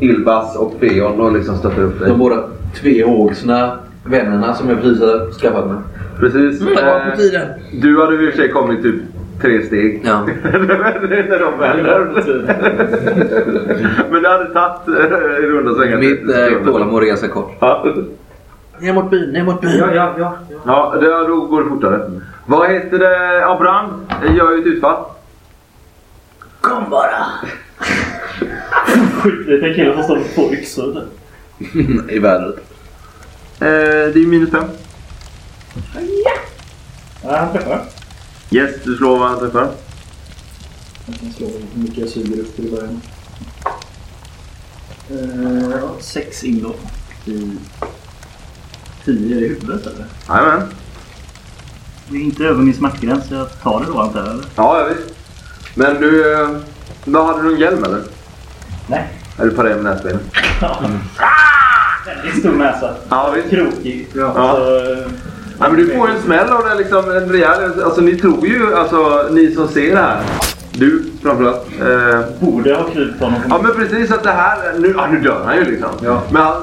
Ilbas 0.00 0.56
och 0.56 0.74
Feon 0.80 1.20
och 1.20 1.32
liksom 1.32 1.56
stöttar 1.56 1.82
upp 1.82 1.98
dig. 2.00 2.08
De 2.08 2.18
båda 2.18 2.44
tvehågsna 2.80 3.78
vännerna 4.04 4.54
som 4.54 4.68
jag 4.68 4.80
precis 4.82 5.00
har 5.00 5.30
skaffat 5.32 5.66
mig. 5.66 5.76
Precis. 6.18 6.58
Det 6.60 6.64
var 6.64 6.74
på 7.00 7.10
Eh, 7.10 7.16
tiden. 7.16 7.48
du 7.72 8.00
hade 8.00 8.14
i 8.14 8.28
och 8.28 8.32
för 8.32 8.36
sig 8.42 8.50
kommit 8.50 8.82
typ 8.82 8.94
tre 9.42 9.62
steg. 9.62 10.02
Ja. 10.04 10.22
När 10.42 11.38
de 11.40 11.58
vänder. 11.58 12.00
Men 14.10 14.22
det 14.22 14.28
hade 14.28 14.46
tagit 14.52 14.88
uh, 14.88 15.44
i 15.44 15.46
runda 15.46 15.74
svängar. 15.74 15.98
Mitt 15.98 16.26
30 16.26 16.54
eh, 16.54 16.64
tålamod 16.64 17.02
är 17.02 17.06
ganska 17.06 17.28
kort. 17.28 17.52
Ja. 17.60 17.84
Ner 18.78 18.92
mot 18.92 19.10
byn, 19.10 19.30
ner 19.30 19.44
mot 19.44 19.60
byn. 19.60 19.70
Ja, 19.78 19.86
ja, 19.94 20.14
ja. 20.18 20.36
ja. 20.50 20.56
Ja, 20.66 20.94
det, 21.00 21.06
då 21.28 21.40
går 21.46 21.62
det 21.62 21.68
fortare. 21.68 22.10
Vad 22.46 22.70
heter 22.70 22.98
det? 22.98 23.56
Brand 23.58 23.92
gör 24.36 24.52
ju 24.52 24.60
ett 24.60 24.66
utfall. 24.66 25.04
Kom 26.60 26.90
bara! 26.90 27.08
Skitliten 29.20 29.74
kille 29.74 29.94
som 29.94 30.02
står 30.04 30.16
med 30.16 30.34
två 30.34 30.52
yxor. 30.52 31.06
I 32.10 32.18
vädret. 32.18 32.56
Eh, 33.60 33.66
det 34.12 34.16
är 34.22 34.26
minus 34.26 34.50
fem. 34.50 34.64
Ja, 37.22 37.36
han 37.36 37.52
träffar. 37.52 37.84
Yes, 38.50 38.70
du 38.84 38.96
slår 38.96 39.18
vad 39.18 39.28
han 39.30 39.38
träffar. 39.38 39.68
Jag 41.06 41.16
kan 41.20 41.32
slå 41.32 41.46
hur 41.46 41.82
mycket 41.82 41.98
jag 41.98 42.08
suger 42.08 42.40
upp 42.40 42.56
till 42.56 42.66
i 42.66 42.70
början. 42.70 43.00
Eh, 45.10 45.98
sex 46.00 46.44
in 46.44 46.62
då. 46.62 46.74
I 47.32 47.50
tio 49.04 49.36
i 49.36 49.48
huvudet 49.48 49.86
eller? 49.86 50.06
Jajamän. 50.28 50.68
Det 52.08 52.16
är 52.16 52.20
inte 52.20 52.44
över 52.44 52.62
min 52.62 52.74
smärtgräns 52.74 53.28
så 53.28 53.34
jag 53.34 53.60
tar 53.62 53.80
det 53.80 53.86
då 53.86 53.98
antar 53.98 54.20
jag 54.20 54.28
eller? 54.30 54.44
Ja, 54.56 54.78
ja, 54.80 54.88
visst. 54.94 55.14
Men 55.74 56.00
du... 56.00 56.34
eh, 56.42 56.48
Vad 57.04 57.26
hade 57.26 57.42
du 57.48 57.54
en 57.54 57.60
hjälm 57.60 57.84
eller? 57.84 58.02
Nej. 58.86 59.08
Är 59.38 59.44
du 59.44 59.50
på 59.50 59.62
det 59.62 59.74
med 59.74 59.84
näsbenen? 59.84 60.20
Väldigt 62.06 62.38
stor 62.40 62.52
näsa. 62.52 62.94
Ja, 63.08 63.34
visst. 63.34 63.50
Krokig. 63.50 64.08
Ja. 64.14 64.34
Så, 64.56 64.76
eh, 64.76 64.98
Ja, 65.60 65.68
men 65.68 65.76
du 65.76 65.96
får 65.96 66.10
en 66.10 66.22
smäll 66.22 66.48
av 66.48 66.64
det 66.64 66.74
liksom. 66.74 67.10
En 67.10 67.28
rejäl... 67.32 67.82
Alltså 67.84 68.00
ni 68.00 68.16
tror 68.16 68.46
ju, 68.46 68.74
alltså 68.74 69.28
ni 69.30 69.54
som 69.54 69.68
ser 69.68 69.94
det 69.94 70.00
här. 70.00 70.20
Du 70.72 71.04
framförallt. 71.22 71.66
Eh, 71.80 72.20
borde 72.40 72.74
ha 72.74 72.84
krypt 72.84 73.20
honom 73.20 73.40
ja 73.48 73.60
men 73.62 73.74
precis 73.74 74.10
att 74.10 74.22
det 74.22 74.30
här... 74.30 74.58
Nu, 74.78 74.94
ja, 74.96 75.06
nu 75.06 75.20
dör 75.20 75.44
han 75.44 75.56
ju 75.56 75.64
liksom. 75.64 75.88
Men 76.30 76.42
han... 76.42 76.62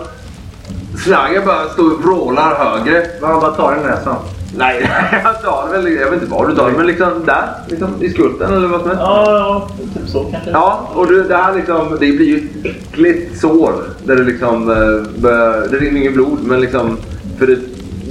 Slager 1.04 1.46
bara 1.46 1.70
står 1.70 1.94
och 1.94 2.04
vrålar 2.04 2.56
högre. 2.56 3.06
Man 3.22 3.40
bara 3.40 3.52
tar 3.52 3.76
den 3.76 3.84
näsan. 3.84 4.16
Nej, 4.58 4.92
jag 5.24 5.42
tar 5.42 5.68
det 5.68 5.78
väl... 5.78 5.94
Jag 5.94 6.12
vet 6.12 6.22
inte 6.22 6.32
var 6.32 6.48
du 6.48 6.56
tar 6.56 6.72
det, 6.72 6.78
men 6.78 6.88
liksom 6.88 7.26
där. 7.26 7.50
Liksom, 7.68 8.04
I 8.04 8.10
skulten 8.10 8.54
eller 8.54 8.68
vad 8.68 8.82
som 8.82 8.90
helst. 8.90 9.04
Ja, 9.06 9.26
ja, 9.28 9.70
typ 9.94 10.10
så 10.10 10.24
kanske. 10.32 10.52
Ja, 10.52 10.90
och 10.94 11.08
du, 11.08 11.24
det 11.24 11.36
här 11.36 11.56
liksom, 11.56 11.90
det 11.92 12.12
blir 12.12 12.26
ju 12.26 12.38
ett 12.38 12.66
äckligt 12.66 13.40
sår. 13.40 13.74
Där 14.04 14.16
det 14.16 14.24
liksom, 14.24 14.70
eh, 14.70 15.70
det 15.72 15.78
rinner 15.78 16.00
inget 16.00 16.14
blod, 16.14 16.40
men 16.44 16.62
liksom, 16.62 16.98
för 17.40 17.48
det 17.48 17.58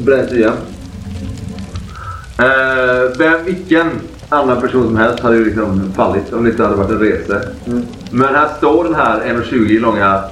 bränns 0.04 0.32
igen. 0.32 0.52
Eh, 2.38 3.18
vem, 3.18 3.44
vilken 3.44 3.90
annan 4.28 4.60
person 4.60 4.86
som 4.86 4.96
helst 4.96 5.20
hade 5.20 5.36
ju 5.36 5.44
liksom 5.44 5.92
fallit 5.96 6.32
om 6.32 6.44
det 6.44 6.50
inte 6.50 6.62
hade 6.62 6.76
varit 6.76 6.90
en 6.90 6.98
rese. 6.98 7.48
Men 8.10 8.34
här 8.34 8.48
står 8.58 8.84
den 8.84 8.94
här 8.94 9.20
1,20 9.20 9.80
långa 9.80 10.22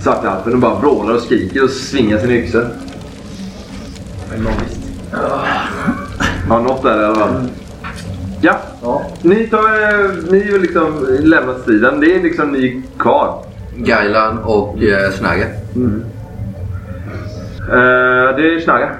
svartalfen 0.00 0.52
och 0.52 0.58
bara 0.58 0.80
vrålar 0.80 1.14
och 1.14 1.22
skriker 1.22 1.64
och 1.64 1.70
svingar 1.70 2.18
sin 2.18 2.30
yxa. 2.30 2.66
Ja, 6.48 6.58
något 6.58 6.82
där 6.82 7.02
i 7.02 7.04
alla 7.04 7.14
fall. 7.14 7.48
Ja. 8.40 8.56
Ni, 9.22 9.46
tar, 9.46 9.58
eh, 9.58 10.10
ni 10.30 10.42
vill 10.42 10.60
liksom 10.62 11.06
lämna 11.20 11.54
striden. 11.54 12.00
Det 12.00 12.14
är 12.14 12.22
liksom 12.22 12.52
ni 12.52 12.82
kvar. 12.98 13.42
Gailan 13.76 14.38
och 14.38 14.82
eh, 14.82 15.10
Snagge. 15.10 15.46
Eh, 17.68 18.36
det 18.36 18.54
är 18.54 18.60
Schnagger. 18.60 18.92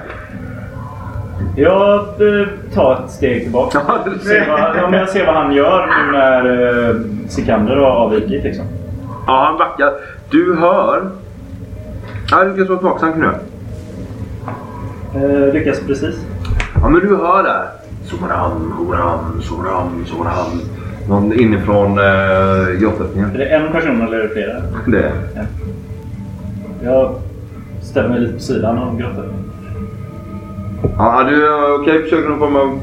Jag 1.55 1.99
eh, 1.99 2.47
tar 2.73 3.03
ett 3.05 3.11
steg 3.11 3.43
tillbaka. 3.43 3.81
Ja, 3.87 4.05
du 4.05 4.19
Ser 4.19 4.47
vad, 4.47 4.59
ja, 4.59 4.89
men 4.89 4.99
jag 4.99 5.09
ser 5.09 5.25
vad 5.25 5.35
han 5.35 5.53
gör 5.53 5.87
nu 5.87 6.11
när 6.17 6.89
eh, 6.89 6.95
Sikander 7.29 7.75
har 7.75 7.91
avvikit. 7.91 8.43
Liksom. 8.43 8.65
Ja, 9.27 9.45
han 9.45 9.57
backar. 9.57 9.93
Du 10.29 10.55
hör... 10.55 11.09
Ja, 12.31 12.43
du 12.43 12.65
kan 12.65 12.79
slå 12.79 12.89
kan 12.89 13.19
du 13.19 13.25
göra. 13.25 13.35
Eh, 15.15 15.53
lyckas 15.53 15.79
precis. 15.87 16.15
Ja, 16.81 16.89
men 16.89 17.01
du 17.01 17.15
hör 17.15 17.43
där. 17.43 17.67
Soram, 18.05 18.73
soram, 18.77 19.41
soram, 19.41 20.05
soram. 20.05 20.61
Någon 21.09 21.33
inifrån 21.33 21.99
uh, 21.99 22.79
grottöppningen. 22.79 23.31
Är 23.31 23.37
det 23.37 23.45
en 23.45 23.71
person 23.71 24.01
eller 24.01 24.17
är 24.17 24.23
det 24.23 24.29
flera? 24.29 24.61
Det 24.87 25.03
är 25.03 25.47
Jag 26.83 27.15
ställer 27.81 28.09
mig 28.09 28.19
lite 28.19 28.33
på 28.33 28.39
sidan 28.39 28.77
av 28.77 28.97
grottan. 28.97 29.25
Ja, 30.97 31.23
du... 31.29 31.49
Okej, 31.79 32.03
försöker 32.03 32.29
någon 32.29 32.39
form 32.39 32.55
av 32.55 32.79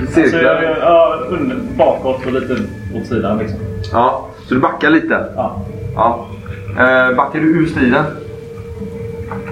Alltså, 0.00 0.20
cirklar. 0.20 0.40
jag, 0.42 0.62
jag, 0.64 0.76
ja, 0.80 1.18
under, 1.28 1.56
bakåt 1.76 2.26
och 2.26 2.32
lite 2.32 2.56
åt 2.94 3.06
sidan 3.06 3.38
liksom. 3.38 3.58
Ja, 3.92 4.28
så 4.46 4.54
du 4.54 4.60
backar 4.60 4.90
lite. 4.90 5.24
Ja. 5.36 5.62
Ja. 5.94 6.26
Eh, 6.70 7.16
backar 7.16 7.40
du 7.40 7.46
ur 7.46 7.66
striden? 7.66 8.04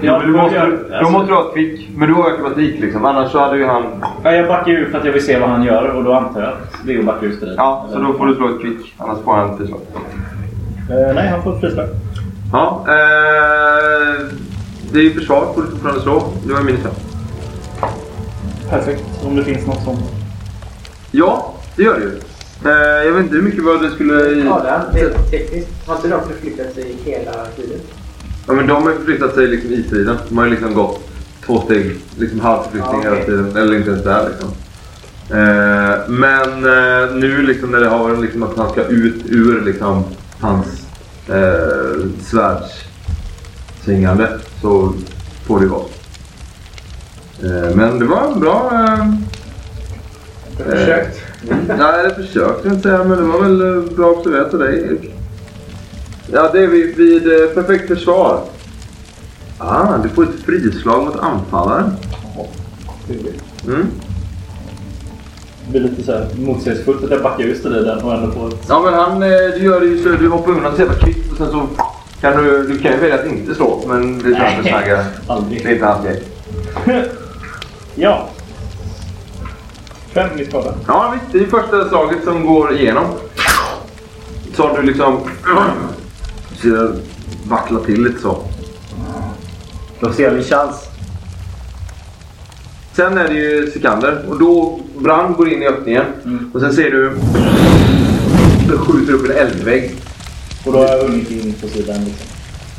Ja, 0.01 0.17
men 0.19 0.31
du 0.31 0.37
måste, 0.37 0.59
då 0.59 0.95
alltså- 0.95 1.11
måste 1.11 1.27
du 1.31 1.33
ha 1.35 1.47
ett 1.47 1.53
kvick. 1.53 1.89
Men 1.95 2.07
du 2.07 2.13
har 2.13 2.31
akrobatik 2.31 2.79
liksom. 2.79 3.05
Annars 3.05 3.31
så 3.31 3.39
hade 3.39 3.57
ju 3.57 3.65
han... 3.65 3.83
Ja, 4.23 4.31
jag 4.31 4.47
backar 4.47 4.71
ur 4.71 4.89
för 4.91 4.97
att 4.97 5.05
jag 5.05 5.13
vill 5.13 5.25
se 5.25 5.39
vad 5.39 5.49
han 5.49 5.63
gör 5.63 5.89
och 5.89 6.03
då 6.03 6.13
antar 6.13 6.41
jag 6.41 6.49
att 6.49 6.73
det 6.85 6.93
är 6.95 6.99
att 6.99 7.05
backa 7.05 7.25
ur 7.25 7.31
striden. 7.31 7.55
Ja, 7.57 7.87
så 7.91 7.99
då 7.99 8.13
får 8.13 8.25
du 8.25 8.35
slå 8.35 8.49
ett 8.49 8.61
kvick. 8.61 8.93
Annars 8.97 9.17
får 9.23 9.33
han 9.33 9.49
ett 9.51 9.57
frislag. 9.57 9.79
Eh, 10.89 11.15
nej, 11.15 11.27
han 11.27 11.43
får 11.43 11.53
ett 11.53 11.59
frislag. 11.59 11.87
Ja, 12.53 12.85
eh, 12.87 14.25
det 14.91 14.99
är 14.99 15.03
ju 15.03 15.13
försvar. 15.13 15.53
får 15.55 15.61
du 15.61 15.67
fortfarande 15.67 16.01
slå. 16.01 16.23
Du 16.47 16.53
har 16.55 16.63
minus. 16.63 16.81
Perfekt. 18.69 19.03
Om 19.25 19.35
det 19.35 19.43
finns 19.43 19.67
något 19.67 19.83
som... 19.83 19.97
Ja, 21.11 21.53
det 21.75 21.83
gör 21.83 21.93
det 21.99 22.03
ju. 22.03 22.19
Eh, 22.71 23.05
jag 23.05 23.13
vet 23.13 23.23
inte 23.23 23.35
hur 23.35 23.41
mycket 23.43 23.63
vad 23.63 23.81
det 23.81 23.89
skulle... 23.89 24.51
Adam, 24.51 24.81
rent 24.93 25.31
tekniskt. 25.31 25.87
Har 25.87 25.95
inte 25.95 26.07
de 26.07 26.21
förflyttat 26.21 26.73
sig 26.73 26.95
hela 27.05 27.31
tiden? 27.55 27.79
Ja, 28.47 28.53
men 28.53 28.67
de 28.67 28.83
har 28.83 28.89
ju 28.89 28.95
förflyttat 28.97 29.33
sig 29.35 29.47
liksom 29.47 29.71
i 29.71 29.83
striden. 29.83 30.17
De 30.29 30.37
har 30.37 30.45
ju 30.45 30.51
liksom 30.51 30.73
gått 30.73 31.09
två 31.45 31.61
steg, 31.61 31.95
liksom 32.19 32.39
halvförflyttning 32.39 33.01
Ja, 33.03 33.09
hela 33.09 33.13
okej. 33.15 33.25
tiden. 33.25 33.57
Eller 33.57 33.75
inte 33.77 33.89
ens 33.89 34.03
där 34.03 34.29
liksom. 34.29 34.49
Eh, 35.29 35.95
men 36.07 36.49
eh, 36.65 37.15
nu 37.15 37.41
liksom 37.41 37.71
när 37.71 37.79
det 37.79 37.87
har 37.87 37.99
varit 37.99 38.19
liksom 38.21 38.43
att 38.43 38.57
han 38.57 38.69
ska 38.71 38.83
ut 38.83 39.25
ur 39.29 39.61
liksom 39.61 40.03
hans 40.39 40.65
eh, 41.29 42.05
svärdssvingande 42.23 44.29
så 44.61 44.93
får 45.47 45.59
det 45.59 45.65
vara. 45.65 45.83
Eh, 47.43 47.75
men 47.75 47.99
det 47.99 48.05
var 48.05 48.27
en 48.31 48.39
bra... 48.39 48.71
Eh, 48.73 49.05
Försökt. 50.69 51.19
Nej, 51.67 52.03
det 52.03 52.15
försökte 52.15 52.67
jag 52.67 52.73
inte 52.73 52.81
säga, 52.89 53.03
men 53.03 53.17
det 53.17 53.23
var 53.23 53.41
väl 53.41 53.61
eh, 53.61 53.83
bra 53.95 54.07
observerat 54.09 54.53
av 54.53 54.59
dig. 54.59 54.99
Ja, 56.31 56.49
det 56.53 56.63
är 56.63 56.67
vid, 56.67 56.95
vid 56.95 57.27
eh, 57.27 57.49
perfekt 57.49 57.87
försvar. 57.87 58.41
Ah, 59.57 59.97
du 60.03 60.09
får 60.09 60.23
ett 60.23 60.43
frislag 60.45 61.05
mot 61.05 61.15
anfallaren. 61.19 61.91
Mm. 63.67 63.87
blir 65.69 65.81
lite 65.81 66.03
så 66.03 66.11
här 66.11 66.27
motsägelsefullt 66.37 67.03
att 67.03 67.11
jag 67.11 67.23
backar 67.23 67.43
ur 67.43 67.55
striden 67.55 67.99
och 67.99 68.13
ändå 68.13 68.31
får... 68.31 68.51
Ja 68.69 68.81
men 68.81 68.93
han, 68.93 69.23
eh, 69.23 69.29
du 69.29 69.63
gör 69.63 69.79
det 69.79 69.85
ju 69.85 70.03
så 70.03 70.09
du 70.09 70.27
hoppar 70.29 70.51
undan 70.51 70.75
så 70.75 70.81
jävla 70.81 70.95
kvickt 70.95 71.31
och 71.31 71.37
sen 71.37 71.51
så 71.51 71.67
kan 72.21 72.43
du, 72.43 72.67
du 72.67 72.77
kan 72.77 72.91
ju 72.91 72.97
välja 72.97 73.15
att 73.15 73.25
inte 73.25 73.55
slå 73.55 73.81
men 73.87 74.19
det 74.19 74.29
är 74.29 74.35
klart 74.35 74.59
att 74.59 74.67
snagga. 74.67 75.05
Aldrig. 75.27 75.63
Det 75.63 75.69
är 75.69 75.73
inte 75.73 75.85
hans 75.85 76.05
grej. 76.85 77.11
Ja. 77.95 78.29
Fem 80.13 80.39
i 80.39 80.45
skada. 80.45 80.73
Ja 80.87 81.13
visst, 81.13 81.33
det 81.33 81.39
är 81.39 81.61
första 81.61 81.89
slaget 81.89 82.23
som 82.23 82.45
går 82.45 82.73
igenom. 82.73 83.05
Så 84.55 84.67
har 84.67 84.77
du 84.77 84.83
liksom... 84.83 85.19
Ser 86.61 86.95
vackla 87.47 87.79
till 87.79 88.03
lite 88.03 88.21
så. 88.21 88.37
Då 89.99 90.13
ser 90.13 90.31
min 90.31 90.43
chans. 90.43 90.75
Sen 92.95 93.17
är 93.17 93.27
det 93.27 93.33
ju 93.33 93.71
sekander 93.71 94.25
och 94.29 94.39
då 94.39 94.79
Brand 94.99 95.35
går 95.35 95.49
in 95.49 95.63
i 95.63 95.67
öppningen 95.67 96.03
och 96.53 96.61
sen 96.61 96.73
ser 96.73 96.91
du... 96.91 97.17
Det 98.69 98.77
skjuter 98.77 99.13
upp 99.13 99.29
en 99.29 99.37
eldvägg. 99.37 99.95
Och 100.65 100.71
då 100.73 100.79
har 100.79 100.87
jag 100.87 101.03
hunnit 101.03 101.31
in 101.31 101.53
på 101.53 101.67
sidan 101.67 102.05
liksom. 102.05 102.27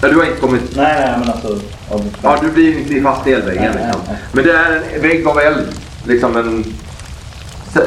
Ja, 0.02 0.08
du 0.08 0.16
har 0.16 0.24
inte 0.24 0.40
kommit... 0.40 0.62
Nej, 0.76 0.96
nej, 1.00 1.18
men 1.20 1.28
alltså... 1.30 1.48
Av... 1.90 2.14
Ja, 2.22 2.38
du 2.42 2.50
blir 2.50 2.78
inte 2.78 3.00
fast 3.00 3.26
i 3.26 3.32
eldväggen. 3.32 3.62
Nej, 3.62 3.72
nej, 3.74 3.86
Liksom. 3.86 4.00
nej. 4.08 4.16
Men 4.32 4.44
det 4.44 4.52
är 4.52 4.82
en 4.96 5.02
vägg 5.02 5.26
av 5.26 5.38
eld. 5.38 5.66
Liksom 6.04 6.36
en... 6.36 6.64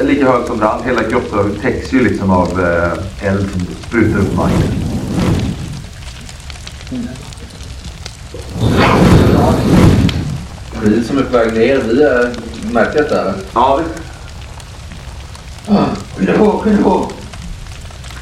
Lika 0.01 0.31
hög 0.31 0.45
som 0.47 0.57
Brand. 0.57 0.83
Hela 0.85 1.03
kroppshögen 1.03 1.55
täcks 1.61 1.93
ju 1.93 2.03
liksom 2.03 2.31
av 2.31 2.47
eh, 2.61 3.27
eld 3.27 3.51
som 3.51 3.61
sprutar 3.87 4.19
upp 4.19 4.35
marken. 4.35 4.61
Vi 6.91 6.97
som 11.03 11.17
är 11.17 11.23
på 11.23 11.37
väg 11.37 11.53
ner, 11.53 11.77
vi 11.77 12.03
är, 12.03 12.31
detta 12.93 13.21
eller? 13.21 13.33
Ja, 13.53 13.79
visst. 13.79 14.01
Skynda 16.17 16.37
på, 16.37 16.51
skynda 16.51 16.83
på! 16.83 17.11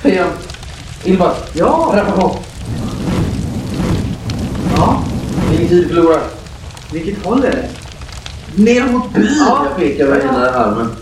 Fejan! 0.01 0.27
Ilva! 1.03 1.33
Ja! 1.53 1.91
Rappa 1.95 2.11
på! 2.11 2.39
Ja. 4.75 5.03
Ingen 5.53 5.69
tid 5.69 5.85
att 5.85 5.91
förlora. 5.91 6.19
Vilket 6.91 7.25
håll 7.25 7.43
är 7.43 7.51
det? 7.51 7.69
Ner 8.63 8.85
mot 8.85 9.13
byn! 9.13 9.27
Ja. 9.39 9.65
Jag 9.69 9.77
pekar 9.77 10.07
med 10.07 10.21
ena 10.21 10.49
armen. 10.49 10.95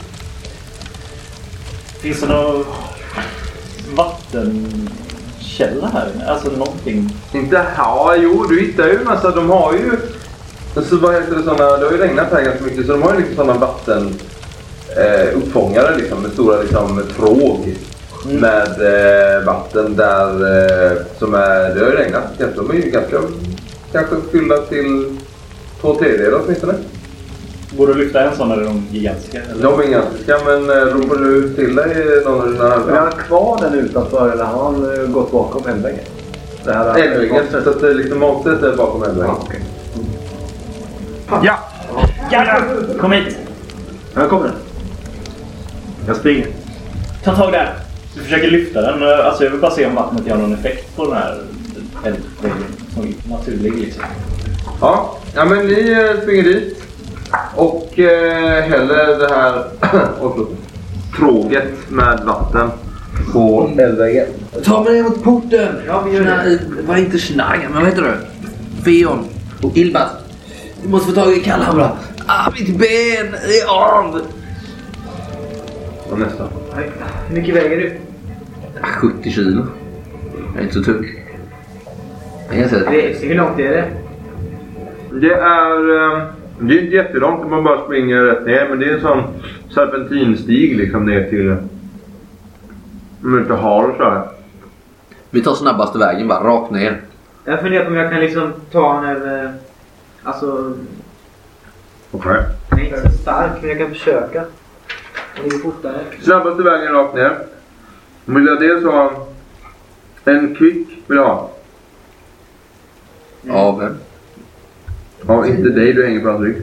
Finns 2.01 2.19
det 2.19 2.27
någon 2.27 2.65
vattenkälla 5.57 5.87
här 5.87 6.11
inne? 6.15 6.25
Alltså 6.25 6.51
någonting? 6.51 7.09
Inte... 7.33 7.65
Ja, 7.77 8.15
jo, 8.17 8.45
du 8.49 8.59
hittar 8.59 8.87
ju 8.87 8.95
en 8.97 9.03
massa. 9.03 9.31
De 9.31 9.49
har 9.49 9.73
ju... 9.73 9.91
Alltså, 10.75 10.97
vad 10.97 11.13
heter 11.13 11.35
det 11.35 11.43
såna, 11.43 11.77
Det 11.77 11.85
har 11.85 11.91
ju 11.91 11.97
regnat 11.97 12.31
här 12.31 12.43
ganska 12.43 12.63
mycket 12.63 12.85
så 12.85 12.91
de 12.91 13.01
har 13.01 13.13
ju 13.13 13.19
liksom 13.19 13.35
sådana 13.35 13.59
vatten... 13.59 14.13
Eh, 14.97 15.37
uppfångare 15.37 15.97
liksom 15.97 16.21
med 16.21 16.31
stora 16.31 16.61
liksom 16.61 17.03
tråg. 17.15 17.75
Med 18.25 18.67
eh, 18.81 19.45
vatten 19.45 19.95
där 19.95 20.29
eh, 20.29 20.97
som 21.19 21.33
är... 21.33 21.75
Det 21.75 21.79
har 21.79 21.91
ju 21.91 21.95
regnat. 21.95 22.23
De 22.55 22.69
är 22.69 22.73
ju 22.73 22.91
ganska... 22.91 23.17
Kanske 23.91 24.15
fyllda 24.31 24.57
till 24.57 25.17
två 25.81 25.95
tredjedelar 25.95 26.41
åtminstone. 26.45 26.73
Går 27.71 27.87
det 27.87 27.93
att 27.93 27.99
lyfta 27.99 28.21
en 28.21 28.35
sån 28.35 28.51
eller 28.51 28.63
är 28.63 28.67
de 28.67 28.87
gigantiska? 28.91 29.41
Eller? 29.51 29.63
De 29.63 29.79
är 29.79 29.83
gigantiska 29.83 30.37
men 30.45 30.69
eh, 30.69 30.75
ropar 30.75 31.15
du 31.15 31.53
till 31.55 31.75
dig 31.75 32.21
någon 32.25 32.41
av 32.41 32.51
dina... 32.51 32.77
Men 32.85 32.95
är 32.95 32.99
han 32.99 33.11
kvar 33.11 33.57
den 33.61 33.73
utanför 33.73 34.31
eller 34.31 34.43
har 34.43 34.63
han 34.63 34.99
eh, 34.99 35.07
gått 35.07 35.31
bakom 35.31 35.67
eldväggen? 35.67 36.05
Eldväggen. 36.65 37.43
Så 37.51 37.69
att 37.69 37.81
det 37.81 37.89
är 37.89 37.93
liksom 37.93 38.19
monstret 38.19 38.63
är 38.63 38.77
bakom 38.77 39.03
eldväggen. 39.03 39.35
Ja, 39.37 39.43
okej. 39.45 39.61
Ja! 41.43 41.59
Ja! 42.31 42.61
Kom 42.99 43.11
hit! 43.11 43.37
Här 44.15 44.27
kommer 44.27 44.45
den. 44.45 44.55
Jag 46.07 46.15
springer. 46.15 46.47
Ta 47.23 47.35
tag 47.35 47.51
där! 47.51 47.73
Du 48.15 48.21
försöker 48.21 48.51
lyfta 48.51 48.81
den. 48.81 49.03
Alltså 49.03 49.43
jag 49.43 49.51
vill 49.51 49.59
bara 49.59 49.71
se 49.71 49.85
om 49.85 49.95
vattnet 49.95 50.27
gör 50.27 50.37
någon 50.37 50.53
effekt 50.53 50.95
på 50.95 51.05
den 51.05 51.13
här 51.13 51.41
eldväggen. 52.03 52.63
Som 52.93 53.03
är 53.03 53.37
naturlig 53.37 53.73
liksom. 53.73 54.03
Ja, 54.81 55.17
ja 55.35 55.45
men 55.45 55.67
ni 55.67 55.91
eh, 55.91 56.21
springer 56.21 56.43
dit 56.43 56.76
och 57.55 57.99
eh, 57.99 58.63
häller 58.63 59.19
det 59.19 59.27
här 59.35 59.63
förlåt, 59.81 60.49
tråget 61.17 61.89
med 61.89 62.19
vatten 62.25 62.69
på 63.33 63.69
eldväggen. 63.77 64.25
Ta 64.63 64.83
mig 64.83 64.93
ner 64.93 65.03
mot 65.03 65.23
porten! 65.23 65.75
Ja, 65.87 66.01
vi 66.01 66.15
gör 66.17 66.23
det. 66.23 66.29
Schna- 66.29 66.85
Vad 66.87 66.97
inte 66.99 67.17
Schnaggen, 67.17 67.71
men 67.73 67.81
vad 67.81 67.89
heter 67.89 68.01
du? 68.01 68.13
Feon 68.83 69.25
och 69.63 69.77
Ilbas. 69.77 70.09
Vi 70.83 70.89
måste 70.89 71.09
få 71.13 71.21
tag 71.21 71.33
i 71.33 71.39
Kallhamra. 71.39 71.91
Ah, 72.25 72.51
mitt 72.59 72.77
ben 72.77 73.27
är 73.33 73.69
av! 73.69 74.21
Och 76.09 76.19
nästa. 76.19 76.47
Hur 77.29 77.35
mycket 77.35 77.55
väger 77.55 77.77
du? 77.77 77.97
Ah, 78.81 78.87
70 78.87 79.31
kilo. 79.31 79.65
Jag 80.53 80.57
är 80.59 80.61
inte 80.61 80.73
så 80.73 80.83
tung. 80.83 81.05
Jag 82.49 82.59
kan 82.59 82.69
säga 82.69 82.89
Det- 82.91 83.27
Hur 83.27 83.35
långt 83.35 83.59
är 83.59 83.69
det? 83.71 83.85
Det 85.21 85.33
är, 85.33 85.95
eh, 86.17 86.23
det 86.59 86.77
är 86.77 86.83
inte 86.83 86.95
jättelångt 86.95 87.43
om 87.43 87.49
man 87.49 87.63
bara 87.63 87.83
springer 87.85 88.23
rätt 88.23 88.45
ner 88.45 88.69
men 88.69 88.79
det 88.79 88.85
är 88.85 88.93
en 88.93 89.01
sån 89.01 89.23
serpentinstig 89.69 90.77
liksom 90.77 91.05
ner 91.05 91.29
till... 91.29 91.51
Om 93.23 93.31
du 93.31 93.39
inte 93.39 93.53
har 93.53 93.93
så 93.97 94.03
här. 94.03 94.29
Vi 95.29 95.41
tar 95.41 95.53
snabbaste 95.53 95.99
vägen 95.99 96.27
bara, 96.27 96.43
rakt 96.43 96.71
ner. 96.71 97.01
Jag 97.45 97.59
funderar 97.59 97.83
på 97.83 97.89
om 97.89 97.95
jag 97.95 98.11
kan 98.11 98.19
liksom 98.19 98.53
ta 98.71 98.93
honom 98.93 99.05
över... 99.05 99.53
Alltså... 100.23 100.73
Okej. 102.11 102.43
Jag 102.69 102.79
är 102.79 102.83
inte 102.83 103.01
så 103.01 103.17
stark 103.17 103.51
men 103.61 103.69
jag 103.69 103.79
kan 103.79 103.89
försöka. 103.89 104.43
Det 105.43 105.49
går 105.49 105.59
fortare. 105.59 105.99
Snabbaste 106.21 106.63
vägen 106.63 106.93
rakt 106.93 107.15
ner. 107.15 107.37
Vill 108.25 108.45
jag 108.45 108.59
dels 108.59 108.83
ha 108.83 109.27
en 110.25 110.55
kvick 110.55 110.87
vill 111.07 111.17
jag 111.17 111.25
ha. 111.25 111.49
Av 113.49 113.79
vem? 113.79 113.97
Ja, 115.27 115.45
inte 115.45 115.69
dig, 115.69 115.93
du 115.93 116.05
hänger 116.05 116.19
på 116.19 116.29
hans 116.29 116.41
rygg. 116.41 116.55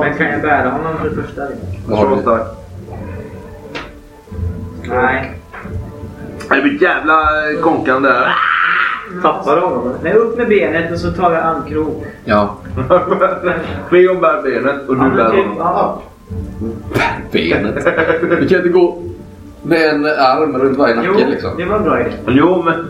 Men 0.00 0.14
kan 0.14 0.26
jag 0.26 0.42
bära 0.42 0.70
honom 0.70 0.92
för 1.02 1.08
det 1.08 1.14
första? 1.22 1.42
Vad 1.86 1.98
har 1.98 2.08
Så 2.08 2.14
du? 2.16 2.20
stark. 2.22 2.42
Nej. 4.88 5.32
Det 6.50 6.60
blir 6.62 6.82
jävla 6.82 7.18
konkande 7.62 8.08
där. 8.08 8.34
Tappar 9.22 9.56
du 9.56 9.62
honom? 9.62 9.92
Nej, 10.02 10.12
upp 10.12 10.38
med 10.38 10.48
benet 10.48 10.92
och 10.92 10.98
så 10.98 11.10
tar 11.12 11.32
jag 11.32 11.42
armkrok. 11.44 12.04
Ja, 12.24 12.56
Feon 13.90 14.20
bär 14.20 14.42
benet 14.42 14.88
och 14.88 14.94
du 14.96 15.10
bär 15.16 15.30
typ, 15.30 15.38
honom. 15.44 15.56
ja. 15.58 16.02
benet. 17.32 17.86
Vi 18.40 18.48
kan 18.48 18.58
inte 18.58 18.68
gå 18.68 19.02
med 19.62 19.88
en 19.94 20.04
arm 20.06 20.58
runt 20.58 20.78
varje 20.78 20.94
Jo, 21.04 21.12
nacke 21.12 21.26
liksom. 21.26 21.50
det 21.56 21.64
var 21.64 21.76
en 21.76 21.82
bra 21.84 22.00
idé. 22.00 22.10
Jo, 22.26 22.62
men... 22.64 22.88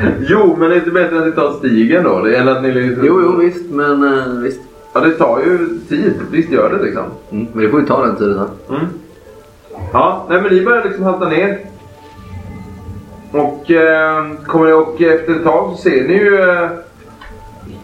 Jo, 0.28 0.56
men 0.58 0.68
det 0.70 0.74
är 0.74 0.78
inte 0.78 0.90
bättre 0.90 1.18
att 1.18 1.26
ni 1.26 1.32
tar 1.32 1.52
stigen 1.52 2.04
då? 2.04 2.26
Är 2.28 2.46
att 2.46 2.62
ni 2.62 2.72
liksom... 2.72 3.04
Jo, 3.06 3.20
jo 3.24 3.36
visst, 3.36 3.70
men 3.70 4.18
eh, 4.18 4.28
visst. 4.42 4.60
Ja, 4.92 5.00
det 5.00 5.10
tar 5.10 5.38
ju 5.40 5.68
tid. 5.88 6.14
Visst 6.30 6.50
gör 6.52 6.70
det 6.78 6.84
liksom. 6.84 7.04
Mm, 7.30 7.46
men 7.52 7.64
det 7.64 7.70
får 7.70 7.80
ju 7.80 7.86
ta 7.86 8.06
den 8.06 8.16
tiden. 8.16 8.38
här. 8.38 8.76
Mm. 8.76 8.86
Ja, 9.92 10.26
nej 10.28 10.42
men 10.42 10.52
ni 10.54 10.64
börjar 10.64 10.84
liksom 10.84 11.04
halta 11.04 11.28
ner. 11.28 11.58
Och, 13.32 13.70
eh, 13.70 14.24
kommer 14.46 14.66
ni, 14.66 14.72
och 14.72 15.00
efter 15.02 15.32
ett 15.34 15.44
tag 15.44 15.70
så 15.70 15.76
ser 15.76 16.08
ni 16.08 16.14
ju... 16.14 16.40
Eh, 16.40 16.68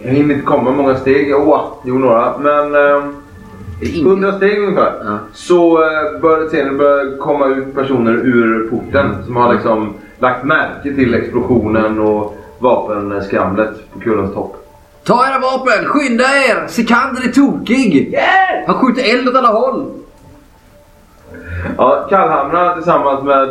jag 0.02 0.10
hinner 0.10 0.34
inte 0.34 0.46
komma 0.46 0.70
många 0.72 0.94
steg. 0.94 1.34
Åh, 1.36 1.64
jo 1.84 1.98
några. 1.98 2.38
Men 2.38 2.64
eh, 2.74 3.04
Det 3.80 3.86
är 3.86 3.94
ingen- 3.98 4.06
100 4.06 4.32
steg 4.32 4.58
ungefär. 4.62 4.92
Ja. 5.04 5.18
Så 5.32 5.82
eh, 5.82 6.20
börjar 6.20 6.48
ser 6.48 6.64
ni 6.70 6.78
börjar 6.78 7.18
komma 7.18 7.46
ut 7.46 7.74
personer 7.74 8.12
ur 8.12 8.68
porten. 8.70 9.14
Som 9.26 9.36
har 9.36 9.52
liksom 9.54 9.94
lagt 10.20 10.44
märke 10.44 10.94
till 10.94 11.14
explosionen 11.14 11.98
och 11.98 12.36
vapenskramlet 12.58 13.92
på 13.92 14.00
kullens 14.00 14.34
topp. 14.34 14.56
Ta 15.04 15.26
era 15.28 15.38
vapen! 15.38 15.84
Skynda 15.84 16.24
er! 16.24 16.66
Sikander 16.68 17.28
är 17.28 17.32
tokig! 17.32 18.18
Han 18.66 18.74
skjuter 18.74 19.14
eld 19.14 19.28
åt 19.28 19.36
alla 19.36 19.48
håll! 19.48 19.90
Ja, 21.76 22.06
Kallhamra 22.10 22.74
tillsammans 22.74 23.24
med 23.24 23.48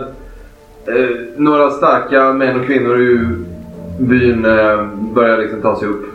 eh, 0.87 1.17
några 1.37 1.69
starka 1.69 2.33
män 2.33 2.59
och 2.59 2.65
kvinnor 2.65 3.01
i 3.01 3.27
byn 3.99 4.45
eh, 4.45 4.85
börjar 4.93 5.37
liksom 5.37 5.61
ta 5.61 5.79
sig 5.79 5.87
upp. 5.87 6.05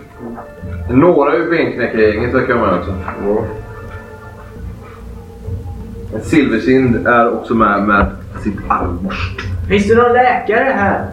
Några 0.91 1.37
ur 1.37 1.51
benknäckargänget 1.51 2.35
verkar 2.35 2.55
vara 2.55 2.71
med 2.71 2.81
också. 2.81 2.95
Silversind 6.23 7.07
är 7.07 7.33
också 7.33 7.55
med 7.55 7.83
med 7.83 8.07
sitt 8.43 8.59
armborst. 8.69 9.54
Finns 9.69 9.89
det 9.89 9.95
någon 9.95 10.13
läkare 10.13 10.73
här? 10.77 11.11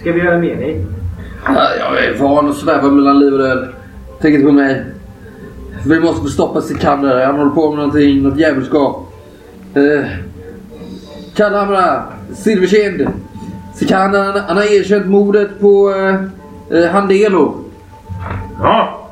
Ska 0.00 0.12
vi 0.12 0.20
göra 0.20 0.38
med 0.38 0.58
dig? 0.58 0.86
Ja, 1.44 1.68
Jag 1.78 2.04
är 2.04 2.14
van 2.18 2.48
att 2.50 2.56
sväva 2.56 2.90
mellan 2.90 3.18
liv 3.18 3.32
och 3.32 3.38
död. 3.38 3.68
Tänk 4.20 4.34
inte 4.34 4.46
på 4.46 4.52
mig. 4.52 4.84
Vi 5.86 6.00
måste 6.00 6.28
stoppa 6.28 6.60
Sikander. 6.60 7.26
Han 7.26 7.38
håller 7.38 7.50
på 7.50 7.68
med 7.70 7.78
någonting, 7.78 8.22
något 8.22 8.38
djävulskap. 8.38 9.12
Eh, 9.74 10.06
Kallhamra, 11.34 12.02
Silverkind. 12.34 13.08
Sikander, 13.74 14.42
han, 14.48 14.56
har 14.56 14.64
erkänt 14.64 15.06
mordet 15.06 15.60
på 15.60 15.94
eh, 16.70 16.78
eh, 16.78 16.90
Handelo. 16.90 17.54
Ja! 18.62 19.08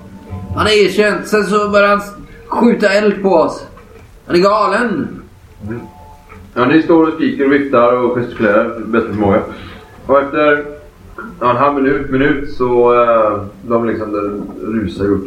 Han 0.54 0.66
har 0.66 0.84
erkänt. 0.84 1.26
Sen 1.26 1.44
så 1.44 1.68
börjar 1.68 1.88
han 1.88 2.00
skjuta 2.48 2.88
eld 2.88 3.22
på 3.22 3.28
oss. 3.28 3.66
Han 4.26 4.36
är 4.36 4.40
galen! 4.40 5.22
Ja, 6.58 6.64
ni 6.64 6.82
står 6.82 7.06
och 7.06 7.14
skriker 7.14 7.46
och 7.46 7.52
viftar 7.52 7.96
och 7.96 8.14
gestikulerar 8.16 8.78
bästa 8.78 9.08
förmåga. 9.08 9.42
Och 10.06 10.20
efter 10.20 10.64
ja, 11.40 11.50
en 11.50 11.56
halv 11.56 11.74
minut, 11.74 12.10
minut 12.10 12.54
så 12.54 12.94
uh, 12.94 13.44
de 13.62 13.86
liksom 13.86 14.12
det 14.12 14.20
rusar 14.66 15.04
upp. 15.04 15.26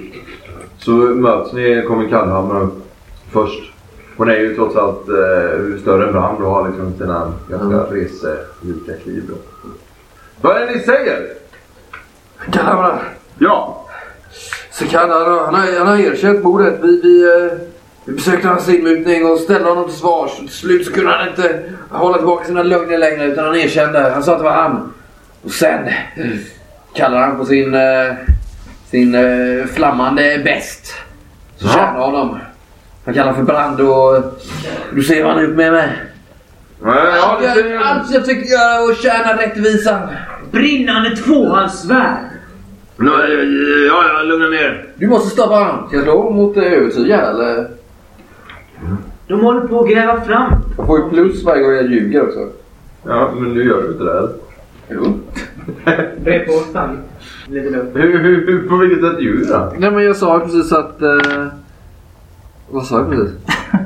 Så 0.78 0.92
möts 0.92 1.54
ni, 1.54 1.84
kommer 1.88 2.10
Kallhammar 2.10 2.62
upp 2.62 2.74
först. 3.32 3.74
Hon 4.18 4.30
är 4.30 4.40
ju 4.40 4.56
trots 4.56 4.76
allt 4.76 5.10
uh, 5.10 5.82
större 5.82 6.08
än 6.08 6.12
Bram 6.12 6.36
och 6.36 6.52
har 6.52 6.68
liksom 6.68 6.94
sina 6.98 7.34
ganska 7.50 7.66
Mm. 7.66 7.86
reselika 7.90 9.04
kliv 9.04 9.24
då. 9.30 9.36
Vad 10.42 10.58
är 10.58 10.66
det 10.66 10.72
ni 10.72 10.80
säger? 10.80 11.28
Kallar 12.52 13.04
Ja! 13.40 13.86
Så 14.72 14.86
kan 14.86 15.10
han, 15.10 15.22
han, 15.22 15.56
har, 15.56 15.78
han 15.78 15.88
har 15.88 15.98
erkänt 15.98 16.44
mordet. 16.44 16.80
Vi, 16.82 17.02
vi, 17.02 17.24
eh, 17.24 17.58
vi 18.10 18.16
besökte 18.16 18.48
hans 18.48 18.70
inmutning 18.70 19.26
och 19.26 19.38
ställde 19.40 19.70
honom 19.70 19.86
till 19.90 19.98
svars. 19.98 20.32
Till 20.38 20.50
slut 20.50 20.86
så 20.86 20.94
kunde 20.94 21.12
han 21.12 21.28
inte 21.30 21.60
hålla 21.90 22.18
tillbaka 22.18 22.46
sina 22.46 22.64
lögner 22.64 22.98
längre 22.98 23.26
utan 23.26 23.46
han 23.46 23.56
erkände. 23.56 24.12
Han 24.14 24.24
sa 24.24 24.32
att 24.32 24.38
det 24.38 24.44
var 24.44 24.52
han. 24.52 24.94
Och 25.44 25.52
sen 25.52 25.90
kallar 26.96 27.18
han 27.20 27.38
på 27.38 27.46
sin, 27.46 27.74
eh, 27.74 28.14
sin 28.92 29.16
eh, 29.16 29.66
flammande 29.66 30.42
bäst. 30.44 30.94
Så 31.58 31.68
Ja. 31.68 31.72
känner 31.74 32.00
honom. 32.00 32.38
Han 33.06 33.14
kallar 33.14 33.34
för 33.34 33.44
Brand 33.44 33.82
och 33.82 34.24
du 34.96 35.04
ser 35.04 35.24
vad 35.24 35.34
han 35.34 35.44
är 35.44 35.48
upp 35.50 35.56
med 35.56 35.72
mig. 35.72 35.90
Allt 36.86 37.44
jag, 37.44 37.76
allt 37.84 38.12
jag 38.12 38.22
försökte 38.26 38.50
göra 38.52 38.82
och 38.84 38.96
tjäna 38.96 39.38
rättvisan. 39.42 40.02
Brinnande 40.52 41.16
tvåhandssvärd! 41.16 42.18
Eh, 43.00 43.06
Ja, 43.88 44.04
ja, 44.14 44.22
lugna 44.24 44.48
ner. 44.48 44.86
Du 44.96 45.08
måste 45.08 45.30
stoppa 45.30 45.56
honom. 45.56 45.88
Ska 45.88 45.96
jag 45.98 46.04
slå 46.06 46.30
mot 46.30 46.58
eh, 46.58 46.64
övertyga 46.64 47.22
eller? 47.22 47.68
De 49.28 49.40
håller 49.40 49.68
på 49.68 49.80
att 49.80 49.90
gräva 49.90 50.22
fram. 50.22 50.54
Jag 50.78 50.88
får 50.88 51.00
ju 51.00 51.10
plus 51.10 51.44
varje 51.44 51.64
gång 51.64 51.72
jag 51.72 51.92
ljuger 51.92 52.24
också. 52.24 52.48
Ja, 53.04 53.32
men 53.40 53.54
nu 53.54 53.64
gör 53.64 53.82
du 53.82 53.92
inte 53.92 54.04
det 54.04 54.14
här. 54.14 54.30
Jo. 54.90 55.20
Bred 56.24 56.46
på 56.46 56.52
lugnt. 56.52 57.00
Hur, 57.94 58.20
hur, 58.20 58.48
hur, 58.48 58.70
på 58.70 58.76
vilket 58.76 59.02
sätt 59.02 59.22
ljuger 59.22 59.40
du 59.40 59.46
då? 59.46 59.74
Nej 59.78 59.92
men 59.92 60.04
jag 60.04 60.16
sa 60.16 60.40
precis 60.40 60.72
att... 60.72 61.02
Eh... 61.02 61.48
Vad 62.70 62.86
sa 62.86 62.98
jag 62.98 63.10
precis? 63.10 63.34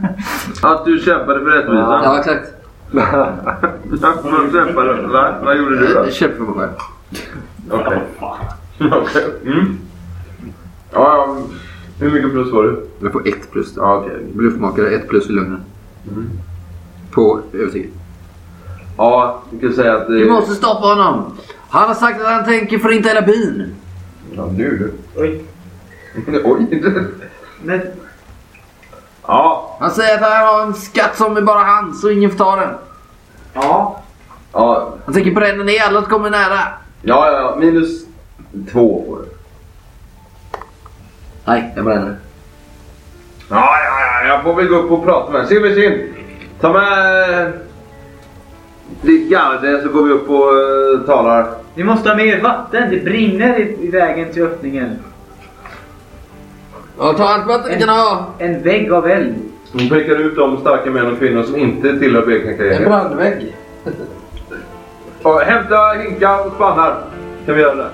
Att 0.63 0.85
du 0.85 0.99
kämpade 0.99 1.39
för 1.39 1.45
rättvisan? 1.45 2.03
Ja 2.03 2.19
exakt. 2.19 2.53
Vad 2.91 4.51
kämpade 4.51 5.01
du? 5.01 5.07
Va? 5.07 5.35
Vad 5.43 5.57
gjorde 5.57 5.79
du 5.79 5.93
då? 5.93 5.99
Jag 5.99 6.13
kämpar 6.13 6.45
för 6.45 6.53
mig 6.53 6.67
själv. 6.67 6.71
Okej. 7.71 8.01
Okej. 8.91 9.25
Mm. 9.45 9.77
Ja, 10.93 10.99
ja. 11.17 11.37
Hur 12.03 12.11
mycket 12.11 12.31
plus 12.31 12.51
var 12.51 12.63
du? 12.63 12.85
Jag 12.99 13.11
får 13.13 13.27
ett 13.27 13.51
plus. 13.51 13.73
Ja, 13.77 13.97
okej. 13.97 14.25
Bluffmakare, 14.33 14.89
ett 14.89 15.07
plus 15.09 15.29
i 15.29 15.31
lögnen. 15.33 15.61
På 17.11 17.41
övertygelse. 17.53 17.99
Ja, 18.97 19.41
vi 19.49 19.59
kan 19.59 19.73
säga 19.73 19.93
att... 19.97 20.07
Du 20.07 20.29
måste 20.29 20.55
stoppa 20.55 20.87
honom! 20.87 21.37
Han 21.69 21.87
har 21.87 21.95
sagt 21.95 22.21
att 22.21 22.27
han 22.27 22.45
tänker 22.45 22.79
förinta 22.79 23.09
hela 23.09 23.21
byn. 23.21 23.75
Ja, 24.35 24.45
nu 24.57 24.77
du. 24.77 25.21
Oj. 25.21 25.43
Oj. 26.43 26.83
Men 27.63 27.81
Ja. 29.27 29.77
Han 29.79 29.91
säger 29.91 30.15
att 30.15 30.21
han 30.31 30.47
har 30.47 30.63
en 30.65 30.73
skatt 30.73 31.17
som 31.17 31.37
är 31.37 31.41
bara 31.41 31.59
hans 31.63 32.03
och 32.03 32.11
ingen 32.11 32.29
får 32.31 32.37
ta 32.37 32.55
den. 32.55 32.69
ja. 33.53 33.99
Ja, 34.55 34.93
Han 35.05 35.13
tänker 35.13 35.31
bränna 35.31 35.63
ner 35.63 35.81
alla 35.81 36.01
som 36.01 36.09
kommer 36.09 36.29
nära. 36.29 36.59
ja, 37.01 37.31
ja. 37.31 37.55
Minus 37.59 38.05
två 38.71 39.03
får 39.07 39.17
du. 39.17 39.25
Nej, 41.45 41.73
jag 41.75 41.85
bränner. 41.85 42.15
Ja, 43.49 43.55
ja, 43.85 44.23
ja. 44.23 44.27
Jag 44.27 44.43
får 44.43 44.53
väl 44.55 44.67
gå 44.67 44.75
upp 44.75 44.91
och 44.91 45.05
prata 45.05 45.31
med 45.31 45.47
Silversin. 45.47 46.13
Ta 46.59 46.73
med 46.73 47.53
ditt 49.01 49.29
garde 49.31 49.81
så 49.81 49.89
går 49.89 50.03
vi 50.03 50.11
upp 50.13 50.29
och 50.29 50.53
uh, 50.53 51.05
talar. 51.05 51.47
Ni 51.75 51.83
måste 51.83 52.09
ha 52.09 52.15
mer 52.15 52.41
vatten. 52.41 52.89
Det 52.89 53.03
brinner 53.03 53.59
i, 53.59 53.77
i 53.87 53.91
vägen 53.91 54.33
till 54.33 54.43
öppningen. 54.43 54.99
Ja, 56.99 57.13
ta 57.13 57.23
allt 57.23 57.47
vatten 57.47 57.71
ni 57.71 57.79
kan 57.79 57.89
ha. 57.89 58.25
En 58.37 58.63
vägg 58.63 58.91
av 58.93 59.07
eld. 59.07 59.35
Hon 59.71 59.89
pekar 59.89 60.15
ut 60.15 60.35
de 60.35 60.57
starka 60.57 60.91
män 60.91 61.11
och 61.11 61.19
kvinnor 61.19 61.43
som 61.43 61.55
inte 61.55 61.99
tillhör 61.99 62.21
En 62.21 62.27
Blekinge-gänget. 62.27 62.87
brandvägg. 62.87 63.55
Och 65.23 65.39
Hämta 65.41 65.91
hinkar 65.91 66.45
och 66.47 66.53
spannar. 66.53 66.95
Kan 67.45 67.55
vi 67.55 67.61
göra 67.61 67.75
det? 67.75 67.89